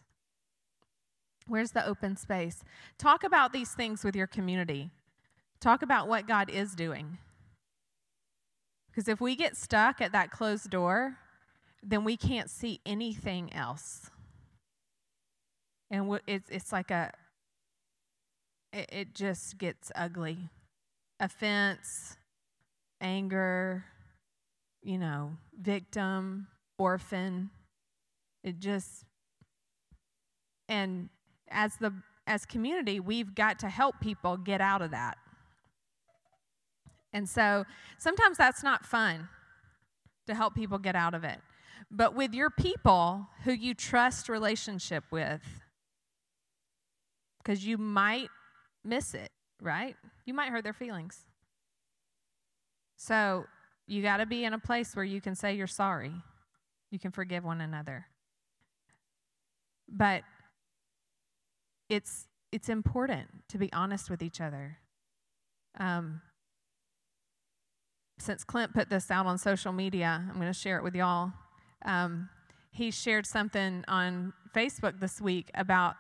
Where's 1.48 1.72
the 1.72 1.86
open 1.86 2.16
space? 2.16 2.64
Talk 2.98 3.24
about 3.24 3.54
these 3.54 3.74
things 3.74 4.04
with 4.04 4.16
your 4.16 4.28
community. 4.28 4.92
Talk 5.60 5.82
about 5.82 6.08
what 6.08 6.28
God 6.28 6.50
is 6.50 6.76
doing. 6.76 7.18
Because 8.92 9.08
if 9.08 9.20
we 9.20 9.36
get 9.36 9.58
stuck 9.58 10.02
at 10.02 10.12
that 10.12 10.32
closed 10.32 10.70
door, 10.70 11.18
then 11.82 12.04
we 12.04 12.18
can't 12.18 12.50
see 12.50 12.80
anything 12.86 13.54
else. 13.54 14.10
And 15.92 16.20
it's, 16.28 16.50
it's 16.50 16.72
like 16.72 16.92
a, 16.92 17.12
it, 18.72 18.90
it 18.92 19.16
just 19.16 19.58
gets 19.58 19.92
ugly. 19.96 20.50
Offense, 21.20 22.18
anger, 23.02 23.86
you 24.84 24.98
know, 24.98 25.32
victim, 25.60 26.48
orphan. 26.78 27.50
It 28.44 28.60
just, 28.60 29.06
and 30.68 31.10
as 31.50 31.76
the 31.78 31.94
as 32.28 32.46
community, 32.46 33.00
we've 33.00 33.34
got 33.34 33.60
to 33.60 33.70
help 33.70 34.00
people 34.00 34.38
get 34.38 34.62
out 34.62 34.84
of 34.84 34.92
that. 34.92 35.18
And 37.12 37.28
so 37.28 37.66
sometimes 37.98 38.38
that's 38.38 38.62
not 38.62 38.86
fun 38.86 39.28
to 40.28 40.36
help 40.36 40.54
people 40.54 40.78
get 40.78 40.96
out 40.96 41.16
of 41.16 41.24
it. 41.24 41.40
But 41.90 42.16
with 42.16 42.36
your 42.36 42.52
people 42.52 43.28
who 43.46 43.52
you 43.52 43.74
trust 43.74 44.30
relationship 44.30 45.04
with, 45.12 45.42
because 47.42 47.66
you 47.66 47.80
might 47.80 48.30
miss 48.86 49.16
it, 49.16 49.32
right? 49.60 49.96
You 50.26 50.36
might 50.36 50.50
hurt 50.50 50.64
their 50.64 50.72
feelings. 50.72 51.26
So 52.96 53.46
you 53.88 54.04
got 54.04 54.18
to 54.18 54.28
be 54.28 54.46
in 54.46 54.54
a 54.54 54.60
place 54.60 54.96
where 54.96 55.06
you 55.06 55.20
can 55.20 55.34
say 55.34 55.56
you're 55.56 55.66
sorry. 55.66 56.14
You 56.92 57.00
can 57.00 57.10
forgive 57.10 57.44
one 57.44 57.62
another. 57.62 58.06
But 59.92 60.24
it's 61.90 62.28
it's 62.52 62.70
important 62.70 63.28
to 63.50 63.58
be 63.58 63.72
honest 63.74 64.10
with 64.10 64.22
each 64.22 64.42
other. 64.42 64.78
Um, 65.80 66.22
since 68.18 68.44
Clint 68.44 68.74
put 68.74 68.90
this 68.90 69.10
out 69.12 69.26
on 69.26 69.38
social 69.38 69.72
media, 69.72 70.26
I'm 70.28 70.36
going 70.36 70.48
to 70.48 70.54
share 70.54 70.78
it 70.78 70.84
with 70.84 70.96
y'all. 70.96 71.32
Um, 71.86 72.30
he 72.72 72.92
shared 72.92 73.26
something 73.26 73.86
on 73.88 74.34
Facebook 74.54 75.00
this 75.00 75.22
week 75.22 75.50
about 75.56 75.96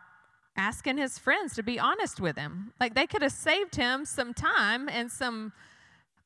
asking 0.58 0.98
his 0.98 1.18
friends 1.18 1.56
to 1.56 1.64
be 1.64 1.80
honest 1.80 2.20
with 2.20 2.38
him. 2.38 2.74
Like 2.80 2.96
they 2.96 3.08
could 3.08 3.22
have 3.22 3.32
saved 3.32 3.76
him 3.76 4.06
some 4.06 4.34
time 4.34 4.90
and 4.90 5.12
some 5.12 5.54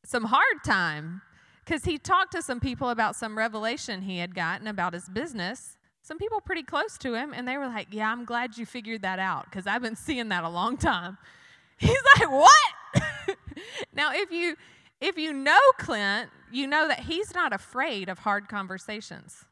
some 0.06 0.26
hard 0.26 0.64
time 0.66 1.22
because 1.64 1.86
he 1.86 1.98
talked 1.98 2.34
to 2.34 2.42
some 2.42 2.60
people 2.60 2.90
about 2.90 3.16
some 3.16 3.38
revelation 3.38 4.02
he 4.02 4.18
had 4.18 4.36
gotten 4.36 4.68
about 4.68 4.94
his 4.94 5.08
business. 5.08 5.78
Some 6.04 6.18
people 6.18 6.42
pretty 6.42 6.64
close 6.64 6.98
to 7.00 7.16
him, 7.16 7.34
and 7.34 7.48
they 7.48 7.58
were 7.58 7.68
like, 7.68 7.88
"Yeah, 7.92 8.12
I'm 8.12 8.26
glad 8.26 8.58
you 8.58 8.66
figured 8.66 9.02
that 9.02 9.20
out 9.20 9.46
because 9.46 9.66
I've 9.66 9.82
been 9.82 9.96
seeing 9.96 10.30
that 10.30 10.44
a 10.44 10.50
long 10.50 10.78
time." 10.78 11.18
He's 11.78 12.04
like, 12.18 12.30
"What?" 12.30 12.74
now, 13.94 14.12
if 14.14 14.30
you 14.30 14.56
if 15.02 15.18
you 15.18 15.34
know 15.34 15.60
Clint, 15.78 16.30
you 16.52 16.68
know 16.68 16.88
that 16.88 17.02
he's 17.02 17.34
not 17.34 17.52
afraid 17.52 18.10
of 18.10 18.20
hard 18.20 18.48
conversations. 18.48 19.46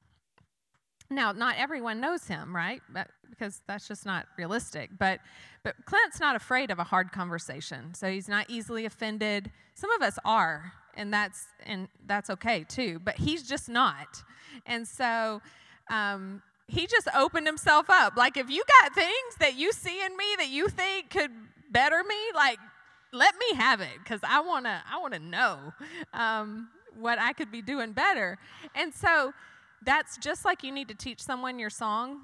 Now, 1.09 1.33
not 1.33 1.55
everyone 1.57 1.99
knows 1.99 2.27
him, 2.27 2.55
right? 2.55 2.81
But, 2.89 3.09
because 3.29 3.61
that's 3.67 3.85
just 3.85 4.05
not 4.05 4.27
realistic. 4.37 4.91
But, 4.97 5.19
but 5.63 5.75
Clint's 5.85 6.21
not 6.21 6.37
afraid 6.37 6.71
of 6.71 6.79
a 6.79 6.85
hard 6.85 7.11
conversation, 7.11 7.93
so 7.93 8.09
he's 8.09 8.29
not 8.29 8.49
easily 8.49 8.85
offended. 8.85 9.51
Some 9.75 9.91
of 9.91 10.01
us 10.01 10.17
are, 10.23 10.71
and 10.95 11.13
that's 11.13 11.47
and 11.65 11.89
that's 12.05 12.29
okay 12.29 12.63
too. 12.63 12.99
But 13.03 13.15
he's 13.17 13.43
just 13.43 13.67
not, 13.67 14.23
and 14.65 14.87
so 14.87 15.41
um, 15.91 16.41
he 16.67 16.87
just 16.87 17.07
opened 17.15 17.45
himself 17.45 17.89
up. 17.89 18.15
Like 18.15 18.37
if 18.37 18.49
you 18.49 18.63
got 18.81 18.95
things 18.95 19.35
that 19.39 19.55
you 19.55 19.71
see 19.73 20.03
in 20.03 20.15
me 20.17 20.25
that 20.37 20.49
you 20.49 20.69
think 20.69 21.09
could 21.09 21.31
better 21.69 22.01
me, 22.07 22.15
like 22.33 22.57
let 23.13 23.35
me 23.37 23.57
have 23.57 23.81
it 23.81 23.97
because 24.03 24.21
I 24.23 24.39
wanna 24.39 24.81
I 24.89 24.99
wanna 24.99 25.19
know 25.19 25.73
um, 26.13 26.69
what 26.97 27.19
I 27.19 27.33
could 27.33 27.51
be 27.51 27.61
doing 27.61 27.91
better. 27.91 28.37
And 28.73 28.93
so 28.93 29.33
that's 29.83 30.17
just 30.17 30.45
like 30.45 30.63
you 30.63 30.71
need 30.71 30.87
to 30.87 30.95
teach 30.95 31.21
someone 31.21 31.59
your 31.59 31.69
song. 31.69 32.21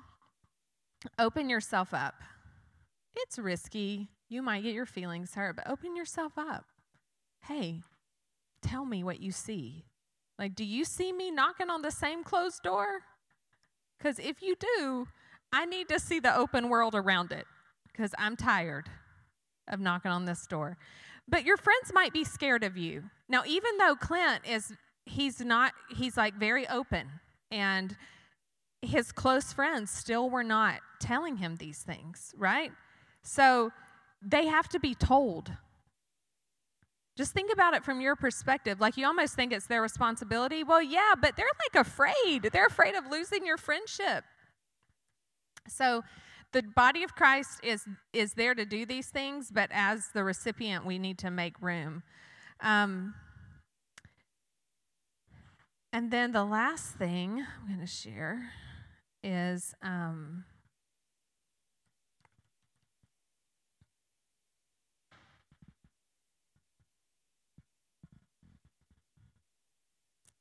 Open 1.19 1.49
yourself 1.49 1.93
up. 1.93 2.15
It's 3.15 3.37
risky. 3.37 4.09
You 4.29 4.41
might 4.41 4.63
get 4.63 4.73
your 4.73 4.85
feelings 4.85 5.33
hurt, 5.35 5.57
but 5.57 5.69
open 5.69 5.95
yourself 5.95 6.37
up. 6.37 6.65
Hey, 7.41 7.81
tell 8.61 8.85
me 8.85 9.03
what 9.03 9.19
you 9.21 9.31
see. 9.31 9.85
Like, 10.37 10.53
do 10.55 10.63
you 10.63 10.85
see 10.85 11.11
me 11.11 11.31
knocking 11.31 11.69
on 11.69 11.81
the 11.81 11.91
same 11.91 12.23
closed 12.23 12.61
door? 12.61 13.01
Because 13.97 14.19
if 14.19 14.41
you 14.41 14.55
do, 14.77 15.07
I 15.51 15.65
need 15.65 15.89
to 15.89 15.99
see 15.99 16.19
the 16.19 16.35
open 16.35 16.69
world 16.69 16.95
around 16.95 17.31
it 17.31 17.45
because 17.91 18.13
I'm 18.17 18.35
tired 18.35 18.89
of 19.67 19.79
knocking 19.79 20.11
on 20.11 20.25
this 20.25 20.45
door. 20.45 20.77
But 21.27 21.45
your 21.45 21.57
friends 21.57 21.91
might 21.93 22.13
be 22.13 22.23
scared 22.23 22.63
of 22.63 22.77
you. 22.77 23.03
Now, 23.27 23.43
even 23.45 23.77
though 23.77 23.95
Clint 23.95 24.41
is, 24.47 24.73
he's 25.05 25.41
not, 25.41 25.73
he's 25.89 26.15
like 26.15 26.35
very 26.35 26.67
open, 26.69 27.07
and 27.51 27.97
his 28.81 29.11
close 29.11 29.51
friends 29.51 29.91
still 29.91 30.29
were 30.29 30.43
not 30.43 30.79
telling 30.99 31.37
him 31.37 31.55
these 31.55 31.79
things, 31.79 32.33
right? 32.37 32.71
So 33.23 33.71
they 34.21 34.47
have 34.47 34.69
to 34.69 34.79
be 34.79 34.95
told. 34.95 35.51
Just 37.17 37.33
think 37.33 37.51
about 37.51 37.73
it 37.73 37.83
from 37.83 37.99
your 37.99 38.15
perspective. 38.15 38.79
Like 38.79 38.95
you 38.95 39.07
almost 39.07 39.33
think 39.33 39.51
it's 39.51 39.65
their 39.65 39.81
responsibility. 39.81 40.63
Well, 40.63 40.83
yeah, 40.83 41.15
but 41.19 41.35
they're 41.35 41.47
like 41.65 41.85
afraid. 41.85 42.43
They're 42.53 42.67
afraid 42.67 42.93
of 42.93 43.07
losing 43.09 43.43
your 43.43 43.57
friendship. 43.57 44.23
So 45.67 46.03
the 46.53 46.61
body 46.61 47.01
of 47.01 47.15
Christ 47.15 47.59
is 47.63 47.85
is 48.13 48.33
there 48.33 48.53
to 48.53 48.65
do 48.65 48.85
these 48.85 49.07
things, 49.07 49.49
but 49.51 49.69
as 49.73 50.09
the 50.13 50.23
recipient, 50.23 50.85
we 50.85 50.99
need 50.99 51.17
to 51.19 51.31
make 51.31 51.59
room. 51.59 52.03
Um, 52.61 53.15
and 55.91 56.11
then 56.11 56.33
the 56.33 56.45
last 56.45 56.97
thing 56.97 57.43
I'm 57.59 57.67
going 57.67 57.79
to 57.79 57.91
share 57.91 58.51
is. 59.23 59.73
Um, 59.81 60.45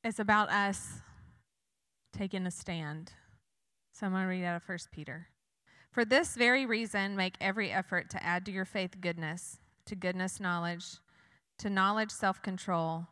it's 0.07 0.19
about 0.19 0.49
us 0.49 1.01
taking 2.17 2.47
a 2.47 2.51
stand. 2.51 3.11
So 3.91 4.05
I'm 4.05 4.13
going 4.13 4.23
to 4.23 4.29
read 4.29 4.45
out 4.45 4.55
of 4.55 4.67
1 4.67 4.77
Peter. 4.91 5.27
For 5.91 6.05
this 6.05 6.35
very 6.35 6.65
reason, 6.65 7.17
make 7.17 7.35
every 7.41 7.71
effort 7.71 8.09
to 8.11 8.23
add 8.23 8.45
to 8.45 8.51
your 8.51 8.63
faith 8.63 9.01
goodness, 9.01 9.59
to 9.85 9.95
goodness, 9.95 10.39
knowledge, 10.39 10.85
to 11.59 11.69
knowledge, 11.69 12.11
self 12.11 12.41
control, 12.41 13.07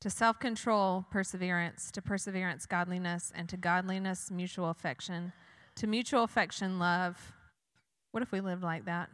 to 0.00 0.10
self 0.10 0.40
control, 0.40 1.04
perseverance, 1.10 1.92
to 1.92 2.02
perseverance, 2.02 2.66
godliness, 2.66 3.32
and 3.36 3.48
to 3.48 3.56
godliness, 3.56 4.30
mutual 4.30 4.70
affection, 4.70 5.32
to 5.76 5.86
mutual 5.86 6.24
affection, 6.24 6.78
love. 6.78 7.32
What 8.10 8.22
if 8.22 8.32
we 8.32 8.40
lived 8.40 8.64
like 8.64 8.86
that? 8.86 9.10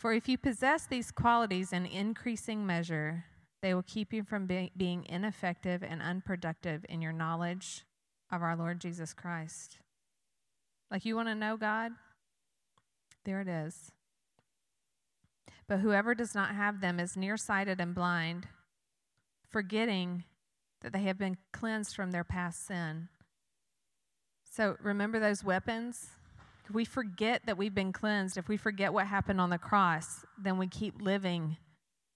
For 0.00 0.14
if 0.14 0.30
you 0.30 0.38
possess 0.38 0.86
these 0.86 1.10
qualities 1.10 1.74
in 1.74 1.84
increasing 1.84 2.64
measure, 2.64 3.26
they 3.60 3.74
will 3.74 3.82
keep 3.82 4.14
you 4.14 4.24
from 4.24 4.46
be- 4.46 4.72
being 4.74 5.04
ineffective 5.06 5.82
and 5.82 6.00
unproductive 6.00 6.86
in 6.88 7.02
your 7.02 7.12
knowledge 7.12 7.84
of 8.32 8.40
our 8.40 8.56
Lord 8.56 8.80
Jesus 8.80 9.12
Christ. 9.12 9.76
Like 10.90 11.04
you 11.04 11.16
want 11.16 11.28
to 11.28 11.34
know 11.34 11.58
God? 11.58 11.92
There 13.26 13.42
it 13.42 13.48
is. 13.48 13.92
But 15.68 15.80
whoever 15.80 16.14
does 16.14 16.34
not 16.34 16.54
have 16.54 16.80
them 16.80 16.98
is 16.98 17.14
nearsighted 17.14 17.78
and 17.78 17.94
blind, 17.94 18.48
forgetting 19.50 20.24
that 20.80 20.94
they 20.94 21.02
have 21.02 21.18
been 21.18 21.36
cleansed 21.52 21.94
from 21.94 22.10
their 22.10 22.24
past 22.24 22.66
sin. 22.66 23.08
So 24.50 24.78
remember 24.80 25.20
those 25.20 25.44
weapons? 25.44 26.08
If 26.70 26.74
we 26.76 26.84
forget 26.84 27.42
that 27.46 27.58
we've 27.58 27.74
been 27.74 27.92
cleansed, 27.92 28.38
if 28.38 28.48
we 28.48 28.56
forget 28.56 28.92
what 28.92 29.08
happened 29.08 29.40
on 29.40 29.50
the 29.50 29.58
cross, 29.58 30.24
then 30.40 30.56
we 30.56 30.68
keep 30.68 31.02
living 31.02 31.56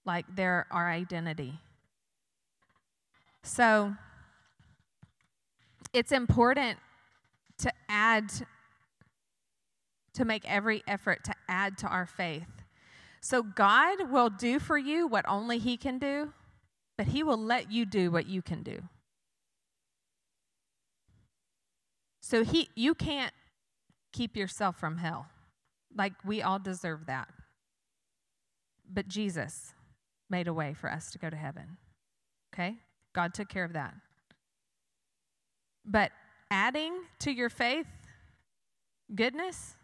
like 0.05 0.25
they're 0.33 0.65
our 0.71 0.89
identity. 0.89 1.59
So 3.43 3.93
it's 5.91 6.13
important 6.13 6.79
to 7.57 7.71
add, 7.89 8.31
to 10.13 10.23
make 10.23 10.49
every 10.49 10.83
effort 10.87 11.25
to 11.25 11.33
add 11.49 11.77
to 11.79 11.87
our 11.87 12.05
faith. 12.05 12.63
So 13.19 13.43
God 13.43 14.09
will 14.09 14.29
do 14.29 14.59
for 14.59 14.77
you 14.77 15.05
what 15.05 15.25
only 15.27 15.57
He 15.57 15.75
can 15.75 15.99
do, 15.99 16.31
but 16.97 17.07
He 17.07 17.23
will 17.23 17.35
let 17.35 17.73
you 17.73 17.85
do 17.85 18.09
what 18.09 18.25
you 18.25 18.41
can 18.41 18.63
do. 18.63 18.83
So 22.21 22.43
he, 22.43 22.69
you 22.73 22.95
can't 22.95 23.33
keep 24.15 24.37
yourself 24.37 24.77
from 24.77 24.97
hell. 24.97 25.27
Like 25.95 26.13
we 26.23 26.41
all 26.41 26.59
deserve 26.59 27.05
that. 27.07 27.27
But 28.91 29.07
Jesus 29.07 29.73
made 30.29 30.47
a 30.47 30.53
way 30.53 30.73
for 30.73 30.91
us 30.91 31.11
to 31.11 31.19
go 31.19 31.29
to 31.29 31.35
heaven. 31.35 31.77
Okay? 32.53 32.75
God 33.13 33.33
took 33.33 33.49
care 33.49 33.65
of 33.65 33.73
that. 33.73 33.93
But 35.85 36.11
adding 36.49 36.93
to 37.19 37.31
your 37.31 37.49
faith 37.49 37.87
goodness, 39.13 39.75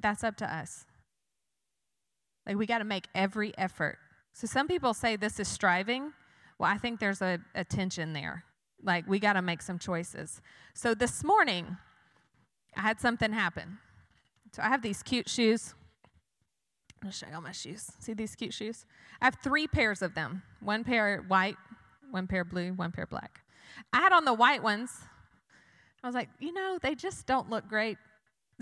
that's 0.00 0.24
up 0.24 0.36
to 0.38 0.54
us. 0.54 0.84
Like 2.46 2.56
we 2.56 2.66
got 2.66 2.78
to 2.78 2.84
make 2.84 3.08
every 3.14 3.52
effort. 3.58 3.98
So 4.32 4.46
some 4.46 4.68
people 4.68 4.94
say 4.94 5.16
this 5.16 5.40
is 5.40 5.48
striving. 5.48 6.12
Well, 6.58 6.70
I 6.70 6.78
think 6.78 7.00
there's 7.00 7.22
a, 7.22 7.38
a 7.54 7.64
tension 7.64 8.12
there. 8.12 8.44
Like, 8.82 9.08
we 9.08 9.18
got 9.18 9.34
to 9.34 9.42
make 9.42 9.62
some 9.62 9.78
choices. 9.78 10.40
So 10.74 10.94
this 10.94 11.24
morning, 11.24 11.76
I 12.76 12.82
had 12.82 13.00
something 13.00 13.32
happen. 13.32 13.78
So 14.52 14.62
I 14.62 14.68
have 14.68 14.82
these 14.82 15.02
cute 15.02 15.28
shoes. 15.28 15.74
I'm 17.02 17.10
to 17.10 17.16
show 17.16 17.26
you 17.28 17.34
all 17.34 17.40
my 17.40 17.52
shoes. 17.52 17.90
See 18.00 18.14
these 18.14 18.34
cute 18.34 18.54
shoes? 18.54 18.84
I 19.20 19.26
have 19.26 19.36
three 19.42 19.66
pairs 19.66 20.02
of 20.02 20.14
them 20.14 20.42
one 20.60 20.84
pair 20.84 21.24
white, 21.28 21.56
one 22.10 22.26
pair 22.26 22.44
blue, 22.44 22.72
one 22.72 22.92
pair 22.92 23.06
black. 23.06 23.40
I 23.92 24.00
had 24.00 24.12
on 24.12 24.24
the 24.24 24.34
white 24.34 24.62
ones. 24.62 24.90
I 26.02 26.06
was 26.06 26.14
like, 26.14 26.28
you 26.38 26.52
know, 26.52 26.78
they 26.80 26.94
just 26.94 27.26
don't 27.26 27.50
look 27.50 27.68
great. 27.68 27.98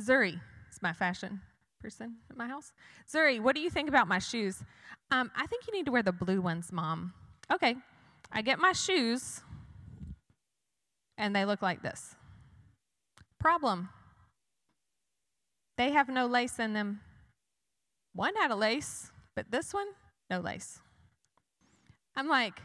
Zuri 0.01 0.41
is 0.73 0.83
my 0.83 0.93
fashion 0.93 1.41
person 1.81 2.17
at 2.31 2.37
my 2.37 2.49
house. 2.49 2.73
Zuri, 3.12 3.41
what 3.41 3.55
do 3.55 3.61
you 3.61 3.71
think 3.71 3.89
about 3.89 4.09
my 4.09 4.19
shoes? 4.19 4.62
Um, 5.11 5.31
I 5.37 5.47
think 5.47 5.67
you 5.67 5.73
need 5.73 5.87
to 5.87 5.93
wear 5.93 6.03
the 6.03 6.12
blue 6.12 6.41
ones, 6.41 6.73
Mom. 6.73 7.12
Okay. 7.53 7.77
I 8.33 8.43
get 8.43 8.59
my 8.59 8.73
shoes, 8.73 9.43
and 11.17 11.37
they 11.37 11.45
look 11.45 11.62
like 11.62 11.83
this. 11.83 12.17
Problem. 13.39 13.91
They 15.77 15.91
have 15.91 16.09
no 16.09 16.27
lace 16.27 16.59
in 16.59 16.72
them. 16.72 17.01
One 18.14 18.35
had 18.37 18.51
a 18.51 18.57
lace, 18.57 19.11
but 19.35 19.51
this 19.51 19.75
one, 19.75 19.87
no 20.31 20.41
lace. 20.41 20.79
I'm 22.16 22.29
like, 22.29 22.61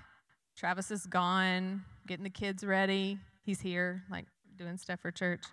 Travis 0.56 0.92
is 0.92 1.08
gone, 1.08 1.84
getting 2.08 2.24
the 2.24 2.30
kids 2.30 2.64
ready. 2.64 3.18
He's 3.44 3.62
here, 3.62 4.04
like 4.12 4.26
doing 4.58 4.78
stuff 4.78 5.00
for 5.00 5.10
church. 5.10 5.44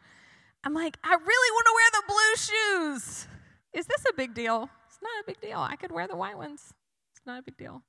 I'm 0.64 0.74
like, 0.74 0.98
I 1.02 1.14
really 1.14 1.50
want 1.52 1.66
to 1.66 1.74
wear 1.74 1.90
the 1.92 2.02
blue 2.08 2.94
shoes. 2.96 3.28
Is 3.72 3.86
this 3.86 4.04
a 4.10 4.14
big 4.14 4.34
deal? 4.34 4.68
It's 4.88 4.98
not 5.02 5.22
a 5.22 5.26
big 5.26 5.40
deal. 5.40 5.60
I 5.60 5.76
could 5.76 5.92
wear 5.92 6.08
the 6.08 6.16
white 6.16 6.36
ones. 6.36 6.74
It's 7.14 7.26
not 7.26 7.38
a 7.38 7.42
big 7.42 7.56
deal. 7.56 7.82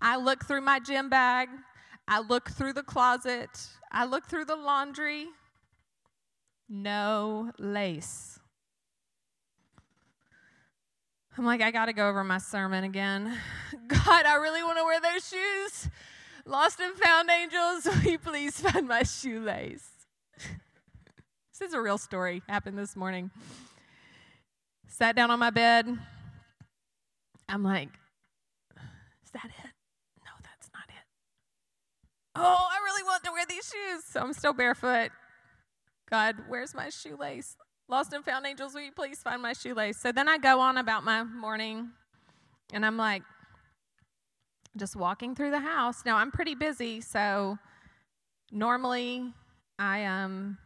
I 0.00 0.16
look 0.16 0.44
through 0.46 0.62
my 0.62 0.80
gym 0.80 1.10
bag. 1.10 1.48
I 2.08 2.20
look 2.20 2.50
through 2.50 2.72
the 2.72 2.82
closet. 2.82 3.50
I 3.90 4.04
look 4.04 4.26
through 4.26 4.46
the 4.46 4.56
laundry. 4.56 5.26
No 6.68 7.52
lace. 7.58 8.38
I'm 11.36 11.46
like, 11.46 11.62
I 11.62 11.70
got 11.70 11.86
to 11.86 11.94
go 11.94 12.08
over 12.08 12.22
my 12.24 12.38
sermon 12.38 12.84
again. 12.84 13.38
God, 13.88 14.26
I 14.26 14.34
really 14.34 14.62
want 14.62 14.78
to 14.78 14.84
wear 14.84 15.00
those 15.00 15.26
shoes. 15.28 15.88
Lost 16.44 16.78
and 16.80 16.94
found 16.94 17.30
angels, 17.30 17.86
will 18.04 18.10
you 18.10 18.18
please 18.18 18.60
find 18.60 18.86
my 18.86 19.02
shoelace? 19.02 19.88
this 20.36 21.68
is 21.68 21.72
a 21.72 21.80
real 21.80 21.96
story. 21.96 22.42
Happened 22.48 22.76
this 22.76 22.96
morning. 22.96 23.30
Sat 24.88 25.16
down 25.16 25.30
on 25.30 25.38
my 25.38 25.50
bed. 25.50 25.86
I'm 27.48 27.62
like, 27.62 27.88
is 29.24 29.30
that 29.32 29.46
it? 29.46 29.70
No, 30.24 30.32
that's 30.42 30.70
not 30.74 30.84
it. 30.88 31.04
Oh, 32.34 32.68
I 32.70 32.78
really 32.84 33.04
want 33.04 33.24
to 33.24 33.30
wear 33.32 33.46
these 33.48 33.72
shoes. 33.72 34.04
So 34.04 34.20
I'm 34.20 34.34
still 34.34 34.52
barefoot. 34.52 35.10
God, 36.10 36.36
where's 36.48 36.74
my 36.74 36.90
shoelace? 36.90 37.56
Lost 37.92 38.14
and 38.14 38.24
found 38.24 38.46
angels, 38.46 38.72
will 38.72 38.80
you 38.80 38.90
please 38.90 39.18
find 39.18 39.42
my 39.42 39.52
shoelace? 39.52 39.98
So 39.98 40.12
then 40.12 40.26
I 40.26 40.38
go 40.38 40.60
on 40.60 40.78
about 40.78 41.04
my 41.04 41.24
morning, 41.24 41.90
and 42.72 42.86
I'm 42.86 42.96
like, 42.96 43.22
just 44.78 44.96
walking 44.96 45.34
through 45.34 45.50
the 45.50 45.60
house. 45.60 46.02
Now 46.06 46.16
I'm 46.16 46.30
pretty 46.30 46.54
busy, 46.54 47.02
so 47.02 47.58
normally 48.50 49.34
I 49.78 50.06
um 50.06 50.56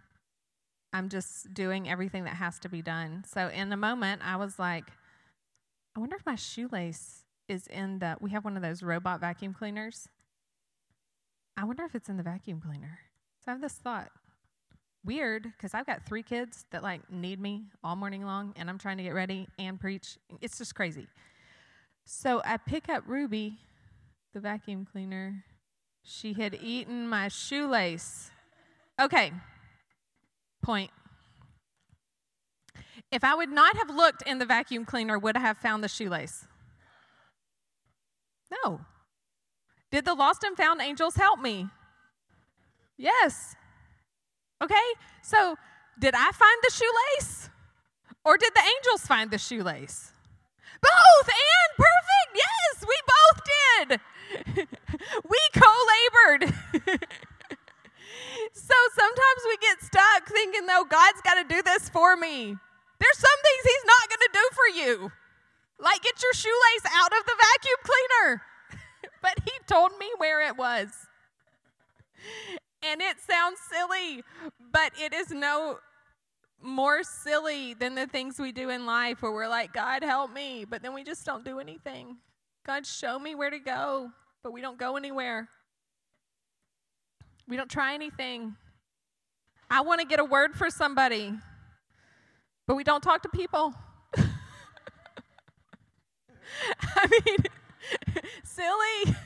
I'm 0.92 1.08
just 1.08 1.52
doing 1.52 1.88
everything 1.88 2.22
that 2.24 2.36
has 2.36 2.60
to 2.60 2.68
be 2.68 2.80
done. 2.80 3.24
So 3.26 3.48
in 3.48 3.72
a 3.72 3.76
moment 3.76 4.22
I 4.24 4.36
was 4.36 4.56
like, 4.60 4.84
I 5.96 5.98
wonder 5.98 6.14
if 6.14 6.24
my 6.24 6.36
shoelace 6.36 7.24
is 7.48 7.66
in 7.66 7.98
the 7.98 8.16
we 8.20 8.30
have 8.30 8.44
one 8.44 8.56
of 8.56 8.62
those 8.62 8.84
robot 8.84 9.18
vacuum 9.18 9.52
cleaners. 9.52 10.08
I 11.56 11.64
wonder 11.64 11.82
if 11.82 11.96
it's 11.96 12.08
in 12.08 12.18
the 12.18 12.22
vacuum 12.22 12.60
cleaner. 12.60 13.00
So 13.44 13.50
I 13.50 13.50
have 13.54 13.60
this 13.60 13.74
thought 13.74 14.12
weird 15.06 15.44
because 15.44 15.72
I've 15.72 15.86
got 15.86 16.04
three 16.04 16.22
kids 16.22 16.66
that 16.72 16.82
like 16.82 17.10
need 17.10 17.40
me 17.40 17.62
all 17.82 17.96
morning 17.96 18.26
long 18.26 18.52
and 18.56 18.68
I'm 18.68 18.78
trying 18.78 18.98
to 18.98 19.02
get 19.02 19.14
ready 19.14 19.48
and 19.58 19.80
preach. 19.80 20.18
It's 20.40 20.58
just 20.58 20.74
crazy. 20.74 21.06
So 22.04 22.42
I 22.44 22.56
pick 22.56 22.88
up 22.88 23.04
Ruby, 23.06 23.58
the 24.34 24.40
vacuum 24.40 24.86
cleaner. 24.90 25.44
She 26.02 26.34
had 26.34 26.58
eaten 26.60 27.08
my 27.08 27.28
shoelace. 27.28 28.30
Okay, 29.00 29.32
point. 30.62 30.90
If 33.10 33.24
I 33.24 33.34
would 33.34 33.50
not 33.50 33.76
have 33.76 33.90
looked 33.90 34.22
in 34.22 34.38
the 34.38 34.46
vacuum 34.46 34.84
cleaner, 34.84 35.18
would 35.18 35.36
I 35.36 35.40
have 35.40 35.58
found 35.58 35.82
the 35.82 35.88
shoelace? 35.88 36.46
No. 38.64 38.80
Did 39.90 40.04
the 40.04 40.14
lost 40.14 40.42
and 40.42 40.56
found 40.56 40.80
angels 40.80 41.16
help 41.16 41.40
me? 41.40 41.68
Yes. 42.96 43.54
Okay? 44.62 44.86
So, 45.22 45.56
did 45.98 46.14
I 46.14 46.30
find 46.32 46.58
the 46.62 46.72
shoelace? 46.72 47.50
Or 48.24 48.36
did 48.36 48.52
the 48.54 48.62
angels 48.62 49.06
find 49.06 49.30
the 49.30 49.38
shoelace? 49.38 50.12
Both 50.82 51.28
and 51.28 51.70
perfect. 51.76 52.30
Yes, 52.34 52.84
we 52.86 52.96
both 53.14 53.40
did. 53.54 54.00
we 55.28 55.38
co 55.54 55.72
labored. 55.94 56.54
so 58.52 58.74
sometimes 58.94 59.42
we 59.46 59.56
get 59.58 59.82
stuck 59.82 60.28
thinking, 60.28 60.66
though, 60.66 60.84
God's 60.84 61.20
got 61.22 61.34
to 61.34 61.44
do 61.48 61.62
this 61.62 61.88
for 61.88 62.16
me. 62.16 62.56
There's 62.98 63.18
some 63.18 63.38
things 63.44 63.62
He's 63.64 63.84
not 63.86 64.08
going 64.08 64.20
to 64.20 64.32
do 64.32 64.48
for 64.52 64.68
you. 64.80 65.12
Like 65.78 66.02
get 66.02 66.22
your 66.22 66.32
shoelace 66.32 66.86
out 66.94 67.12
of 67.12 67.24
the 67.26 67.36
vacuum 67.38 67.80
cleaner. 67.84 68.42
but 69.22 69.34
He 69.44 69.52
told 69.66 69.92
me 69.98 70.10
where 70.18 70.46
it 70.46 70.56
was. 70.56 70.88
And 72.92 73.00
it 73.00 73.16
sounds 73.20 73.58
silly, 73.70 74.22
but 74.72 74.92
it 75.00 75.12
is 75.12 75.30
no 75.30 75.78
more 76.62 77.02
silly 77.02 77.74
than 77.74 77.94
the 77.94 78.06
things 78.06 78.38
we 78.38 78.52
do 78.52 78.70
in 78.70 78.86
life 78.86 79.22
where 79.22 79.32
we're 79.32 79.48
like, 79.48 79.72
God, 79.72 80.02
help 80.02 80.32
me, 80.32 80.64
but 80.68 80.82
then 80.82 80.94
we 80.94 81.04
just 81.04 81.24
don't 81.24 81.44
do 81.44 81.58
anything. 81.58 82.16
God, 82.66 82.86
show 82.86 83.18
me 83.18 83.34
where 83.34 83.50
to 83.50 83.58
go, 83.58 84.10
but 84.42 84.52
we 84.52 84.60
don't 84.60 84.78
go 84.78 84.96
anywhere. 84.96 85.48
We 87.48 87.56
don't 87.56 87.70
try 87.70 87.94
anything. 87.94 88.56
I 89.70 89.80
want 89.80 90.00
to 90.00 90.06
get 90.06 90.20
a 90.20 90.24
word 90.24 90.54
for 90.54 90.70
somebody, 90.70 91.32
but 92.66 92.76
we 92.76 92.84
don't 92.84 93.02
talk 93.02 93.22
to 93.22 93.28
people. 93.28 93.74
I 96.96 97.08
mean, 97.26 97.36
silly. 98.44 99.16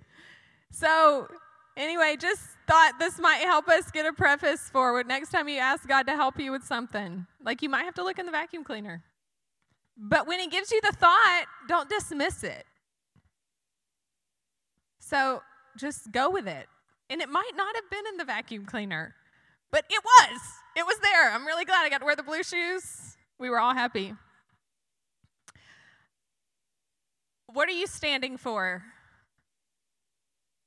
so, 0.70 1.28
anyway, 1.76 2.16
just 2.18 2.40
thought 2.72 2.94
this 2.98 3.18
might 3.18 3.42
help 3.42 3.68
us 3.68 3.90
get 3.90 4.06
a 4.06 4.14
preface 4.14 4.70
for 4.72 5.04
next 5.04 5.28
time 5.28 5.46
you 5.46 5.58
ask 5.58 5.86
God 5.86 6.06
to 6.06 6.12
help 6.12 6.40
you 6.40 6.50
with 6.50 6.64
something. 6.64 7.26
Like 7.44 7.60
you 7.60 7.68
might 7.68 7.84
have 7.84 7.92
to 7.96 8.02
look 8.02 8.18
in 8.18 8.24
the 8.24 8.32
vacuum 8.32 8.64
cleaner. 8.64 9.04
But 9.98 10.26
when 10.26 10.40
He 10.40 10.46
gives 10.46 10.70
you 10.70 10.80
the 10.80 10.96
thought, 10.96 11.44
don't 11.68 11.90
dismiss 11.90 12.42
it. 12.42 12.64
So 15.00 15.42
just 15.76 16.12
go 16.12 16.30
with 16.30 16.48
it. 16.48 16.66
And 17.10 17.20
it 17.20 17.28
might 17.28 17.50
not 17.54 17.76
have 17.76 17.90
been 17.90 18.06
in 18.10 18.16
the 18.16 18.24
vacuum 18.24 18.64
cleaner, 18.64 19.16
but 19.70 19.84
it 19.90 20.02
was. 20.02 20.40
It 20.74 20.86
was 20.86 20.96
there. 21.02 21.30
I'm 21.30 21.46
really 21.46 21.66
glad 21.66 21.84
I 21.84 21.90
got 21.90 21.98
to 21.98 22.06
wear 22.06 22.16
the 22.16 22.22
blue 22.22 22.42
shoes. 22.42 23.18
We 23.38 23.50
were 23.50 23.60
all 23.60 23.74
happy. 23.74 24.14
What 27.52 27.68
are 27.68 27.72
you 27.72 27.86
standing 27.86 28.38
for? 28.38 28.82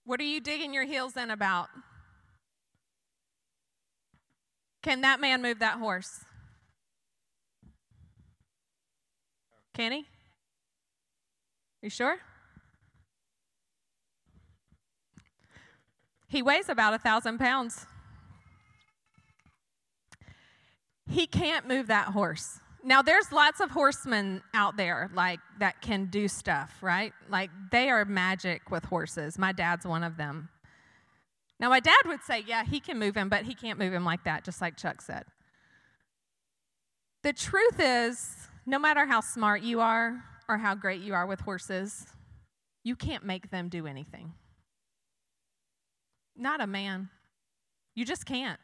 What 0.03 0.19
are 0.19 0.23
you 0.23 0.39
digging 0.39 0.71
your 0.71 0.83
heels 0.83 1.17
in 1.17 1.31
about? 1.31 1.69
Can 4.85 5.01
that 5.01 5.19
man 5.19 5.41
move 5.41 5.57
that 5.59 5.79
horse? 5.79 6.23
Can 9.73 9.91
he? 9.91 10.05
You 11.81 11.89
sure? 11.89 12.17
He 16.27 16.43
weighs 16.43 16.69
about 16.69 16.93
a 16.93 16.99
thousand 16.99 17.39
pounds. 17.39 17.87
He 21.09 21.25
can't 21.25 21.67
move 21.67 21.87
that 21.87 22.09
horse. 22.09 22.59
Now, 22.83 23.01
there's 23.01 23.31
lots 23.31 23.61
of 23.61 23.71
horsemen 23.71 24.43
out 24.53 24.77
there 24.77 25.09
like 25.15 25.39
that 25.57 25.81
can 25.81 26.05
do 26.11 26.27
stuff, 26.27 26.77
right? 26.83 27.11
Like 27.27 27.49
they 27.71 27.89
are 27.89 28.05
magic 28.05 28.69
with 28.69 28.85
horses. 28.85 29.39
My 29.39 29.51
dad's 29.51 29.87
one 29.87 30.03
of 30.03 30.17
them. 30.17 30.49
Now, 31.59 31.69
my 31.69 31.79
dad 31.79 32.01
would 32.05 32.21
say, 32.23 32.43
yeah, 32.45 32.63
he 32.63 32.79
can 32.79 32.99
move 32.99 33.15
him, 33.15 33.29
but 33.29 33.43
he 33.43 33.55
can't 33.55 33.79
move 33.79 33.93
him 33.93 34.03
like 34.03 34.23
that, 34.25 34.43
just 34.43 34.61
like 34.61 34.75
Chuck 34.75 35.01
said. 35.01 35.23
The 37.23 37.33
truth 37.33 37.79
is, 37.79 38.49
no 38.65 38.77
matter 38.77 39.05
how 39.05 39.21
smart 39.21 39.61
you 39.61 39.79
are 39.79 40.23
or 40.47 40.57
how 40.57 40.75
great 40.75 41.01
you 41.01 41.13
are 41.13 41.25
with 41.25 41.41
horses, 41.41 42.07
you 42.83 42.95
can't 42.95 43.25
make 43.25 43.49
them 43.51 43.69
do 43.69 43.87
anything. 43.87 44.33
Not 46.35 46.61
a 46.61 46.67
man. 46.67 47.09
You 47.95 48.05
just 48.05 48.25
can't. 48.25 48.59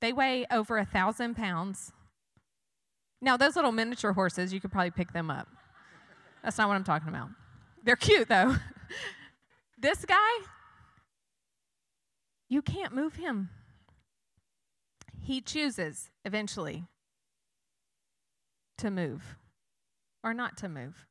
They 0.00 0.12
weigh 0.12 0.46
over 0.50 0.78
a 0.78 0.84
thousand 0.84 1.34
pounds. 1.34 1.92
Now, 3.20 3.36
those 3.36 3.56
little 3.56 3.72
miniature 3.72 4.12
horses, 4.12 4.52
you 4.52 4.60
could 4.60 4.70
probably 4.70 4.90
pick 4.90 5.12
them 5.12 5.30
up. 5.30 5.48
That's 6.42 6.58
not 6.58 6.68
what 6.68 6.74
I'm 6.74 6.84
talking 6.84 7.08
about. 7.08 7.28
They're 7.82 7.96
cute 7.96 8.28
though. 8.28 8.56
this 9.78 10.04
guy, 10.04 10.16
you 12.48 12.62
can't 12.62 12.94
move 12.94 13.16
him. 13.16 13.50
He 15.20 15.40
chooses 15.40 16.10
eventually 16.24 16.84
to 18.78 18.90
move 18.90 19.36
or 20.22 20.34
not 20.34 20.56
to 20.58 20.68
move. 20.68 21.06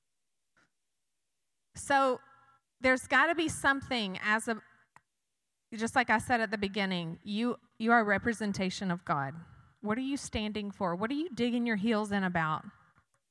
So 1.75 2.19
there's 2.81 3.07
got 3.07 3.27
to 3.27 3.36
be 3.36 3.49
something 3.49 4.19
as 4.23 4.47
a 4.47 4.61
just 5.75 5.95
like 5.95 6.11
I 6.11 6.19
said 6.19 6.39
at 6.39 6.51
the 6.51 6.57
beginning, 6.57 7.17
you 7.23 7.57
you 7.79 7.91
are 7.91 8.01
a 8.01 8.03
representation 8.03 8.91
of 8.91 9.03
God. 9.05 9.34
What 9.81 9.97
are 9.97 10.01
you 10.01 10.17
standing 10.17 10.71
for? 10.71 10.95
What 10.95 11.09
are 11.09 11.15
you 11.15 11.29
digging 11.34 11.65
your 11.65 11.75
heels 11.75 12.11
in 12.11 12.23
about? 12.23 12.63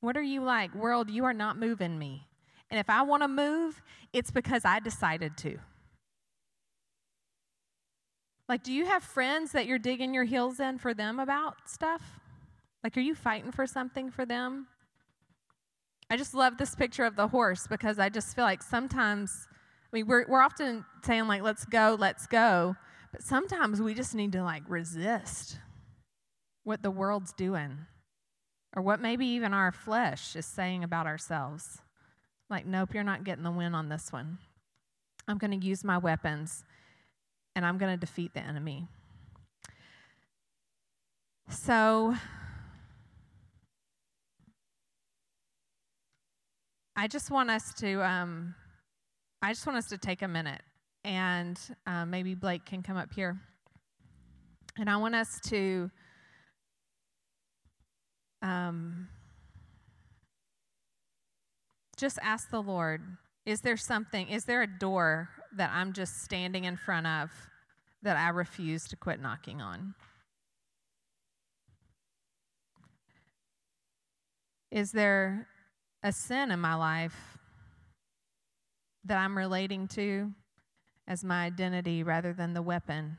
What 0.01 0.17
are 0.17 0.21
you 0.21 0.43
like, 0.43 0.75
world, 0.75 1.09
you 1.09 1.23
are 1.23 1.33
not 1.33 1.57
moving 1.57 1.97
me. 1.97 2.27
And 2.69 2.79
if 2.79 2.89
I 2.89 3.03
want 3.03 3.23
to 3.23 3.27
move, 3.27 3.81
it's 4.11 4.31
because 4.31 4.65
I 4.65 4.79
decided 4.79 5.37
to. 5.37 5.57
Like, 8.49 8.63
do 8.63 8.73
you 8.73 8.85
have 8.85 9.03
friends 9.03 9.51
that 9.53 9.65
you're 9.65 9.79
digging 9.79 10.13
your 10.13 10.25
heels 10.25 10.59
in 10.59 10.77
for 10.77 10.93
them 10.93 11.19
about 11.19 11.69
stuff? 11.69 12.01
Like, 12.83 12.97
are 12.97 13.01
you 13.01 13.15
fighting 13.15 13.51
for 13.51 13.65
something 13.65 14.11
for 14.11 14.25
them? 14.25 14.67
I 16.09 16.17
just 16.17 16.33
love 16.33 16.57
this 16.57 16.75
picture 16.75 17.05
of 17.05 17.15
the 17.15 17.29
horse 17.29 17.67
because 17.67 17.97
I 17.97 18.09
just 18.09 18.35
feel 18.35 18.43
like 18.43 18.61
sometimes, 18.61 19.47
I 19.91 19.95
mean, 19.95 20.07
we're, 20.07 20.25
we're 20.27 20.41
often 20.41 20.83
saying, 21.05 21.27
like, 21.27 21.41
let's 21.41 21.65
go, 21.65 21.95
let's 21.97 22.27
go. 22.27 22.75
But 23.11 23.23
sometimes 23.23 23.81
we 23.81 23.93
just 23.93 24.13
need 24.13 24.33
to, 24.33 24.43
like, 24.43 24.63
resist 24.67 25.57
what 26.63 26.83
the 26.83 26.91
world's 26.91 27.31
doing 27.33 27.77
or 28.75 28.81
what 28.81 28.99
maybe 28.99 29.25
even 29.25 29.53
our 29.53 29.71
flesh 29.71 30.35
is 30.35 30.45
saying 30.45 30.83
about 30.83 31.07
ourselves. 31.07 31.79
Like, 32.49 32.65
nope, 32.65 32.93
you're 32.93 33.03
not 33.03 33.23
getting 33.23 33.43
the 33.43 33.51
win 33.51 33.73
on 33.73 33.89
this 33.89 34.11
one. 34.11 34.39
I'm 35.27 35.37
going 35.37 35.57
to 35.59 35.65
use 35.65 35.83
my 35.83 35.97
weapons 35.97 36.65
and 37.55 37.65
I'm 37.65 37.77
going 37.77 37.91
to 37.91 37.99
defeat 37.99 38.33
the 38.33 38.41
enemy. 38.41 38.87
So, 41.49 42.15
I 46.95 47.07
just 47.07 47.31
want 47.31 47.49
us 47.49 47.73
to, 47.75 48.05
um, 48.05 48.55
I 49.41 49.51
just 49.51 49.65
want 49.65 49.77
us 49.77 49.87
to 49.89 49.97
take 49.97 50.21
a 50.21 50.27
minute, 50.27 50.61
and 51.03 51.59
uh, 51.85 52.05
maybe 52.05 52.33
Blake 52.35 52.65
can 52.65 52.81
come 52.81 52.97
up 52.97 53.13
here, 53.13 53.39
and 54.77 54.89
I 54.89 54.97
want 54.97 55.15
us 55.15 55.39
to. 55.47 55.91
Um, 58.41 59.07
just 61.97 62.19
ask 62.21 62.49
the 62.49 62.61
Lord, 62.61 63.01
is 63.45 63.61
there 63.61 63.77
something, 63.77 64.29
is 64.29 64.45
there 64.45 64.61
a 64.61 64.67
door 64.67 65.29
that 65.55 65.71
I'm 65.73 65.93
just 65.93 66.23
standing 66.23 66.63
in 66.63 66.77
front 66.77 67.07
of 67.07 67.31
that 68.01 68.17
I 68.17 68.29
refuse 68.29 68.87
to 68.89 68.95
quit 68.95 69.21
knocking 69.21 69.61
on? 69.61 69.95
Is 74.71 74.91
there 74.91 75.47
a 76.01 76.11
sin 76.11 76.51
in 76.51 76.59
my 76.59 76.75
life 76.75 77.37
that 79.05 79.17
I'm 79.17 79.37
relating 79.37 79.87
to 79.89 80.31
as 81.07 81.23
my 81.23 81.45
identity 81.45 82.01
rather 82.01 82.33
than 82.33 82.53
the 82.53 82.61
weapon 82.61 83.17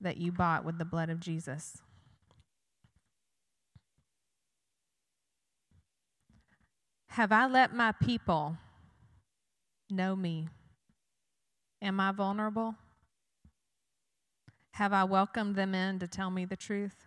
that 0.00 0.16
you 0.16 0.32
bought 0.32 0.64
with 0.64 0.78
the 0.78 0.84
blood 0.84 1.10
of 1.10 1.20
Jesus? 1.20 1.82
Have 7.08 7.30
I 7.30 7.46
let 7.46 7.74
my 7.74 7.92
people 7.92 8.56
know 9.92 10.16
me? 10.16 10.48
Am 11.80 12.00
I 12.00 12.12
vulnerable? 12.12 12.74
Have 14.72 14.92
I 14.92 15.04
welcomed 15.04 15.54
them 15.54 15.74
in 15.74 15.98
to 15.98 16.08
tell 16.08 16.30
me 16.30 16.44
the 16.44 16.56
truth? 16.56 17.06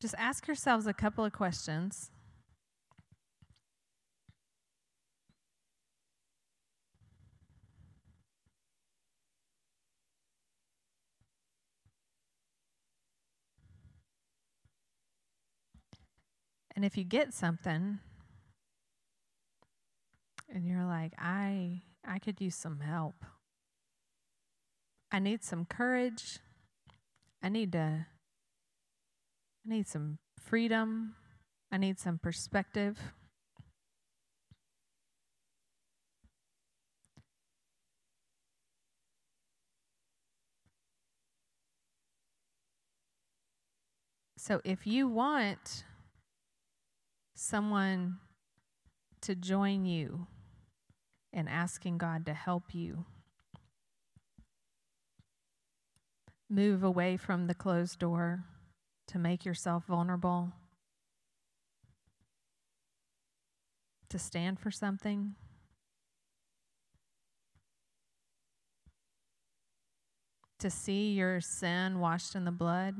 Just 0.00 0.14
ask 0.16 0.46
yourselves 0.46 0.86
a 0.86 0.92
couple 0.92 1.24
of 1.24 1.32
questions. 1.32 2.10
And 16.78 16.84
if 16.84 16.96
you 16.96 17.02
get 17.02 17.34
something 17.34 17.98
and 20.48 20.64
you're 20.64 20.84
like, 20.84 21.12
I 21.18 21.82
I 22.06 22.20
could 22.20 22.40
use 22.40 22.54
some 22.54 22.78
help. 22.78 23.16
I 25.10 25.18
need 25.18 25.42
some 25.42 25.64
courage. 25.64 26.38
I 27.42 27.48
need 27.48 27.72
to 27.72 28.06
I 29.66 29.68
need 29.68 29.88
some 29.88 30.18
freedom. 30.40 31.16
I 31.72 31.78
need 31.78 31.98
some 31.98 32.16
perspective. 32.16 32.96
So 44.36 44.60
if 44.62 44.86
you 44.86 45.08
want 45.08 45.82
someone 47.38 48.16
to 49.20 49.34
join 49.34 49.84
you 49.84 50.26
in 51.32 51.46
asking 51.46 51.96
God 51.98 52.26
to 52.26 52.34
help 52.34 52.74
you 52.74 53.04
move 56.50 56.82
away 56.82 57.16
from 57.16 57.46
the 57.46 57.54
closed 57.54 58.00
door 58.00 58.44
to 59.06 59.18
make 59.18 59.44
yourself 59.44 59.84
vulnerable, 59.86 60.52
to 64.08 64.18
stand 64.18 64.58
for 64.58 64.70
something. 64.70 65.34
To 70.58 70.70
see 70.70 71.12
your 71.12 71.40
sin 71.40 72.00
washed 72.00 72.34
in 72.34 72.44
the 72.44 72.50
blood, 72.50 72.96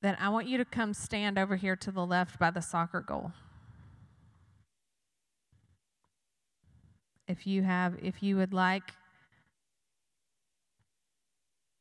then 0.00 0.16
I 0.20 0.28
want 0.28 0.46
you 0.46 0.58
to 0.58 0.64
come 0.64 0.94
stand 0.94 1.38
over 1.38 1.56
here 1.56 1.76
to 1.76 1.90
the 1.90 2.06
left 2.06 2.38
by 2.38 2.50
the 2.50 2.60
soccer 2.60 3.00
goal. 3.00 3.32
If 7.26 7.46
you 7.46 7.62
have, 7.62 7.96
if 8.00 8.22
you 8.22 8.36
would 8.36 8.54
like 8.54 8.92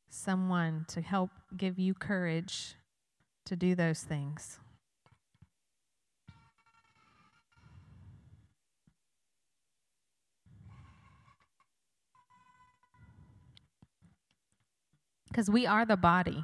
someone 0.09 0.85
to 0.89 1.01
help 1.01 1.29
give 1.55 1.77
you 1.77 1.93
courage 1.93 2.75
to 3.45 3.55
do 3.55 3.75
those 3.75 4.01
things. 4.01 4.59
Because 15.29 15.49
we 15.51 15.67
are 15.67 15.85
the 15.85 15.95
body, 15.95 16.43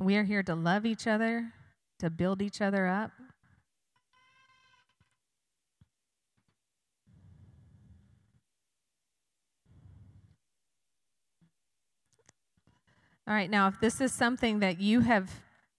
and 0.00 0.06
we 0.06 0.16
are 0.16 0.24
here 0.24 0.42
to 0.42 0.54
love 0.54 0.86
each 0.86 1.06
other, 1.06 1.52
to 1.98 2.08
build 2.08 2.40
each 2.40 2.62
other 2.62 2.86
up. 2.86 3.10
All 13.28 13.34
right, 13.34 13.50
now, 13.50 13.68
if 13.68 13.78
this 13.78 14.00
is 14.00 14.10
something 14.10 14.60
that 14.60 14.80
you 14.80 15.00
have 15.00 15.30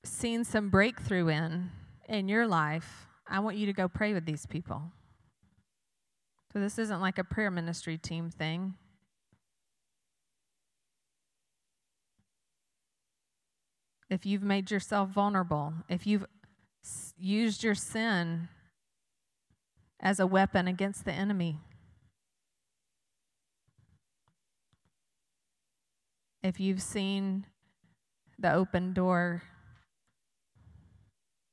seen 0.03 0.43
some 0.43 0.69
breakthrough 0.69 1.30
in 1.30 1.72
in 2.07 2.30
your 2.30 2.45
life, 2.45 3.07
I 3.28 3.39
want 3.39 3.57
you 3.57 3.65
to 3.65 3.74
go 3.74 3.88
pray 3.88 4.13
with 4.13 4.28
these 4.28 4.45
people. 4.45 4.84
So, 6.53 6.59
this 6.59 6.78
isn't 6.78 7.01
like 7.01 7.17
a 7.17 7.24
prayer 7.24 7.49
ministry 7.49 7.97
team 7.97 8.30
thing. 8.30 8.76
If 14.12 14.26
you've 14.26 14.43
made 14.43 14.70
yourself 14.70 15.09
vulnerable, 15.09 15.74
if 15.88 16.05
you've 16.05 16.26
used 17.18 17.64
your 17.64 17.76
sin 17.76 18.49
as 20.01 20.20
a 20.20 20.28
weapon 20.28 20.68
against 20.68 21.05
the 21.05 21.14
enemy, 21.14 21.62
if 26.43 26.59
you've 26.59 26.82
seen 26.82 27.45
the 28.38 28.51
open 28.51 28.91
door 28.91 29.43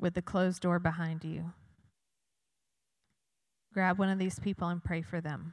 with 0.00 0.14
the 0.14 0.22
closed 0.22 0.60
door 0.60 0.80
behind 0.80 1.22
you, 1.22 1.52
grab 3.72 4.00
one 4.00 4.08
of 4.08 4.18
these 4.18 4.40
people 4.40 4.66
and 4.66 4.82
pray 4.82 5.00
for 5.00 5.20
them. 5.20 5.52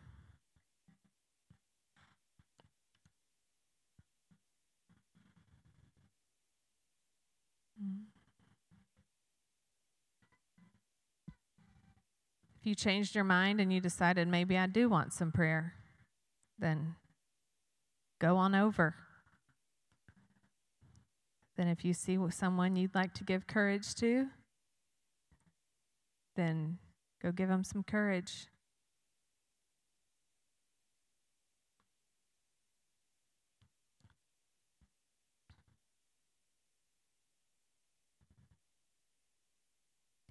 If 12.65 12.69
you 12.69 12.73
changed 12.73 13.13
your 13.13 13.23
mind 13.23 13.61
and 13.61 13.71
you 13.71 13.79
decided 13.79 14.27
maybe 14.27 14.57
I 14.57 14.65
do 14.65 14.89
want 14.89 15.13
some 15.13 15.31
prayer, 15.31 15.75
then 16.57 16.95
go 18.17 18.37
on 18.37 18.55
over. 18.55 18.95
Then, 21.57 21.67
if 21.67 21.85
you 21.85 21.93
see 21.93 22.17
someone 22.31 22.75
you'd 22.75 22.95
like 22.95 23.13
to 23.13 23.23
give 23.23 23.45
courage 23.45 23.93
to, 23.99 24.29
then 26.35 26.79
go 27.21 27.31
give 27.31 27.49
them 27.49 27.63
some 27.63 27.83
courage. 27.83 28.47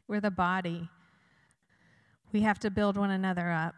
We're 0.08 0.20
the 0.20 0.32
body. 0.32 0.88
We 2.34 2.40
have 2.40 2.58
to 2.58 2.70
build 2.70 2.96
one 2.96 3.12
another 3.12 3.52
up. 3.52 3.76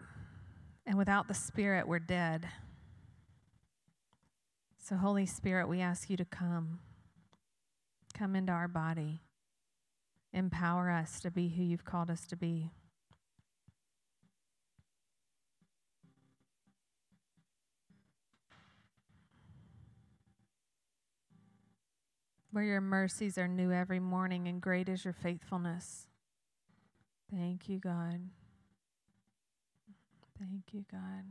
And 0.86 0.96
without 0.96 1.28
the 1.28 1.34
Spirit, 1.34 1.86
we're 1.86 1.98
dead. 1.98 2.48
So, 4.82 4.96
Holy 4.96 5.26
Spirit, 5.26 5.68
we 5.68 5.82
ask 5.82 6.08
you 6.08 6.16
to 6.16 6.24
come. 6.24 6.78
Come 8.14 8.34
into 8.34 8.52
our 8.52 8.66
body. 8.66 9.20
Empower 10.32 10.90
us 10.90 11.20
to 11.20 11.30
be 11.30 11.48
who 11.50 11.64
you've 11.64 11.84
called 11.84 12.10
us 12.10 12.24
to 12.28 12.36
be. 12.36 12.70
Where 22.52 22.64
your 22.64 22.80
mercies 22.80 23.36
are 23.36 23.48
new 23.48 23.70
every 23.70 24.00
morning, 24.00 24.48
and 24.48 24.62
great 24.62 24.88
is 24.88 25.04
your 25.04 25.12
faithfulness. 25.12 26.06
Thank 27.30 27.68
you, 27.68 27.78
God. 27.78 28.30
Thank 30.38 30.64
you, 30.72 30.84
God. 30.90 31.24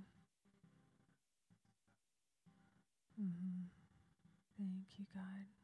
Mm-hmm. 3.22 3.68
Thank 4.58 5.00
you, 5.00 5.06
God. 5.14 5.55